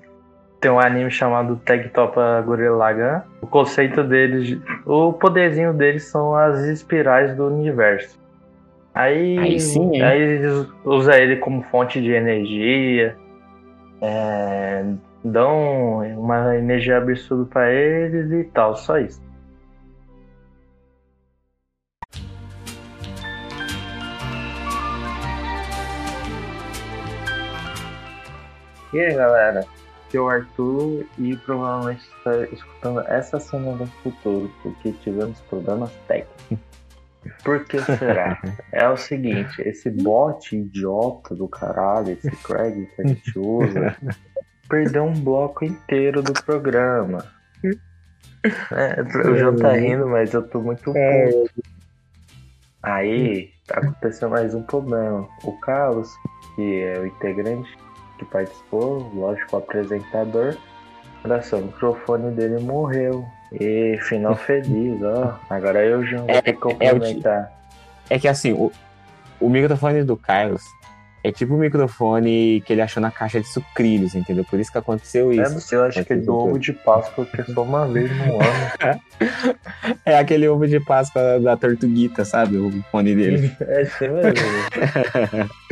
Tem 0.64 0.70
um 0.70 0.80
anime 0.80 1.10
chamado 1.10 1.56
Tag 1.56 1.90
Topa 1.90 2.40
Gurren 2.40 2.70
Lagann. 2.70 3.20
O 3.42 3.46
conceito 3.46 4.02
deles, 4.02 4.58
o 4.86 5.12
poderzinho 5.12 5.74
deles 5.74 6.04
são 6.04 6.34
as 6.34 6.58
espirais 6.60 7.36
do 7.36 7.48
universo. 7.48 8.18
Aí, 8.94 9.38
Aí 9.38 9.60
sim, 9.60 10.00
aí 10.00 10.18
eles 10.18 10.66
usam 10.82 11.12
ele 11.16 11.36
como 11.36 11.62
fonte 11.64 12.00
de 12.00 12.12
energia. 12.12 13.14
é, 14.00 14.86
dão 15.22 15.98
uma 16.18 16.56
energia 16.56 16.96
absurda 16.96 17.44
pra 17.44 17.70
eles 17.70 18.32
e 18.32 18.44
tal, 18.44 18.74
só 18.74 18.96
isso. 18.98 19.22
E 28.94 28.98
aí 28.98 29.14
galera, 29.14 29.66
é 30.16 30.20
o 30.20 30.28
Arthur 30.28 31.06
e 31.18 31.36
provavelmente 31.38 32.02
está 32.02 32.44
escutando 32.52 33.00
essa 33.00 33.40
cena 33.40 33.72
do 33.76 33.86
futuro, 34.02 34.50
porque 34.62 34.92
tivemos 35.02 35.40
problemas 35.42 35.90
técnicos. 36.06 36.58
Por 37.42 37.64
que 37.64 37.80
será? 37.80 38.40
É 38.72 38.88
o 38.88 38.96
seguinte, 38.96 39.62
esse 39.62 39.90
bot 39.90 40.54
idiota 40.54 41.34
do 41.34 41.48
caralho, 41.48 42.12
esse 42.12 42.30
Craig 42.42 42.86
que 42.94 43.02
a 43.02 43.06
gente 43.06 43.38
usa, 43.38 43.96
perdeu 44.68 45.04
um 45.04 45.12
bloco 45.12 45.64
inteiro 45.64 46.22
do 46.22 46.32
programa. 46.32 47.24
É, 48.72 49.00
o 49.30 49.36
João 49.36 49.56
tá 49.56 49.72
rindo, 49.72 50.06
mas 50.06 50.34
eu 50.34 50.42
tô 50.42 50.60
muito 50.60 50.92
puto. 50.92 51.64
Aí 52.82 53.50
aconteceu 53.70 54.28
mais 54.28 54.54
um 54.54 54.62
problema. 54.62 55.26
O 55.42 55.58
Carlos, 55.60 56.10
que 56.54 56.82
é 56.82 57.00
o 57.00 57.06
integrante 57.06 57.74
que 58.24 58.30
participou, 58.30 59.10
lógico, 59.14 59.56
o 59.56 59.58
apresentador, 59.58 60.56
só, 61.42 61.56
o 61.56 61.62
microfone 61.62 62.30
dele 62.32 62.60
morreu. 62.62 63.24
E 63.52 63.96
final 64.02 64.34
feliz, 64.34 65.00
ó. 65.02 65.38
Agora 65.48 65.84
eu, 65.84 66.04
João, 66.04 66.26
vou 66.26 66.36
É- 66.36 66.42
ter 66.42 66.52
que 66.52 66.58
é 66.58 66.60
complementar. 66.90 67.52
É 68.10 68.18
que 68.18 68.26
assim, 68.28 68.52
o, 68.52 68.70
o 69.40 69.48
microfone 69.48 70.02
do 70.02 70.16
Carlos 70.16 70.62
é 71.22 71.32
tipo 71.32 71.54
o 71.54 71.58
microfone 71.58 72.62
que 72.66 72.72
ele 72.74 72.82
achou 72.82 73.00
na 73.00 73.10
caixa 73.10 73.40
de 73.40 73.46
sucrilhos, 73.48 74.14
entendeu? 74.14 74.44
Por 74.44 74.60
isso 74.60 74.70
que 74.70 74.76
aconteceu 74.76 75.32
É, 75.32 75.36
isso. 75.36 75.52
não 75.54 75.60
sei, 75.60 75.78
eu 75.78 75.84
acho 75.84 76.04
que 76.04 76.12
é 76.12 76.16
do 76.16 76.34
ovo 76.36 76.58
de 76.58 76.72
Páscoa, 76.74 77.24
que 77.24 77.40
é 77.40 77.44
só 77.44 77.62
uma 77.62 77.86
vez 77.88 78.10
no 78.10 78.24
ano. 78.42 79.00
É 80.04 80.18
aquele 80.18 80.46
ovo 80.48 80.66
de 80.66 80.78
Páscoa 80.80 81.40
da 81.40 81.56
tortuguita, 81.56 82.24
sabe? 82.26 82.58
O 82.58 82.70
fone 82.90 83.14
dele. 83.14 83.50
É 83.62 83.82
assim 83.82 84.08
mesmo. 84.08 85.48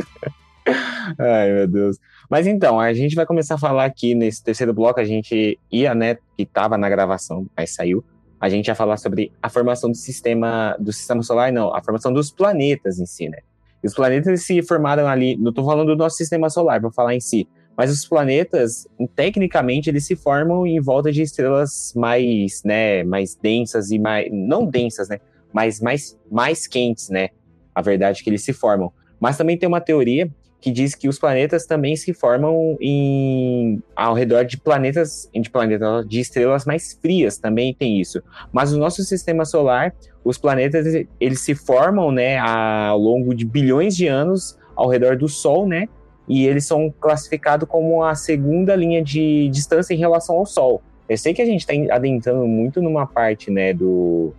Ai, 1.19 1.51
meu 1.51 1.67
Deus. 1.67 1.97
Mas 2.29 2.47
então, 2.47 2.79
a 2.79 2.93
gente 2.93 3.15
vai 3.15 3.25
começar 3.25 3.55
a 3.55 3.57
falar 3.57 3.85
aqui 3.85 4.15
nesse 4.15 4.43
terceiro 4.43 4.73
bloco. 4.73 4.99
A 4.99 5.03
gente 5.03 5.59
ia, 5.71 5.93
né, 5.93 6.17
que 6.37 6.45
tava 6.45 6.77
na 6.77 6.89
gravação, 6.89 7.45
mas 7.55 7.73
saiu. 7.75 8.03
a 8.39 8.49
gente 8.49 8.67
ia 8.67 8.75
falar 8.75 8.97
sobre 8.97 9.31
a 9.41 9.49
formação 9.49 9.89
do 9.89 9.95
sistema 9.95 10.75
do 10.77 10.91
sistema 10.91 11.23
solar, 11.23 11.49
não, 11.51 11.73
a 11.73 11.81
formação 11.81 12.11
dos 12.11 12.29
planetas 12.29 12.99
em 12.99 13.05
si, 13.05 13.29
né? 13.29 13.37
Os 13.81 13.93
planetas 13.93 14.43
se 14.43 14.61
formaram 14.61 15.07
ali, 15.07 15.37
não 15.37 15.49
estou 15.49 15.63
falando 15.65 15.87
do 15.87 15.95
nosso 15.95 16.17
sistema 16.17 16.49
solar, 16.49 16.81
vou 16.81 16.91
falar 16.91 17.15
em 17.15 17.21
si, 17.21 17.47
mas 17.77 17.89
os 17.89 18.05
planetas, 18.05 18.85
tecnicamente, 19.15 19.89
eles 19.89 20.05
se 20.05 20.15
formam 20.15 20.67
em 20.67 20.79
volta 20.81 21.09
de 21.09 21.21
estrelas 21.21 21.93
mais, 21.95 22.61
né, 22.65 23.03
mais 23.05 23.33
densas 23.35 23.91
e 23.91 23.97
mais, 23.97 24.29
não 24.29 24.65
densas, 24.65 25.07
né, 25.07 25.19
mas 25.53 25.79
mais, 25.79 26.17
mais 26.29 26.67
quentes, 26.67 27.09
né? 27.09 27.29
A 27.73 27.81
verdade 27.81 28.19
é 28.19 28.23
que 28.23 28.29
eles 28.29 28.43
se 28.43 28.51
formam. 28.51 28.91
Mas 29.19 29.37
também 29.37 29.57
tem 29.57 29.69
uma 29.69 29.79
teoria 29.79 30.29
que 30.63 30.71
diz 30.71 30.95
que 30.95 31.09
os 31.09 31.19
planetas 31.19 31.65
também 31.65 31.93
se 31.93 32.13
formam 32.13 32.77
em, 32.79 33.83
ao 33.93 34.13
redor 34.13 34.45
de 34.45 34.55
planetas, 34.55 35.29
de 35.33 35.49
planetas, 35.49 36.07
de 36.07 36.21
estrelas 36.21 36.63
mais 36.63 36.93
frias, 36.93 37.37
também 37.37 37.73
tem 37.73 37.99
isso. 37.99 38.23
Mas 38.49 38.71
no 38.71 38.79
nosso 38.79 39.03
sistema 39.03 39.43
solar, 39.43 39.93
os 40.23 40.37
planetas 40.37 41.05
eles 41.19 41.41
se 41.41 41.53
formam, 41.53 42.13
né, 42.13 42.37
ao 42.37 42.97
longo 42.97 43.35
de 43.35 43.43
bilhões 43.43 43.93
de 43.93 44.07
anos 44.07 44.57
ao 44.73 44.87
redor 44.87 45.17
do 45.17 45.27
Sol, 45.27 45.67
né? 45.67 45.89
E 46.29 46.47
eles 46.47 46.65
são 46.65 46.89
classificados 46.97 47.67
como 47.67 48.01
a 48.01 48.15
segunda 48.15 48.73
linha 48.73 49.03
de 49.03 49.49
distância 49.49 49.93
em 49.93 49.97
relação 49.97 50.37
ao 50.37 50.45
Sol. 50.45 50.81
Eu 51.09 51.17
sei 51.17 51.33
que 51.33 51.41
a 51.41 51.45
gente 51.45 51.69
está 51.69 51.73
adentrando 51.93 52.47
muito 52.47 52.81
numa 52.81 53.05
parte, 53.05 53.51
né, 53.51 53.73
do, 53.73 54.33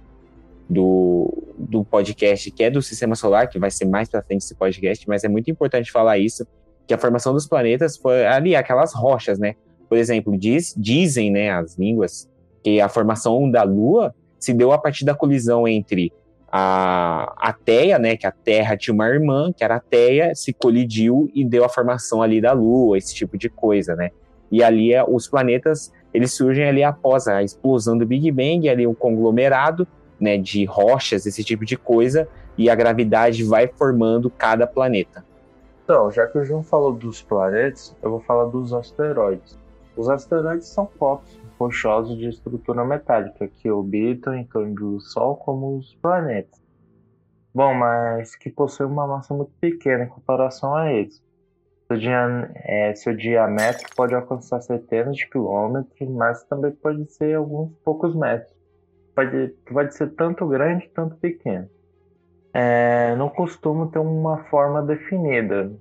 do, 0.68 1.54
do 1.58 1.84
podcast, 1.84 2.50
que 2.50 2.64
é 2.64 2.70
do 2.70 2.80
sistema 2.80 3.14
solar, 3.14 3.48
que 3.48 3.58
vai 3.58 3.70
ser 3.70 3.84
mais 3.84 4.08
para 4.08 4.22
frente 4.22 4.42
esse 4.42 4.54
podcast, 4.54 5.06
mas 5.08 5.24
é 5.24 5.28
muito 5.28 5.50
importante 5.50 5.90
falar 5.90 6.18
isso, 6.18 6.46
que 6.86 6.94
a 6.94 6.98
formação 6.98 7.32
dos 7.32 7.46
planetas 7.46 7.96
foi 7.96 8.26
ali, 8.26 8.54
aquelas 8.56 8.94
rochas, 8.94 9.38
né? 9.38 9.54
Por 9.88 9.98
exemplo, 9.98 10.36
diz, 10.36 10.74
dizem, 10.76 11.30
né, 11.30 11.50
as 11.50 11.76
línguas, 11.76 12.28
que 12.62 12.80
a 12.80 12.88
formação 12.88 13.50
da 13.50 13.62
Lua 13.62 14.14
se 14.38 14.52
deu 14.52 14.72
a 14.72 14.78
partir 14.78 15.04
da 15.04 15.14
colisão 15.14 15.68
entre 15.68 16.12
a, 16.50 17.34
a 17.36 17.52
Teia, 17.52 17.98
né, 17.98 18.16
que 18.16 18.26
a 18.26 18.30
Terra 18.30 18.76
tinha 18.76 18.94
uma 18.94 19.08
irmã, 19.08 19.52
que 19.52 19.64
era 19.64 19.76
a 19.76 19.80
Teia, 19.80 20.34
se 20.34 20.52
colidiu 20.52 21.30
e 21.34 21.44
deu 21.44 21.64
a 21.64 21.68
formação 21.68 22.22
ali 22.22 22.40
da 22.40 22.52
Lua, 22.52 22.96
esse 22.96 23.14
tipo 23.14 23.36
de 23.36 23.48
coisa, 23.48 23.94
né? 23.94 24.10
E 24.50 24.62
ali 24.62 24.92
é, 24.94 25.02
os 25.02 25.26
planetas, 25.26 25.92
eles 26.12 26.32
surgem 26.32 26.64
ali 26.64 26.82
após 26.82 27.26
a 27.26 27.42
explosão 27.42 27.98
do 27.98 28.06
Big 28.06 28.30
Bang, 28.30 28.68
ali 28.68 28.86
o 28.86 28.94
conglomerado, 28.94 29.86
né, 30.24 30.38
de 30.38 30.64
rochas, 30.64 31.26
esse 31.26 31.44
tipo 31.44 31.64
de 31.64 31.76
coisa, 31.76 32.26
e 32.56 32.70
a 32.70 32.74
gravidade 32.74 33.44
vai 33.44 33.68
formando 33.68 34.30
cada 34.30 34.66
planeta. 34.66 35.24
Então, 35.84 36.10
já 36.10 36.26
que 36.26 36.38
o 36.38 36.44
João 36.44 36.62
falou 36.62 36.94
dos 36.94 37.20
planetas, 37.20 37.94
eu 38.02 38.10
vou 38.10 38.20
falar 38.20 38.46
dos 38.46 38.72
asteroides. 38.72 39.58
Os 39.94 40.08
asteroides 40.08 40.66
são 40.68 40.86
corpos 40.86 41.38
rochosos 41.58 42.16
de 42.16 42.28
estrutura 42.28 42.84
metálica 42.84 43.46
que 43.46 43.70
orbitam 43.70 44.34
em 44.34 44.44
torno 44.44 44.74
do 44.74 45.00
Sol 45.00 45.36
como 45.36 45.76
os 45.76 45.94
planetas. 45.96 46.60
Bom, 47.54 47.74
mas 47.74 48.34
que 48.34 48.50
possuem 48.50 48.88
uma 48.88 49.06
massa 49.06 49.34
muito 49.34 49.52
pequena 49.60 50.04
em 50.04 50.08
comparação 50.08 50.74
a 50.74 50.90
eles. 50.90 51.22
Seu, 51.86 51.98
dia, 51.98 52.50
é, 52.64 52.94
seu 52.94 53.14
diâmetro 53.14 53.86
pode 53.94 54.14
alcançar 54.14 54.60
centenas 54.62 55.16
de 55.16 55.28
quilômetros, 55.28 56.08
mas 56.08 56.42
também 56.44 56.72
pode 56.72 57.12
ser 57.12 57.34
alguns 57.34 57.70
poucos 57.84 58.16
metros 58.16 58.53
pode, 59.14 59.48
pode 59.70 59.94
ser 59.94 60.08
tanto 60.10 60.46
grande 60.46 60.90
tanto 60.94 61.16
pequeno. 61.16 61.68
É, 62.52 63.16
não 63.16 63.28
costuma 63.28 63.88
ter 63.88 63.98
uma 63.98 64.44
forma 64.44 64.82
definida. 64.82 65.72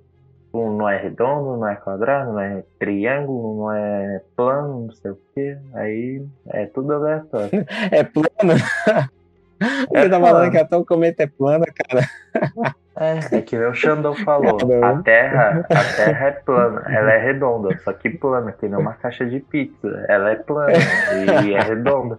Não 0.52 0.88
é 0.88 0.96
redondo, 0.96 1.56
não 1.56 1.68
é 1.68 1.74
quadrado, 1.74 2.32
não 2.32 2.40
é 2.40 2.62
triângulo, 2.78 3.58
não 3.58 3.72
é 3.72 4.20
plano, 4.36 4.86
não 4.86 4.92
sei 4.92 5.10
o 5.10 5.18
que. 5.34 5.56
Aí 5.74 6.24
é 6.48 6.66
tudo 6.66 6.92
aleatório. 6.92 7.66
é 7.90 8.04
plano? 8.04 8.54
Você 9.58 9.98
é 9.98 10.08
tá 10.08 10.18
plano. 10.18 10.26
falando 10.26 10.50
que 10.50 10.58
até 10.58 10.76
o 10.76 10.84
cometa 10.84 11.22
é 11.22 11.26
plano, 11.26 11.64
cara. 11.74 12.06
É, 12.96 13.36
é 13.36 13.42
que 13.42 13.56
o 13.56 13.74
Xandão 13.74 14.14
falou. 14.14 14.58
A 14.84 15.02
Terra, 15.02 15.66
a 15.68 15.96
Terra 15.96 16.26
é 16.26 16.30
plana, 16.30 16.84
ela 16.88 17.12
é 17.12 17.18
redonda, 17.18 17.76
só 17.78 17.92
que 17.92 18.10
plana, 18.10 18.52
que 18.52 18.68
nem 18.68 18.78
uma 18.78 18.94
caixa 18.94 19.26
de 19.26 19.40
pizza. 19.40 20.04
Ela 20.08 20.30
é 20.30 20.36
plana 20.36 20.72
e 21.44 21.54
é 21.54 21.60
redonda. 21.60 22.18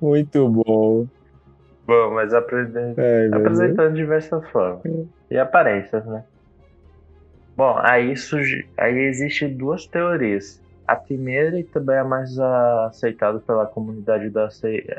Muito 0.00 0.48
bom. 0.48 1.06
Bom, 1.86 2.14
mas 2.14 2.32
apresentando, 2.32 2.98
é, 2.98 3.28
apresentando 3.32 3.94
diversas 3.94 4.48
formas 4.50 4.82
e 5.30 5.38
aparências, 5.38 6.04
né? 6.06 6.24
Bom, 7.56 7.76
aí 7.78 8.16
surge, 8.16 8.66
aí 8.78 8.96
existe 8.96 9.46
duas 9.48 9.86
teorias. 9.86 10.62
A 10.86 10.96
primeira 10.96 11.58
e 11.58 11.64
também 11.64 11.96
a 11.96 12.04
mais 12.04 12.38
aceitada 12.38 13.38
pela 13.40 13.66
comunidade 13.66 14.30
da, 14.30 14.48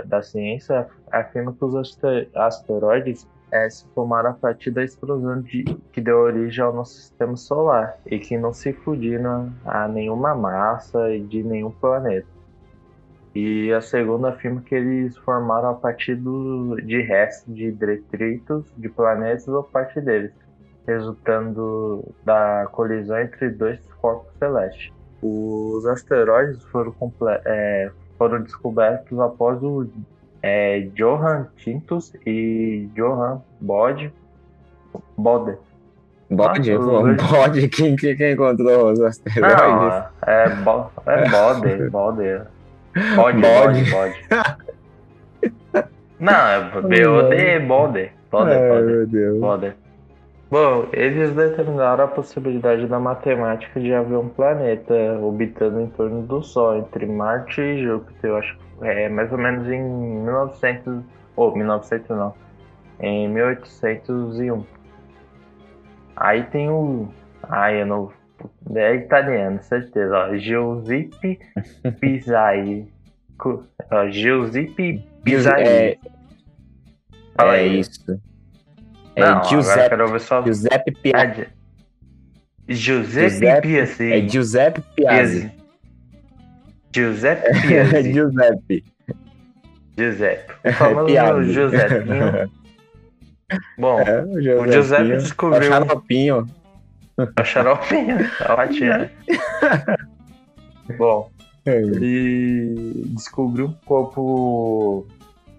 da 0.06 0.22
ciência 0.22 0.88
afirma 1.12 1.54
que 1.54 1.66
os 1.66 1.98
asteroides 2.36 3.28
é, 3.52 3.70
se 3.70 3.86
formaram 3.94 4.32
a 4.32 4.34
partir 4.34 4.72
da 4.72 4.84
explosão 4.84 5.42
de, 5.42 5.64
que 5.92 6.02
deu 6.02 6.18
origem 6.18 6.64
ao 6.64 6.74
nosso 6.74 6.94
sistema 6.94 7.36
solar 7.38 7.98
e 8.06 8.18
que 8.18 8.38
não 8.38 8.52
se 8.52 8.74
fundiram 8.74 9.54
a 9.66 9.88
nenhuma 9.88 10.34
massa 10.34 11.00
de 11.20 11.44
nenhum 11.44 11.70
planeta. 11.70 12.33
E 13.36 13.74
a 13.74 13.82
segunda 13.82 14.30
afirma 14.30 14.62
que 14.62 14.76
eles 14.76 15.18
formaram 15.18 15.70
a 15.70 15.74
partir 15.74 16.16
do, 16.16 16.76
de 16.82 17.02
restos 17.02 17.54
de 17.54 17.72
detritos 17.72 18.66
de 18.78 18.90
planetas 18.90 19.48
ou 19.48 19.64
parte 19.64 20.00
deles, 20.00 20.32
resultando 20.86 22.04
da 22.24 22.68
colisão 22.72 23.20
entre 23.20 23.50
dois 23.50 23.80
corpos 24.00 24.32
celestes. 24.38 24.92
Os 25.22 25.86
asteroides 25.88 26.64
foram, 26.66 26.94
é, 27.46 27.90
foram 28.18 28.42
descobertos 28.42 29.20
após 29.20 29.64
o 29.64 29.88
é 30.44 30.82
Johan 30.94 31.48
Tintus 31.56 32.14
e 32.26 32.90
Johan 32.94 33.42
Bode. 33.62 34.14
Bode. 35.18 35.58
Bode? 36.30 36.78
Bode, 36.78 37.70
quem, 37.70 37.96
quem, 37.96 38.16
quem 38.16 38.34
encontrou 38.34 38.92
os 38.92 39.00
asteroides? 39.00 39.58
Não, 39.58 40.06
é, 40.28 40.50
bo, 40.50 40.92
é 41.06 41.30
Bode, 41.30 41.90
Bode. 41.90 42.42
Bode, 43.16 43.42
Bode, 43.42 43.92
Bode. 43.92 44.26
Não, 46.20 46.34
é 46.34 46.82
B-O-D, 46.82 47.60
Bode. 47.62 48.12
Bode, 48.32 48.56
Bode. 48.56 49.40
Bode. 49.40 49.74
Bom, 50.54 50.88
eles 50.94 51.34
determinaram 51.34 52.04
a 52.04 52.08
possibilidade 52.08 52.86
da 52.86 53.00
matemática 53.00 53.80
de 53.80 53.92
haver 53.92 54.20
um 54.20 54.30
planeta 54.30 54.94
orbitando 55.20 55.82
em 55.82 55.88
torno 55.88 56.22
do 56.22 56.44
Sol, 56.44 56.78
entre 56.78 57.08
Marte 57.08 57.60
e 57.60 57.84
Júpiter. 57.84 58.30
Eu 58.30 58.38
acho 58.38 58.56
que 58.56 58.86
é, 58.86 59.10
mais 59.10 59.32
ou 59.32 59.40
menos 59.40 59.68
em 59.68 59.82
1900, 59.82 61.04
ou 61.36 61.52
oh, 61.52 61.56
1900 61.56 62.10
não, 62.10 62.36
em 63.00 63.28
1801. 63.30 64.64
Aí 66.16 66.44
tem 66.44 66.70
o, 66.70 67.08
ai 67.50 67.82
eu 67.82 67.88
não, 67.88 68.12
é 68.76 68.96
italiano, 68.96 69.62
certeza, 69.62 70.16
ó, 70.16 70.36
Giuseppe 70.36 71.40
Pizzai, 72.00 72.88
ó, 73.92 74.10
Giuseppe 74.10 75.04
Pizzai. 75.24 75.64
É, 75.64 75.98
Fala 77.36 77.58
é 77.58 77.68
isso. 77.68 78.22
É 79.16 79.22
não, 79.22 79.44
Giuseppe, 79.44 79.90
quero 79.90 80.08
ver 80.08 80.20
só... 80.22 80.42
Giuseppe 80.44 80.92
Piazzi. 80.92 81.48
Giuseppe, 82.68 83.30
Giuseppe 83.30 83.62
Piazzi. 83.68 84.14
É 84.14 84.28
Giuseppe 84.28 84.82
Piazzi. 84.96 85.52
Giuseppe 86.94 87.62
Piazzi. 87.68 88.14
Giuseppe. 88.14 88.84
Giuseppe. 89.98 90.54
O 90.64 90.72
famoso 90.74 91.44
Giuseppinho. 91.44 92.52
Bom, 93.78 94.00
é, 94.00 94.24
o, 94.24 94.72
Giuseppe 94.72 95.10
descobriu. 95.10 95.70
O 95.70 95.72
xaropinho. 95.72 96.48
O 97.18 97.44
xaropinho, 97.44 98.18
tá 98.38 98.56
ótimo. 98.56 99.10
Bom, 100.98 101.30
é. 101.66 101.82
ele 101.82 103.04
descobriu 103.08 103.66
um 103.68 103.74
corpo. 103.86 105.08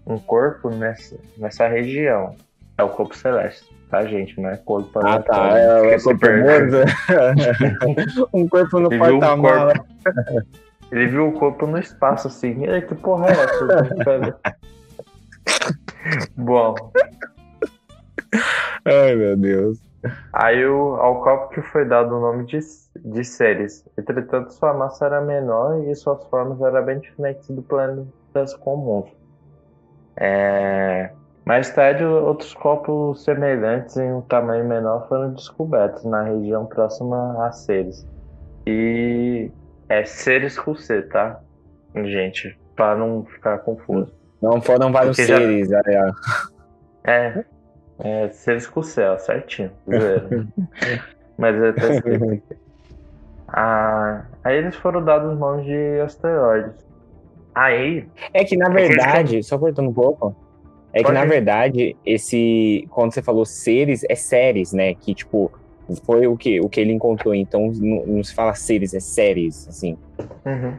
Um 0.06 0.18
corpo 0.18 0.68
nessa, 0.68 1.16
nessa 1.38 1.66
região. 1.66 2.36
É 2.76 2.82
o 2.82 2.88
corpo 2.88 3.16
celeste, 3.16 3.72
tá, 3.88 4.04
gente? 4.04 4.38
Não 4.40 4.50
é 4.50 4.56
corpo 4.56 4.98
Ah, 4.98 5.22
tá. 5.22 5.56
É, 5.58 5.94
é 5.94 6.00
corpo 6.00 6.26
um 8.34 8.48
corpo 8.48 8.80
no 8.80 8.90
porta-mala. 8.90 9.72
Ele 10.90 11.06
viu 11.06 11.28
o 11.28 11.32
corpo 11.32 11.66
no 11.66 11.78
espaço, 11.78 12.26
assim. 12.28 12.64
E 12.64 12.82
que 12.82 12.94
porra 12.96 13.28
é 13.28 13.32
essa? 13.32 14.36
Bom. 16.36 16.74
Ai, 18.84 19.14
meu 19.14 19.36
Deus. 19.36 19.78
Aí 20.32 20.64
o, 20.66 20.94
ao 20.96 21.22
copo 21.22 21.48
que 21.54 21.62
foi 21.62 21.84
dado 21.84 22.16
o 22.16 22.20
nome 22.20 22.44
de, 22.46 22.58
de 23.04 23.24
Ceres. 23.24 23.84
Entretanto, 23.98 24.52
sua 24.52 24.74
massa 24.74 25.06
era 25.06 25.20
menor 25.20 25.82
e 25.84 25.94
suas 25.94 26.22
formas 26.26 26.60
eram 26.60 26.84
bem 26.84 26.98
diferentes 26.98 27.48
do 27.48 27.62
planetas 27.62 28.54
comuns. 28.56 29.10
É... 30.16 31.10
Mais 31.44 31.70
tarde, 31.70 32.02
outros 32.04 32.54
copos 32.54 33.22
semelhantes 33.22 33.96
em 33.98 34.10
um 34.12 34.22
tamanho 34.22 34.64
menor 34.64 35.06
foram 35.08 35.32
descobertos 35.34 36.02
na 36.04 36.22
região 36.22 36.64
próxima 36.64 37.46
a 37.46 37.52
Ceres. 37.52 38.06
E 38.66 39.50
é 39.90 40.04
seres 40.04 40.58
com 40.58 40.74
C, 40.74 41.02
tá? 41.02 41.40
Gente, 41.94 42.58
para 42.74 42.96
não 42.96 43.24
ficar 43.26 43.58
confuso. 43.58 44.10
Não 44.40 44.60
foram 44.60 44.90
vários 44.90 45.16
Porque 45.16 45.30
já- 45.30 45.36
seres, 45.36 45.68
olha. 45.70 46.12
É, 47.06 47.44
é 47.98 48.28
seres 48.30 48.66
com 48.66 48.80
o 48.80 48.84
céu, 48.84 49.18
certinho. 49.18 49.70
Mas 51.38 51.56
é 51.62 51.68
escrito 51.70 52.24
aqui. 52.24 52.42
Ah, 53.48 54.24
aí 54.42 54.56
eles 54.56 54.74
foram 54.76 55.04
dados 55.04 55.36
mãos 55.38 55.64
de 55.64 56.00
asteroides. 56.00 56.72
Aí, 57.54 58.06
É 58.32 58.44
que 58.44 58.56
na 58.56 58.66
que 58.70 58.76
eles 58.78 58.88
verdade, 58.88 59.42
só 59.44 59.56
cortando 59.58 59.90
um 59.90 59.92
pouco, 59.92 60.34
é 60.92 60.98
que 60.98 61.04
Pode 61.04 61.14
na 61.14 61.24
ir. 61.24 61.28
verdade, 61.28 61.96
esse. 62.04 62.86
Quando 62.90 63.12
você 63.12 63.22
falou 63.22 63.44
seres, 63.44 64.04
é 64.08 64.14
séries, 64.16 64.72
né? 64.72 64.94
Que, 64.94 65.14
tipo, 65.14 65.52
foi 66.04 66.26
o 66.26 66.36
que, 66.36 66.60
o 66.60 66.68
que 66.68 66.80
ele 66.80 66.92
encontrou. 66.92 67.34
Então 67.34 67.70
não, 67.76 68.06
não 68.06 68.24
se 68.24 68.34
fala 68.34 68.54
seres, 68.54 68.94
é 68.94 69.00
séries, 69.00 69.68
assim. 69.68 69.96
Uhum. 70.44 70.74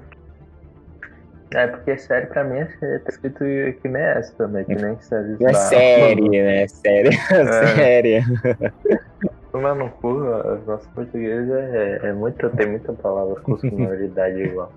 É, 1.54 1.68
porque 1.68 1.98
série 1.98 2.26
pra 2.28 2.44
mim 2.44 2.58
é 2.58 2.66
tá 3.00 3.10
escrito 3.10 3.40
que 3.82 3.88
nem 3.88 4.02
essa 4.02 4.34
também, 4.36 4.66
que 4.66 4.76
nem 4.76 5.00
série. 5.00 5.38
É 5.44 5.54
série, 5.54 6.42
né? 6.42 6.68
Série. 6.68 7.12
série. 7.76 8.22
Tomar 9.52 9.76
no 9.76 9.90
cu, 9.90 10.08
o 10.10 10.66
nosso 10.66 10.90
português 10.90 11.50
é, 11.50 12.00
é 12.04 12.14
muita, 12.14 12.50
tem 12.50 12.68
muita 12.68 12.92
palavra 12.94 13.40
com 13.42 13.58
sonoridade 13.58 14.42
igual. 14.44 14.72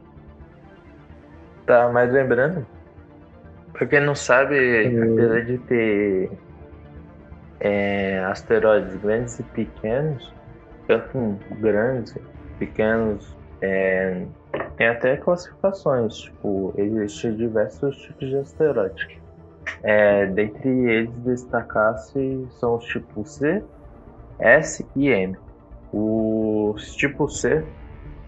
Tá, 1.66 1.88
mas 1.92 2.12
lembrando, 2.12 2.64
pra 3.72 3.86
quem 3.86 4.00
não 4.00 4.14
sabe, 4.14 4.86
Hum. 4.88 5.14
apesar 5.14 5.44
de 5.44 5.58
ter 5.58 6.30
é, 7.60 8.20
asteroides 8.20 8.94
grandes 8.96 9.38
e 9.40 9.42
pequenos, 9.42 10.32
tanto 10.86 11.38
grandes, 11.60 12.14
pequenos, 12.58 13.36
é, 13.60 14.22
tem 14.78 14.88
até 14.88 15.16
classificações, 15.18 16.14
tipo, 16.16 16.74
existem 16.78 17.36
diversos 17.36 17.96
tipos 17.98 18.28
de 18.28 18.36
asteroides. 18.38 19.04
É, 19.82 20.26
dentre 20.26 20.68
eles 20.68 21.14
destacar-se 21.24 22.48
são 22.52 22.76
os 22.76 22.84
tipo 22.86 23.24
C, 23.26 23.64
S 24.38 24.88
e 24.96 25.08
M. 25.08 25.36
Os 25.92 26.92
tipo 26.94 27.28
C 27.28 27.66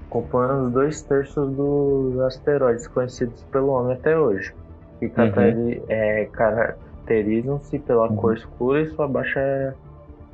compõem 0.09 0.67
os 0.67 0.73
dois 0.73 1.03
terços 1.05 1.57
dos 1.57 2.19
asteroides 2.21 2.89
conhecidos 2.89 3.45
pelo 3.53 3.69
homem 3.69 3.97
até 3.97 4.19
hoje, 4.19 4.53
que 4.99 5.09
caracteri- 5.11 5.85
é, 5.89 6.27
caracterizam-se 6.27 7.79
pela 7.81 8.09
Uhum. 8.11 8.17
cor 8.17 8.35
escura 8.37 8.83
e 8.83 8.87
sua 8.89 9.09
baixa 9.09 9.77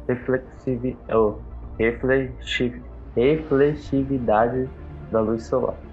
reflexivi- 0.09 0.99
reflexi- 1.79 2.85
reflexividade 3.17 4.71
da 5.11 5.21
luz 5.21 5.47
solar. 5.49 5.86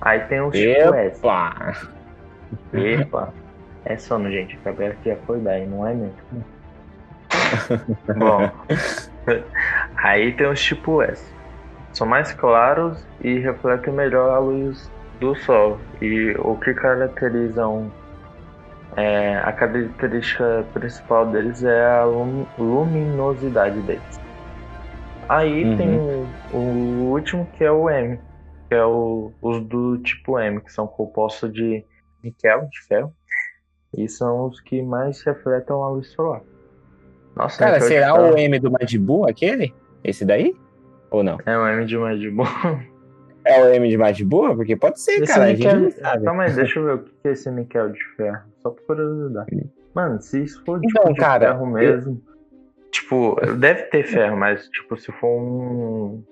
Aí 0.00 0.20
tem 0.20 0.40
o 0.40 0.50
tipo 0.50 0.94
S. 0.94 1.18
Epa! 1.18 1.72
Epa! 2.72 3.34
É 3.84 3.96
sono, 3.96 4.30
gente. 4.30 4.56
Acabei 4.56 4.94
já 5.04 5.16
foi 5.26 5.38
bem, 5.38 5.66
não 5.66 5.86
é 5.86 5.94
mesmo? 5.94 6.16
Bom, 8.16 8.50
aí 9.96 10.32
tem 10.32 10.46
os 10.48 10.62
tipo 10.62 11.02
S. 11.02 11.24
São 11.92 12.06
mais 12.06 12.32
claros 12.32 13.04
e 13.20 13.38
refletem 13.38 13.92
melhor 13.92 14.30
a 14.34 14.38
luz 14.38 14.90
do 15.20 15.34
Sol. 15.34 15.78
E 16.00 16.34
o 16.38 16.56
que 16.56 16.74
caracterizam 16.74 17.90
é, 18.96 19.38
a 19.38 19.52
característica 19.52 20.64
principal 20.74 21.26
deles 21.26 21.62
é 21.64 21.86
a 21.86 22.04
lum- 22.04 22.46
luminosidade 22.58 23.80
deles. 23.82 24.20
Aí 25.28 25.64
Uhum. 25.64 25.76
tem 25.76 25.98
o, 25.98 26.56
o 26.56 27.10
último 27.12 27.46
que 27.56 27.64
é 27.64 27.70
o 27.70 27.88
M, 27.90 28.18
que 28.68 28.74
é 28.74 28.84
o, 28.84 29.32
os 29.40 29.60
do 29.64 29.98
tipo 29.98 30.38
M, 30.38 30.60
que 30.60 30.72
são 30.72 30.86
compostos 30.86 31.52
de 31.52 31.84
níquel, 32.22 32.68
de 32.70 32.80
ferro, 32.86 33.12
e 33.96 34.08
são 34.08 34.46
os 34.46 34.60
que 34.60 34.82
mais 34.82 35.22
refletem 35.22 35.74
a 35.76 35.88
luz 35.88 36.08
solar. 36.12 36.42
Nossa, 37.34 37.58
Cara, 37.58 37.72
níquel 37.74 37.88
de 37.88 37.94
será 37.94 38.14
o 38.14 38.36
M 38.36 38.58
do 38.58 38.70
Madibu 38.70 39.28
aquele? 39.28 39.74
Esse 40.02 40.24
daí? 40.24 40.54
Ou 41.10 41.22
não? 41.22 41.38
É 41.46 41.56
o 41.56 41.66
M 41.66 41.84
de 41.86 42.30
boa. 42.30 42.48
É 43.48 43.62
o 43.62 43.68
M 43.74 43.88
de 43.88 43.96
Madibu? 43.96 44.56
Porque 44.56 44.74
pode 44.74 45.00
ser, 45.00 45.22
Esse 45.22 45.32
cara. 45.32 45.44
A 45.44 45.48
gente 45.50 45.58
níquel- 45.64 45.80
não 45.82 45.90
sabe. 45.92 46.24
Calma 46.24 46.42
aí, 46.42 46.52
deixa 46.52 46.80
eu 46.80 46.84
ver 46.84 46.94
o 46.94 46.98
que 47.04 47.28
é 47.28 47.30
esse 47.30 47.48
níquel 47.48 47.90
de 47.92 48.04
ferro. 48.16 48.40
Só 48.60 48.70
por 48.70 48.82
curiosidade. 48.86 49.70
Mano, 49.94 50.20
se 50.20 50.42
isso 50.42 50.64
for 50.64 50.80
tipo, 50.80 50.98
Então, 50.98 51.12
de 51.12 51.20
cara, 51.20 51.52
ferro 51.52 51.64
mesmo. 51.66 52.20
Tipo, 52.90 53.36
deve 53.56 53.84
ter 53.84 54.02
ferro, 54.02 54.36
mas 54.36 54.68
tipo, 54.70 54.96
se 54.96 55.12
for 55.12 55.28
um 55.28 56.24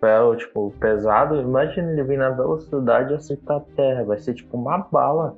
ferro, 0.00 0.36
tipo, 0.36 0.72
pesado, 0.78 1.40
imagina 1.40 1.90
ele 1.92 2.02
vir 2.04 2.18
na 2.18 2.30
velocidade 2.30 3.12
e 3.12 3.16
acertar 3.16 3.58
a 3.58 3.60
terra. 3.76 4.04
Vai 4.04 4.18
ser 4.18 4.34
tipo 4.34 4.56
uma 4.56 4.78
bala. 4.78 5.36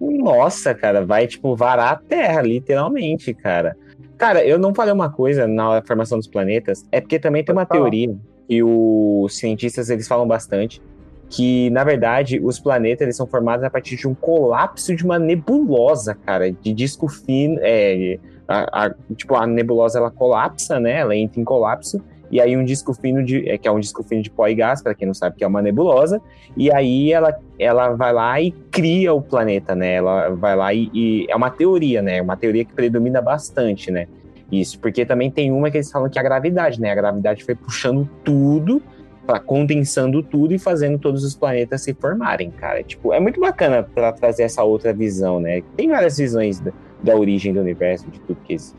Nossa, 0.00 0.74
cara, 0.74 1.04
vai, 1.04 1.26
tipo, 1.26 1.56
varar 1.56 1.92
a 1.92 1.96
Terra, 1.96 2.40
literalmente, 2.40 3.34
cara. 3.34 3.76
Cara, 4.16 4.44
eu 4.44 4.56
não 4.58 4.72
falei 4.72 4.92
uma 4.92 5.10
coisa 5.10 5.46
na 5.48 5.82
formação 5.82 6.18
dos 6.18 6.28
planetas, 6.28 6.84
é 6.92 7.00
porque 7.00 7.18
também 7.18 7.42
tem 7.44 7.52
uma 7.52 7.66
teoria 7.66 8.14
que 8.48 8.62
os 8.62 9.36
cientistas, 9.36 9.90
eles 9.90 10.06
falam 10.06 10.26
bastante, 10.26 10.80
que, 11.28 11.68
na 11.70 11.82
verdade, 11.82 12.40
os 12.40 12.60
planetas, 12.60 13.02
eles 13.02 13.16
são 13.16 13.26
formados 13.26 13.64
a 13.64 13.70
partir 13.70 13.96
de 13.96 14.06
um 14.06 14.14
colapso 14.14 14.94
de 14.94 15.04
uma 15.04 15.18
nebulosa, 15.18 16.14
cara, 16.14 16.50
de 16.50 16.72
disco 16.72 17.08
fino, 17.08 17.58
é, 17.60 18.18
a- 18.46 18.86
a- 18.86 18.94
tipo, 19.16 19.34
a 19.34 19.46
nebulosa, 19.46 19.98
ela 19.98 20.10
colapsa, 20.12 20.78
né, 20.78 20.98
ela 21.00 21.14
entra 21.16 21.40
em 21.40 21.44
colapso, 21.44 22.00
e 22.30 22.40
aí 22.40 22.56
um 22.56 22.64
disco 22.64 22.92
fino 22.94 23.24
de, 23.24 23.48
é, 23.48 23.56
que 23.56 23.66
é 23.66 23.70
um 23.70 23.80
disco 23.80 24.02
fino 24.02 24.22
de 24.22 24.30
pó 24.30 24.46
e 24.48 24.54
gás, 24.54 24.82
para 24.82 24.94
quem 24.94 25.06
não 25.06 25.14
sabe 25.14 25.36
que 25.36 25.44
é 25.44 25.46
uma 25.46 25.62
nebulosa, 25.62 26.20
e 26.56 26.70
aí 26.72 27.12
ela, 27.12 27.38
ela 27.58 27.90
vai 27.94 28.12
lá 28.12 28.40
e 28.40 28.50
cria 28.70 29.12
o 29.14 29.22
planeta, 29.22 29.74
né? 29.74 29.94
Ela 29.94 30.28
vai 30.30 30.56
lá 30.56 30.72
e, 30.74 30.90
e 30.92 31.26
é 31.28 31.36
uma 31.36 31.50
teoria, 31.50 32.02
né? 32.02 32.20
Uma 32.20 32.36
teoria 32.36 32.64
que 32.64 32.72
predomina 32.72 33.20
bastante, 33.22 33.90
né? 33.90 34.06
Isso, 34.50 34.78
porque 34.78 35.04
também 35.04 35.30
tem 35.30 35.52
uma 35.52 35.70
que 35.70 35.76
eles 35.76 35.90
falam 35.90 36.08
que 36.08 36.18
é 36.18 36.20
a 36.20 36.24
gravidade, 36.24 36.80
né? 36.80 36.90
A 36.90 36.94
gravidade 36.94 37.44
foi 37.44 37.54
puxando 37.54 38.08
tudo, 38.24 38.82
pra- 39.26 39.38
condensando 39.38 40.22
tudo 40.22 40.54
e 40.54 40.58
fazendo 40.58 40.98
todos 40.98 41.22
os 41.22 41.34
planetas 41.34 41.82
se 41.82 41.92
formarem, 41.92 42.50
cara. 42.50 42.82
Tipo, 42.82 43.12
é 43.12 43.20
muito 43.20 43.38
bacana 43.38 43.82
para 43.82 44.10
trazer 44.12 44.44
essa 44.44 44.62
outra 44.64 44.92
visão, 44.92 45.38
né? 45.38 45.62
Tem 45.76 45.88
várias 45.88 46.16
visões 46.16 46.60
da, 46.60 46.72
da 47.02 47.14
origem 47.14 47.52
do 47.52 47.60
universo, 47.60 48.08
de 48.10 48.18
tudo 48.20 48.38
que 48.42 48.54
existe. 48.54 48.76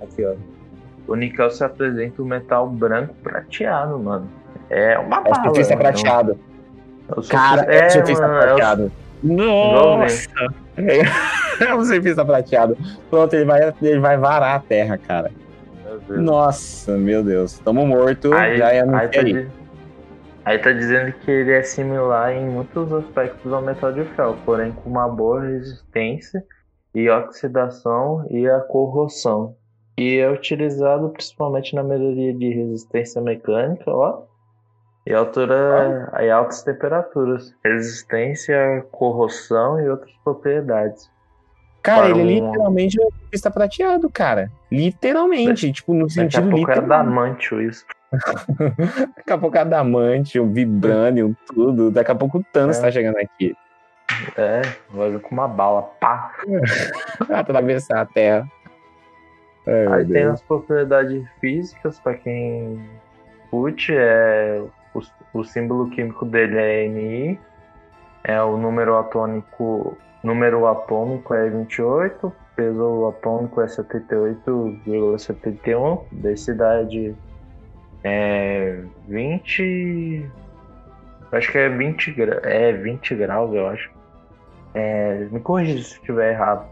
Aqui, 0.00 0.24
ó. 0.24 0.34
O 1.06 1.14
níquel 1.14 1.50
se 1.50 1.62
apresenta 1.64 2.22
um 2.22 2.24
metal 2.26 2.68
branco 2.68 3.14
prateado, 3.22 3.98
mano. 3.98 4.28
É 4.70 4.98
uma 4.98 5.18
É 5.18 5.30
bala. 5.30 5.44
surfista 5.44 5.74
mano. 5.74 5.82
prateado. 5.84 6.38
É 7.08 7.18
o 7.20 7.22
Cara, 7.28 7.62
é 7.62 7.86
o 7.86 7.90
surfista 7.90 8.28
mano, 8.28 8.34
é 8.34 8.38
o- 8.38 8.46
prateado. 8.46 8.92
Nossa! 9.22 10.28
É 11.60 11.74
um 11.74 11.84
surfista 11.84 12.24
prateado. 12.24 12.76
Pronto, 13.10 13.34
ele 13.34 13.44
vai, 13.44 13.72
ele 13.82 14.00
vai 14.00 14.16
varar 14.16 14.56
a 14.56 14.58
terra, 14.60 14.96
cara. 14.98 15.30
Meu. 16.08 16.20
Nossa, 16.22 16.96
meu 16.96 17.22
Deus. 17.22 17.58
Tamo 17.58 17.86
morto, 17.86 18.32
Aí, 18.32 18.56
já 18.56 18.72
ia 18.74 18.82
aí, 18.82 18.88
anunciar 18.88 19.10
tá 19.10 19.20
aí. 19.20 19.48
aí 20.46 20.58
tá 20.58 20.72
dizendo 20.72 21.12
que 21.12 21.30
ele 21.30 21.52
é 21.52 21.62
similar 21.62 22.32
em 22.32 22.48
muitos 22.48 22.90
aspectos 22.92 23.52
ao 23.52 23.60
metal 23.62 23.92
de 23.92 24.02
ferro, 24.16 24.36
porém 24.44 24.72
com 24.72 24.88
uma 24.90 25.06
boa 25.08 25.42
resistência 25.42 26.42
e 26.94 27.08
oxidação 27.10 28.26
e 28.30 28.48
a 28.48 28.58
corrosão. 28.60 29.54
E 29.98 30.18
é 30.18 30.30
utilizado 30.30 31.10
principalmente 31.10 31.74
na 31.74 31.82
melhoria 31.82 32.32
de 32.34 32.48
resistência 32.50 33.20
mecânica, 33.20 33.90
ó. 33.90 34.22
E 35.06 35.12
altura 35.12 36.12
e 36.20 36.30
altas 36.30 36.62
temperaturas, 36.62 37.52
resistência, 37.64 38.86
corrosão 38.92 39.80
e 39.80 39.88
outras 39.88 40.12
propriedades. 40.22 41.10
Cara, 41.82 42.08
ele 42.10 42.22
um- 42.22 42.26
literalmente 42.46 43.00
é 43.00 43.04
um 43.04 43.10
surfista 43.10 43.50
prateado, 43.50 44.08
cara. 44.08 44.50
Literalmente, 44.70 45.72
tipo, 45.72 45.92
no 45.92 46.06
Daqui 46.06 46.20
a 46.20 46.22
sentido 46.22 46.50
pouco 46.50 46.70
é 46.70 46.78
adamantio 46.78 47.60
isso. 47.60 47.84
Daqui 49.16 49.32
a 49.32 49.38
pouco 49.38 49.56
é 49.56 49.60
adamante, 49.60 50.38
o 50.38 50.46
vibranium, 50.46 51.34
tudo. 51.52 51.90
Daqui 51.90 52.12
a 52.12 52.14
pouco 52.14 52.38
o 52.38 52.44
Thanos 52.52 52.78
É. 52.78 52.82
tá 52.82 52.90
chegando 52.92 53.16
aqui. 53.16 53.54
É, 54.36 54.62
vai 54.90 55.10
vir 55.10 55.20
com 55.20 55.34
uma 55.34 55.48
bala, 55.48 55.82
pá. 56.00 56.32
Atravessar 57.30 58.00
a 58.02 58.06
terra. 58.06 58.46
Meu 59.66 59.92
Aí 59.92 60.06
tem 60.06 60.22
as 60.24 60.40
propriedades 60.42 61.28
físicas, 61.40 61.98
pra 62.00 62.14
quem 62.14 62.82
curte, 63.50 63.92
é 63.94 64.62
o, 64.94 65.00
o 65.38 65.44
símbolo 65.44 65.90
químico 65.90 66.24
dele 66.24 66.56
é 66.58 66.88
NI, 66.88 67.38
é 68.24 68.42
o 68.42 68.56
número 68.56 68.96
atômico, 68.96 69.96
número 70.22 70.66
atômico 70.66 71.34
é 71.34 71.48
28, 71.48 72.32
peso 72.56 73.06
atômico 73.08 73.60
é 73.60 73.66
78,71, 73.66 76.00
densidade 76.10 77.14
é 78.02 78.82
20, 79.08 80.28
acho 81.30 81.52
que 81.52 81.58
é 81.58 81.68
20 81.68 82.12
gra, 82.12 82.40
é 82.44 82.72
20 82.72 83.14
graus, 83.14 83.54
eu 83.54 83.68
acho. 83.68 83.92
É, 84.74 85.28
me 85.30 85.38
corrija 85.40 85.84
se 85.84 85.94
estiver 85.94 86.32
errado. 86.32 86.66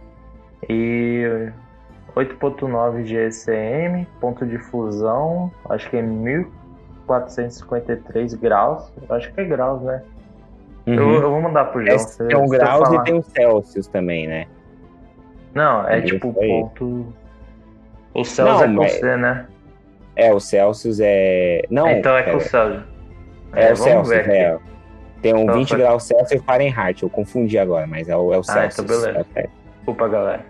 E 0.68 1.52
8.9 2.24 3.02
GSM, 3.04 4.06
ponto 4.20 4.46
de 4.46 4.58
fusão, 4.58 5.50
acho 5.68 5.88
que 5.90 5.96
é 5.96 6.02
1453 6.02 8.34
graus, 8.34 8.92
acho 9.08 9.32
que 9.32 9.40
é 9.40 9.44
graus, 9.44 9.82
né? 9.82 10.02
Eu, 10.86 11.14
eu 11.14 11.30
vou 11.30 11.40
mandar 11.40 11.66
pro 11.66 11.82
João. 11.84 11.94
É, 11.94 11.98
se- 11.98 12.26
tem 12.26 12.36
um 12.36 12.48
graus 12.48 12.88
falar. 12.88 13.02
e 13.02 13.04
tem 13.04 13.14
os 13.18 13.26
Celsius 13.26 13.86
também, 13.86 14.26
né? 14.26 14.46
Não, 15.54 15.86
é 15.88 15.98
Isso 15.98 16.08
tipo 16.14 16.34
aí. 16.40 16.48
ponto. 16.48 17.06
O 18.14 18.24
Celsius 18.24 18.58
Não, 18.58 18.64
é 18.64 18.66
com 18.66 18.72
mas- 18.82 18.92
C, 18.92 19.16
né? 19.16 19.46
É, 20.16 20.32
o 20.34 20.40
Celsius 20.40 20.98
é. 21.00 21.62
Não, 21.70 21.88
então 21.88 22.16
é 22.16 22.22
com 22.24 22.38
pera. 22.38 22.48
Celsius. 22.48 22.82
É, 23.54 23.72
o 23.72 23.76
vamos 23.76 24.08
Celsius, 24.08 24.28
é. 24.28 24.58
Tem 25.22 25.34
um 25.34 25.42
Então, 25.42 25.54
20 25.54 25.68
foi- 25.68 25.78
graus 25.78 26.02
Celsius 26.04 26.40
e 26.40 26.44
Fahrenheit. 26.44 27.02
Eu 27.02 27.10
confundi 27.10 27.58
agora, 27.58 27.86
mas 27.86 28.08
é 28.08 28.16
o, 28.16 28.32
é 28.32 28.36
o 28.36 28.40
Ah, 28.40 28.44
Celsius. 28.44 28.84
então 28.84 28.86
beleza. 28.86 29.18
É 29.18 29.20
o 29.20 29.24
Celsius. 29.24 29.50
Desculpa, 29.76 30.08
galera. 30.08 30.44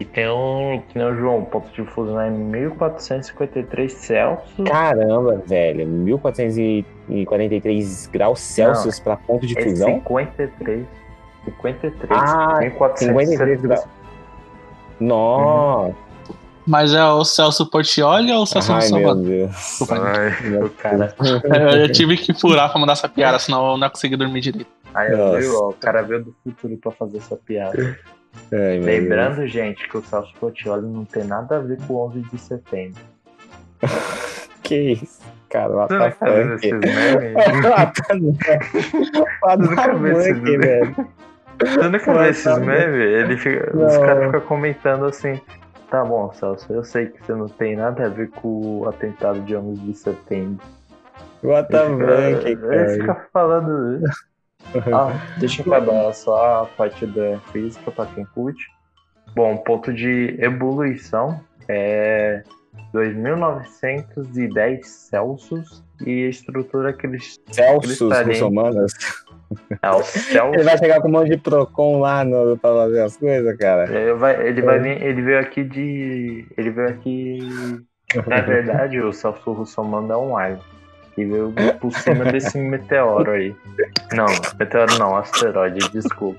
E 0.00 0.04
tem 0.04 0.28
um, 0.30 0.80
que 0.88 0.96
nem 0.96 1.08
o 1.08 1.14
João, 1.16 1.40
o 1.40 1.46
ponto 1.46 1.68
de 1.72 1.82
fusão 1.90 2.20
é 2.20 2.30
1453 2.30 3.92
Celsius. 3.92 4.68
Caramba, 4.68 5.42
velho. 5.44 5.84
1443 5.88 8.06
graus 8.06 8.38
Celsius 8.40 9.00
pra 9.00 9.16
ponto 9.16 9.44
de 9.44 9.58
É 9.58 9.62
fusão? 9.62 9.94
53. 9.94 10.86
53. 11.44 12.10
Ah, 12.10 12.58
53 12.60 13.60
graus. 13.60 13.84
Nossa. 15.00 15.94
Mas 16.66 16.92
é 16.92 17.02
o 17.02 17.24
Celso 17.24 17.70
Portioli 17.70 18.30
ou 18.30 18.42
o 18.42 18.46
Celso 18.46 18.72
Ai, 18.72 18.80
meu 18.80 18.88
Salvador? 18.88 19.24
Deus. 19.24 19.50
Desculpa, 19.50 19.96
gente. 19.96 20.18
Ai, 20.18 20.30
o 20.62 20.70
cara. 20.70 21.14
Eu, 21.44 21.68
eu 21.80 21.90
tive 21.90 22.16
que 22.18 22.34
furar 22.38 22.70
pra 22.70 22.78
mandar 22.78 22.92
essa 22.92 23.08
piada, 23.08 23.38
senão 23.38 23.70
eu 23.72 23.78
não 23.78 23.86
ia 23.86 23.90
conseguir 23.90 24.16
dormir 24.16 24.42
direito. 24.42 24.68
Aí, 24.94 25.10
viu, 25.40 25.58
ó, 25.60 25.70
o 25.70 25.72
cara 25.72 26.02
veio 26.02 26.24
do 26.24 26.34
futuro 26.44 26.76
pra 26.76 26.92
fazer 26.92 27.16
essa 27.18 27.36
piada. 27.36 27.98
Ai, 28.52 28.76
meu 28.78 28.84
Lembrando, 28.84 29.46
gente, 29.46 29.88
que 29.88 29.96
o 29.98 30.02
Celso 30.02 30.32
Portioli 30.38 30.86
não 30.86 31.04
tem 31.04 31.24
nada 31.24 31.56
a 31.56 31.60
ver 31.60 31.78
com 31.86 31.94
o 31.94 32.06
11 32.06 32.20
de 32.22 32.38
setembro. 32.38 33.00
Deus. 33.80 33.82
Que 34.62 34.92
isso, 34.92 35.22
cara? 35.48 35.68
Você 35.72 35.88
the 35.88 35.98
nunca 35.98 36.32
viu 36.32 36.44
fuck? 36.44 36.54
esses 36.66 36.80
memes? 36.80 37.34
Nunca 39.58 39.94
viu 39.94 40.18
esses 40.18 40.38
fuck, 40.38 40.58
memes? 40.58 40.96
Você 41.60 41.88
nunca 41.88 42.12
viu 42.14 42.24
esses 42.24 42.58
memes? 42.58 43.00
Ele 43.00 43.36
fica, 43.38 43.70
os 43.76 43.94
Não. 43.94 44.00
caras 44.02 44.26
ficam 44.26 44.40
comentando 44.42 45.06
assim. 45.06 45.40
Tá 45.90 46.04
bom, 46.04 46.30
Celso, 46.34 46.70
eu 46.70 46.84
sei 46.84 47.06
que 47.06 47.24
você 47.24 47.32
não 47.34 47.48
tem 47.48 47.74
nada 47.76 48.04
a 48.06 48.08
ver 48.10 48.28
com 48.30 48.80
o 48.80 48.88
atentado 48.88 49.40
de 49.40 49.56
11 49.56 49.80
de 49.80 49.94
setembro. 49.94 50.62
What 51.42 51.70
the 51.70 51.86
Ele 51.86 52.36
fuck, 52.36 52.44
fica, 52.44 52.66
ele 52.66 52.68
cara? 52.76 52.88
fica 52.94 53.26
falando. 53.32 54.00
Ah, 54.92 55.12
deixa 55.38 55.62
eu 55.62 55.72
acabar 55.72 56.12
só 56.12 56.62
a 56.62 56.66
parte 56.66 57.06
da 57.06 57.38
física 57.52 57.90
pra 57.90 58.06
quem 58.06 58.24
curte. 58.26 58.66
Bom, 59.34 59.56
ponto 59.58 59.92
de 59.92 60.36
evolução 60.38 61.40
é 61.68 62.42
2910 62.92 64.86
Celsius 64.86 65.84
e 66.04 66.26
a 66.26 66.28
estrutura 66.28 66.92
que 66.92 67.06
eles. 67.06 67.38
Celsius 67.50 68.26
muçulmanas. 68.26 68.92
É 69.82 69.90
o 69.90 70.02
Celsius. 70.02 70.54
Ele 70.54 70.64
vai 70.64 70.78
chegar 70.78 71.00
com 71.00 71.08
um 71.08 71.12
monte 71.12 71.30
de 71.30 71.38
Procon 71.38 72.00
lá 72.00 72.24
no, 72.24 72.56
pra 72.58 72.70
fazer 72.70 73.00
as 73.00 73.16
coisas, 73.16 73.56
cara. 73.56 73.90
Ele 73.90 74.14
vai, 74.14 74.46
ele 74.46 74.62
vai 74.62 74.78
vir, 74.78 75.02
ele 75.02 75.22
veio 75.22 75.40
aqui 75.40 75.64
de. 75.64 76.46
Ele 76.56 76.70
veio 76.70 76.88
aqui. 76.88 77.38
Na 78.26 78.40
verdade, 78.42 79.00
o 79.00 79.12
Celso 79.12 79.52
Russomano 79.52 80.12
é 80.12 80.16
um 80.16 80.36
alien. 80.36 80.60
Que 81.18 81.24
veio 81.24 81.52
por 81.80 81.92
cima 81.92 82.24
desse 82.26 82.56
meteoro 82.62 83.32
aí. 83.32 83.56
Não, 84.12 84.26
meteoro 84.56 84.96
não, 85.00 85.16
asteroide, 85.16 85.90
desculpa. 85.90 86.38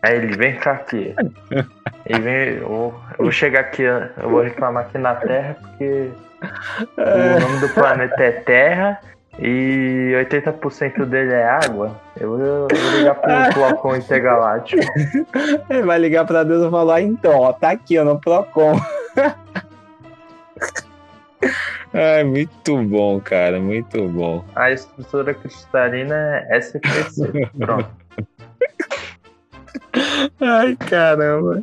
Aí 0.00 0.16
ele 0.16 0.36
vem 0.36 0.54
cá 0.56 0.72
aqui. 0.72 1.12
Ele 2.06 2.20
vem. 2.20 2.48
Eu, 2.58 2.68
vou- 2.68 2.94
eu 3.18 3.24
vou 3.24 3.32
chegar 3.32 3.60
aqui, 3.60 3.82
eu 3.82 4.30
vou 4.30 4.42
reclamar 4.42 4.84
aqui 4.84 4.96
na 4.96 5.14
Terra, 5.16 5.56
porque 5.60 6.10
o 6.96 7.40
nome 7.40 7.58
do 7.60 7.68
planeta 7.70 8.22
é 8.22 8.30
Terra 8.30 9.00
e 9.38 10.12
80% 10.32 11.04
dele 11.04 11.32
é 11.32 11.44
água. 11.44 12.00
Eu 12.18 12.38
vou, 12.38 12.68
ligar 12.96 13.14
pro 13.16 13.30
Falcão 13.60 13.96
Intergaláctico. 13.96 14.82
Ele 15.68 15.82
vai 15.82 15.98
ligar 15.98 16.24
pra 16.24 16.44
Deus 16.44 16.64
e 16.66 16.70
falar, 16.70 17.02
então, 17.02 17.40
ó, 17.40 17.52
tá 17.52 17.70
aqui, 17.70 17.98
ó, 17.98 18.04
no 18.04 18.18
Procon. 18.20 18.80
Ai, 21.92 22.22
muito 22.24 22.76
bom, 22.84 23.20
cara, 23.20 23.58
muito 23.58 24.08
bom. 24.08 24.44
A 24.54 24.70
estrutura 24.70 25.34
cristalina 25.34 26.44
é 26.48 26.58
SPC. 26.58 27.50
Pronto. 27.58 27.90
Ai, 30.40 30.76
caramba. 30.76 31.62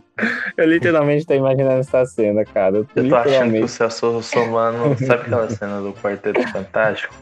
Eu 0.58 0.66
literalmente 0.68 1.26
tô 1.26 1.34
imaginando 1.34 1.80
essa 1.80 2.06
cena, 2.06 2.44
cara. 2.44 2.78
Eu 2.78 2.86
tô 2.86 3.00
Eu 3.00 3.10
tô 3.10 3.16
achando 3.16 3.54
que 3.54 3.64
o. 3.64 3.68
Celso 3.68 4.12
Russomano. 4.12 4.98
Sabe 4.98 5.22
aquela 5.24 5.50
cena 5.50 5.82
do 5.82 5.94
Quarteto 5.94 6.46
Fantástico? 6.50 7.14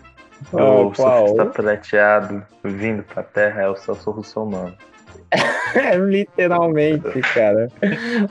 Ah, 0.54 0.64
O 0.64 0.92
qual? 0.92 1.28
surfista 1.28 1.46
prateado 1.46 2.44
vindo 2.64 3.04
pra 3.04 3.24
terra 3.24 3.62
é 3.62 3.70
o 3.70 3.76
Celso 3.76 4.12
Russomano. 4.12 4.76
É 5.76 5.98
literalmente, 5.98 7.20
cara. 7.34 7.68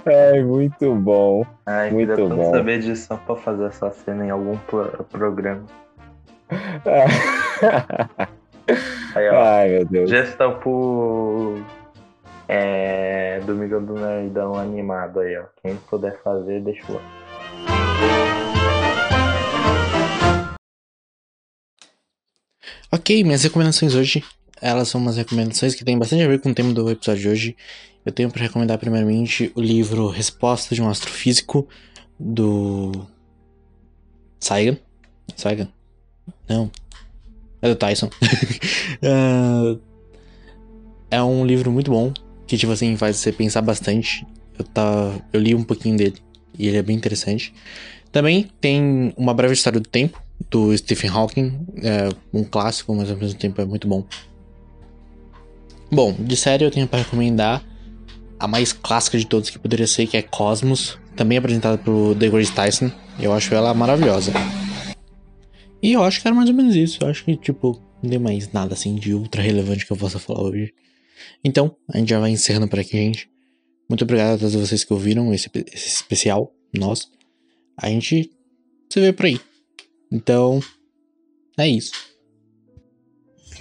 Ai, 0.07 0.43
muito 0.43 0.95
bom. 0.95 1.45
Ai, 1.67 1.91
Muito 1.91 2.29
bom. 2.29 2.51
saber 2.51 2.81
disso 2.81 3.09
só 3.09 3.17
pra 3.17 3.37
fazer 3.37 3.67
essa 3.67 3.91
cena 3.91 4.25
em 4.25 4.31
algum 4.31 4.57
pro- 4.59 5.05
programa. 5.11 5.65
Aí, 9.15 9.29
ó. 9.29 9.45
Ai, 9.45 9.69
meu 9.69 9.85
Deus. 9.85 10.09
Gestão 10.11 10.59
por. 10.59 11.63
É. 12.49 13.41
Domingão 13.47 13.85
do 13.85 13.95
Nerdão 13.95 14.55
animado 14.55 15.21
aí, 15.21 15.37
ó. 15.37 15.45
Quem 15.63 15.77
puder 15.77 16.19
fazer, 16.23 16.61
deixa 16.63 16.91
eu. 16.93 17.01
Ok, 22.91 23.23
minhas 23.25 23.43
recomendações 23.43 23.95
hoje, 23.95 24.25
elas 24.61 24.89
são 24.89 25.01
umas 25.01 25.17
recomendações 25.17 25.75
que 25.75 25.85
têm 25.85 25.99
bastante 25.99 26.23
a 26.23 26.29
ver 26.29 26.41
com 26.41 26.51
o 26.51 26.55
tema 26.55 26.73
do 26.73 26.91
episódio 26.91 27.23
de 27.23 27.29
hoje. 27.29 27.57
Eu 28.05 28.13
tenho 28.13 28.31
para 28.31 28.43
recomendar 28.43 28.79
primeiramente 28.79 29.51
o 29.55 29.61
livro 29.61 30.09
Resposta 30.09 30.75
de 30.75 30.83
um 30.83 30.89
Astrofísico, 30.89 31.67
do... 32.19 33.07
Sagan? 34.39 34.77
Sagan? 35.37 35.69
Não. 36.49 36.71
É 37.63 37.69
do 37.69 37.77
Tyson. 37.77 38.11
Ah, 39.03 39.77
é 41.11 41.23
um 41.23 41.47
livro 41.47 41.73
muito 41.73 41.91
bom, 41.91 42.13
que 42.47 42.59
tipo 42.59 42.73
assim, 42.73 42.97
faz 42.97 43.17
você 43.17 43.33
pensar 43.33 43.63
bastante. 43.63 44.27
Eu, 44.59 44.65
tá... 44.65 45.19
eu 45.33 45.41
li 45.41 45.55
um 45.55 45.65
pouquinho 45.65 45.97
dele, 45.97 46.17
e 46.59 46.69
ele 46.69 46.77
é 46.77 46.83
bem 46.83 46.97
interessante. 46.97 47.55
Também 48.13 48.51
tem 48.61 49.13
Uma 49.17 49.35
Breve 49.35 49.55
História 49.55 49.81
do 49.81 49.89
Tempo, 49.89 50.23
do 50.51 50.77
Stephen 50.77 51.11
Hawking. 51.11 51.67
É 51.83 52.09
um 52.33 52.45
clássico, 52.45 52.95
mas 52.95 53.11
ao 53.11 53.17
mesmo 53.17 53.39
tempo 53.39 53.61
é 53.61 53.65
muito 53.65 53.89
bom. 53.89 54.07
Bom, 55.91 56.13
de 56.13 56.37
série 56.37 56.65
eu 56.65 56.71
tenho 56.71 56.87
para 56.87 57.01
recomendar 57.01 57.65
a 58.39 58.49
mais 58.49 58.73
clássica 58.73 59.19
de 59.19 59.27
todos 59.27 59.51
que 59.51 59.59
poderia 59.59 59.87
ser, 59.87 60.07
que 60.07 60.17
é 60.17 60.23
Cosmos, 60.23 60.99
também 61.17 61.39
apresentada 61.39 61.79
por 61.79 62.17
The 62.17 62.29
Grace 62.29 62.53
Tyson. 62.53 62.91
Eu 63.19 63.33
acho 63.33 63.55
ela 63.55 63.73
maravilhosa. 63.73 64.33
E 65.83 65.93
eu 65.93 66.03
acho 66.03 66.21
que 66.21 66.27
era 66.27 66.35
mais 66.35 66.49
ou 66.49 66.55
menos 66.55 66.75
isso. 66.75 66.99
Eu 67.03 67.09
acho 67.09 67.25
que, 67.25 67.37
tipo, 67.37 67.81
não 68.03 68.11
tem 68.11 68.19
mais 68.19 68.53
nada 68.53 68.75
assim 68.75 68.97
de 68.97 69.15
ultra 69.15 69.43
relevante 69.43 69.87
que 69.87 69.93
eu 69.93 69.97
possa 69.97 70.19
falar 70.19 70.43
hoje. 70.43 70.73
Então, 71.45 71.77
a 71.89 71.99
gente 71.99 72.09
já 72.09 72.19
vai 72.19 72.31
encerrando 72.31 72.69
por 72.69 72.79
aqui, 72.79 72.97
gente. 72.97 73.31
Muito 73.89 74.03
obrigado 74.03 74.35
a 74.35 74.39
todos 74.39 74.55
vocês 74.55 74.83
que 74.83 74.93
ouviram 74.93 75.33
esse, 75.33 75.51
esse 75.73 75.89
especial, 75.89 76.53
nós. 76.77 77.09
A 77.77 77.89
gente 77.89 78.31
se 78.91 79.01
vê 79.01 79.13
por 79.13 79.27
aí. 79.27 79.41
Então, 80.11 80.61
é 81.59 81.69
isso. 81.69 81.93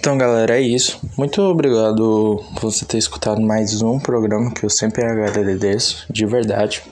Então, 0.04 0.18
galera, 0.18 0.58
é 0.58 0.60
isso. 0.60 1.00
Muito 1.16 1.40
obrigado 1.40 2.44
por 2.52 2.70
você 2.70 2.84
ter 2.84 2.98
escutado 2.98 3.40
mais 3.40 3.80
um 3.80 3.98
programa 3.98 4.50
que 4.50 4.62
eu 4.62 4.68
sempre 4.68 5.02
agradeço, 5.02 6.04
de 6.12 6.26
verdade. 6.26 6.82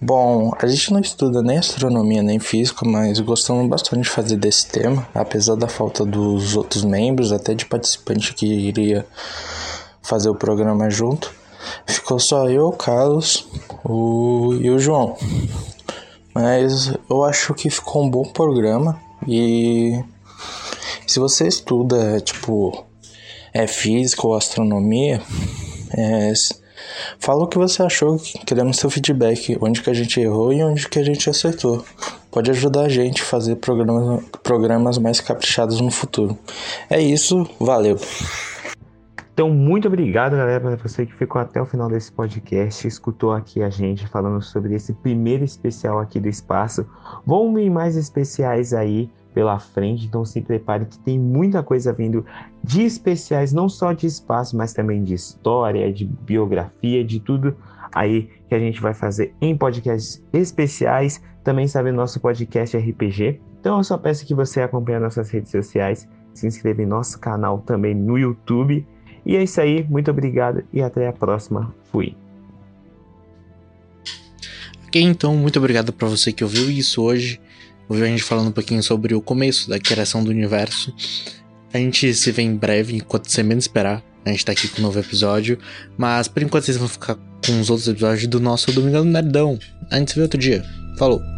Bom, 0.00 0.50
a 0.58 0.66
gente 0.66 0.90
não 0.90 1.00
estuda 1.00 1.42
nem 1.42 1.58
astronomia 1.58 2.22
nem 2.22 2.38
física, 2.38 2.88
mas 2.88 3.20
gostamos 3.20 3.68
bastante 3.68 4.04
de 4.04 4.08
fazer 4.08 4.38
desse 4.38 4.68
tema, 4.68 5.06
apesar 5.14 5.54
da 5.54 5.68
falta 5.68 6.02
dos 6.02 6.56
outros 6.56 6.82
membros, 6.82 7.30
até 7.30 7.52
de 7.52 7.66
participante 7.66 8.32
que 8.32 8.46
iria 8.46 9.06
fazer 10.00 10.30
o 10.30 10.34
programa 10.34 10.88
junto. 10.88 11.30
Ficou 11.84 12.18
só 12.18 12.48
eu, 12.48 12.68
o 12.68 12.72
Carlos 12.72 13.46
o... 13.84 14.54
e 14.58 14.70
o 14.70 14.78
João. 14.78 15.14
Mas 16.34 16.90
eu 17.10 17.22
acho 17.22 17.52
que 17.52 17.68
ficou 17.68 18.02
um 18.02 18.08
bom 18.08 18.24
programa 18.24 18.98
e 19.26 20.02
se 21.08 21.18
você 21.18 21.48
estuda, 21.48 22.20
tipo, 22.20 22.84
é 23.54 23.66
física 23.66 24.26
ou 24.26 24.34
astronomia, 24.34 25.22
é, 25.96 26.32
fala 27.18 27.44
o 27.44 27.48
que 27.48 27.56
você 27.56 27.82
achou, 27.82 28.20
queremos 28.46 28.76
seu 28.76 28.90
feedback, 28.90 29.56
onde 29.58 29.80
que 29.80 29.88
a 29.88 29.94
gente 29.94 30.20
errou 30.20 30.52
e 30.52 30.62
onde 30.62 30.86
que 30.86 30.98
a 30.98 31.02
gente 31.02 31.30
acertou. 31.30 31.82
Pode 32.30 32.50
ajudar 32.50 32.82
a 32.82 32.88
gente 32.90 33.22
a 33.22 33.24
fazer 33.24 33.56
programas, 33.56 34.22
programas 34.42 34.98
mais 34.98 35.18
caprichados 35.18 35.80
no 35.80 35.90
futuro. 35.90 36.38
É 36.90 37.00
isso, 37.00 37.48
valeu! 37.58 37.96
Então, 39.32 39.48
muito 39.48 39.88
obrigado, 39.88 40.32
galera, 40.32 40.60
para 40.60 40.76
você 40.76 41.06
que 41.06 41.14
ficou 41.14 41.40
até 41.40 41.62
o 41.62 41.64
final 41.64 41.88
desse 41.88 42.12
podcast, 42.12 42.86
escutou 42.86 43.32
aqui 43.32 43.62
a 43.62 43.70
gente 43.70 44.06
falando 44.08 44.42
sobre 44.42 44.74
esse 44.74 44.92
primeiro 44.92 45.42
especial 45.42 46.00
aqui 46.00 46.20
do 46.20 46.28
espaço. 46.28 46.84
Vão 47.24 47.54
vir 47.54 47.70
mais 47.70 47.96
especiais 47.96 48.74
aí 48.74 49.08
pela 49.38 49.56
frente, 49.60 50.04
então 50.04 50.24
se 50.24 50.40
prepare 50.40 50.84
que 50.84 50.98
tem 50.98 51.16
muita 51.16 51.62
coisa 51.62 51.92
vindo 51.92 52.26
de 52.64 52.82
especiais, 52.82 53.52
não 53.52 53.68
só 53.68 53.92
de 53.92 54.04
espaço, 54.04 54.56
mas 54.56 54.72
também 54.72 55.04
de 55.04 55.14
história, 55.14 55.92
de 55.92 56.04
biografia, 56.04 57.04
de 57.04 57.20
tudo 57.20 57.56
aí 57.94 58.28
que 58.48 58.54
a 58.56 58.58
gente 58.58 58.80
vai 58.80 58.92
fazer 58.92 59.32
em 59.40 59.56
podcasts 59.56 60.20
especiais. 60.32 61.22
Também 61.44 61.68
sabe 61.68 61.92
nosso 61.92 62.18
podcast 62.18 62.76
RPG. 62.76 63.40
Então 63.60 63.78
eu 63.78 63.84
só 63.84 63.96
peço 63.96 64.26
que 64.26 64.34
você 64.34 64.60
acompanhe 64.60 64.98
nossas 64.98 65.30
redes 65.30 65.52
sociais, 65.52 66.08
se 66.34 66.44
inscreva 66.44 66.82
em 66.82 66.86
nosso 66.86 67.20
canal 67.20 67.60
também 67.60 67.94
no 67.94 68.18
YouTube. 68.18 68.84
E 69.24 69.36
é 69.36 69.42
isso 69.44 69.60
aí, 69.60 69.86
muito 69.88 70.10
obrigado 70.10 70.64
e 70.72 70.82
até 70.82 71.06
a 71.06 71.12
próxima. 71.12 71.72
Fui. 71.92 72.16
Ok, 74.88 75.00
então 75.00 75.36
muito 75.36 75.60
obrigado 75.60 75.92
para 75.92 76.08
você 76.08 76.32
que 76.32 76.42
ouviu 76.42 76.68
isso 76.68 77.00
hoje. 77.04 77.40
Ouviu 77.88 78.04
a 78.04 78.08
gente 78.08 78.22
falando 78.22 78.48
um 78.48 78.52
pouquinho 78.52 78.82
sobre 78.82 79.14
o 79.14 79.20
começo 79.20 79.68
da 79.68 79.78
criação 79.78 80.22
do 80.22 80.30
universo. 80.30 80.94
A 81.72 81.78
gente 81.78 82.12
se 82.14 82.30
vê 82.30 82.42
em 82.42 82.54
breve, 82.54 82.96
enquanto 82.96 83.30
você 83.30 83.42
menos 83.42 83.64
esperar. 83.64 84.02
A 84.24 84.30
gente 84.30 84.44
tá 84.44 84.52
aqui 84.52 84.68
com 84.68 84.80
um 84.80 84.84
novo 84.84 84.98
episódio. 84.98 85.58
Mas 85.96 86.28
por 86.28 86.42
enquanto 86.42 86.64
vocês 86.64 86.76
vão 86.76 86.88
ficar 86.88 87.16
com 87.46 87.60
os 87.60 87.70
outros 87.70 87.88
episódios 87.88 88.26
do 88.26 88.40
nosso 88.40 88.72
Domingão 88.72 89.04
Nerdão. 89.04 89.58
A 89.90 89.98
gente 89.98 90.10
se 90.10 90.16
vê 90.16 90.22
outro 90.22 90.38
dia. 90.38 90.62
Falou! 90.98 91.37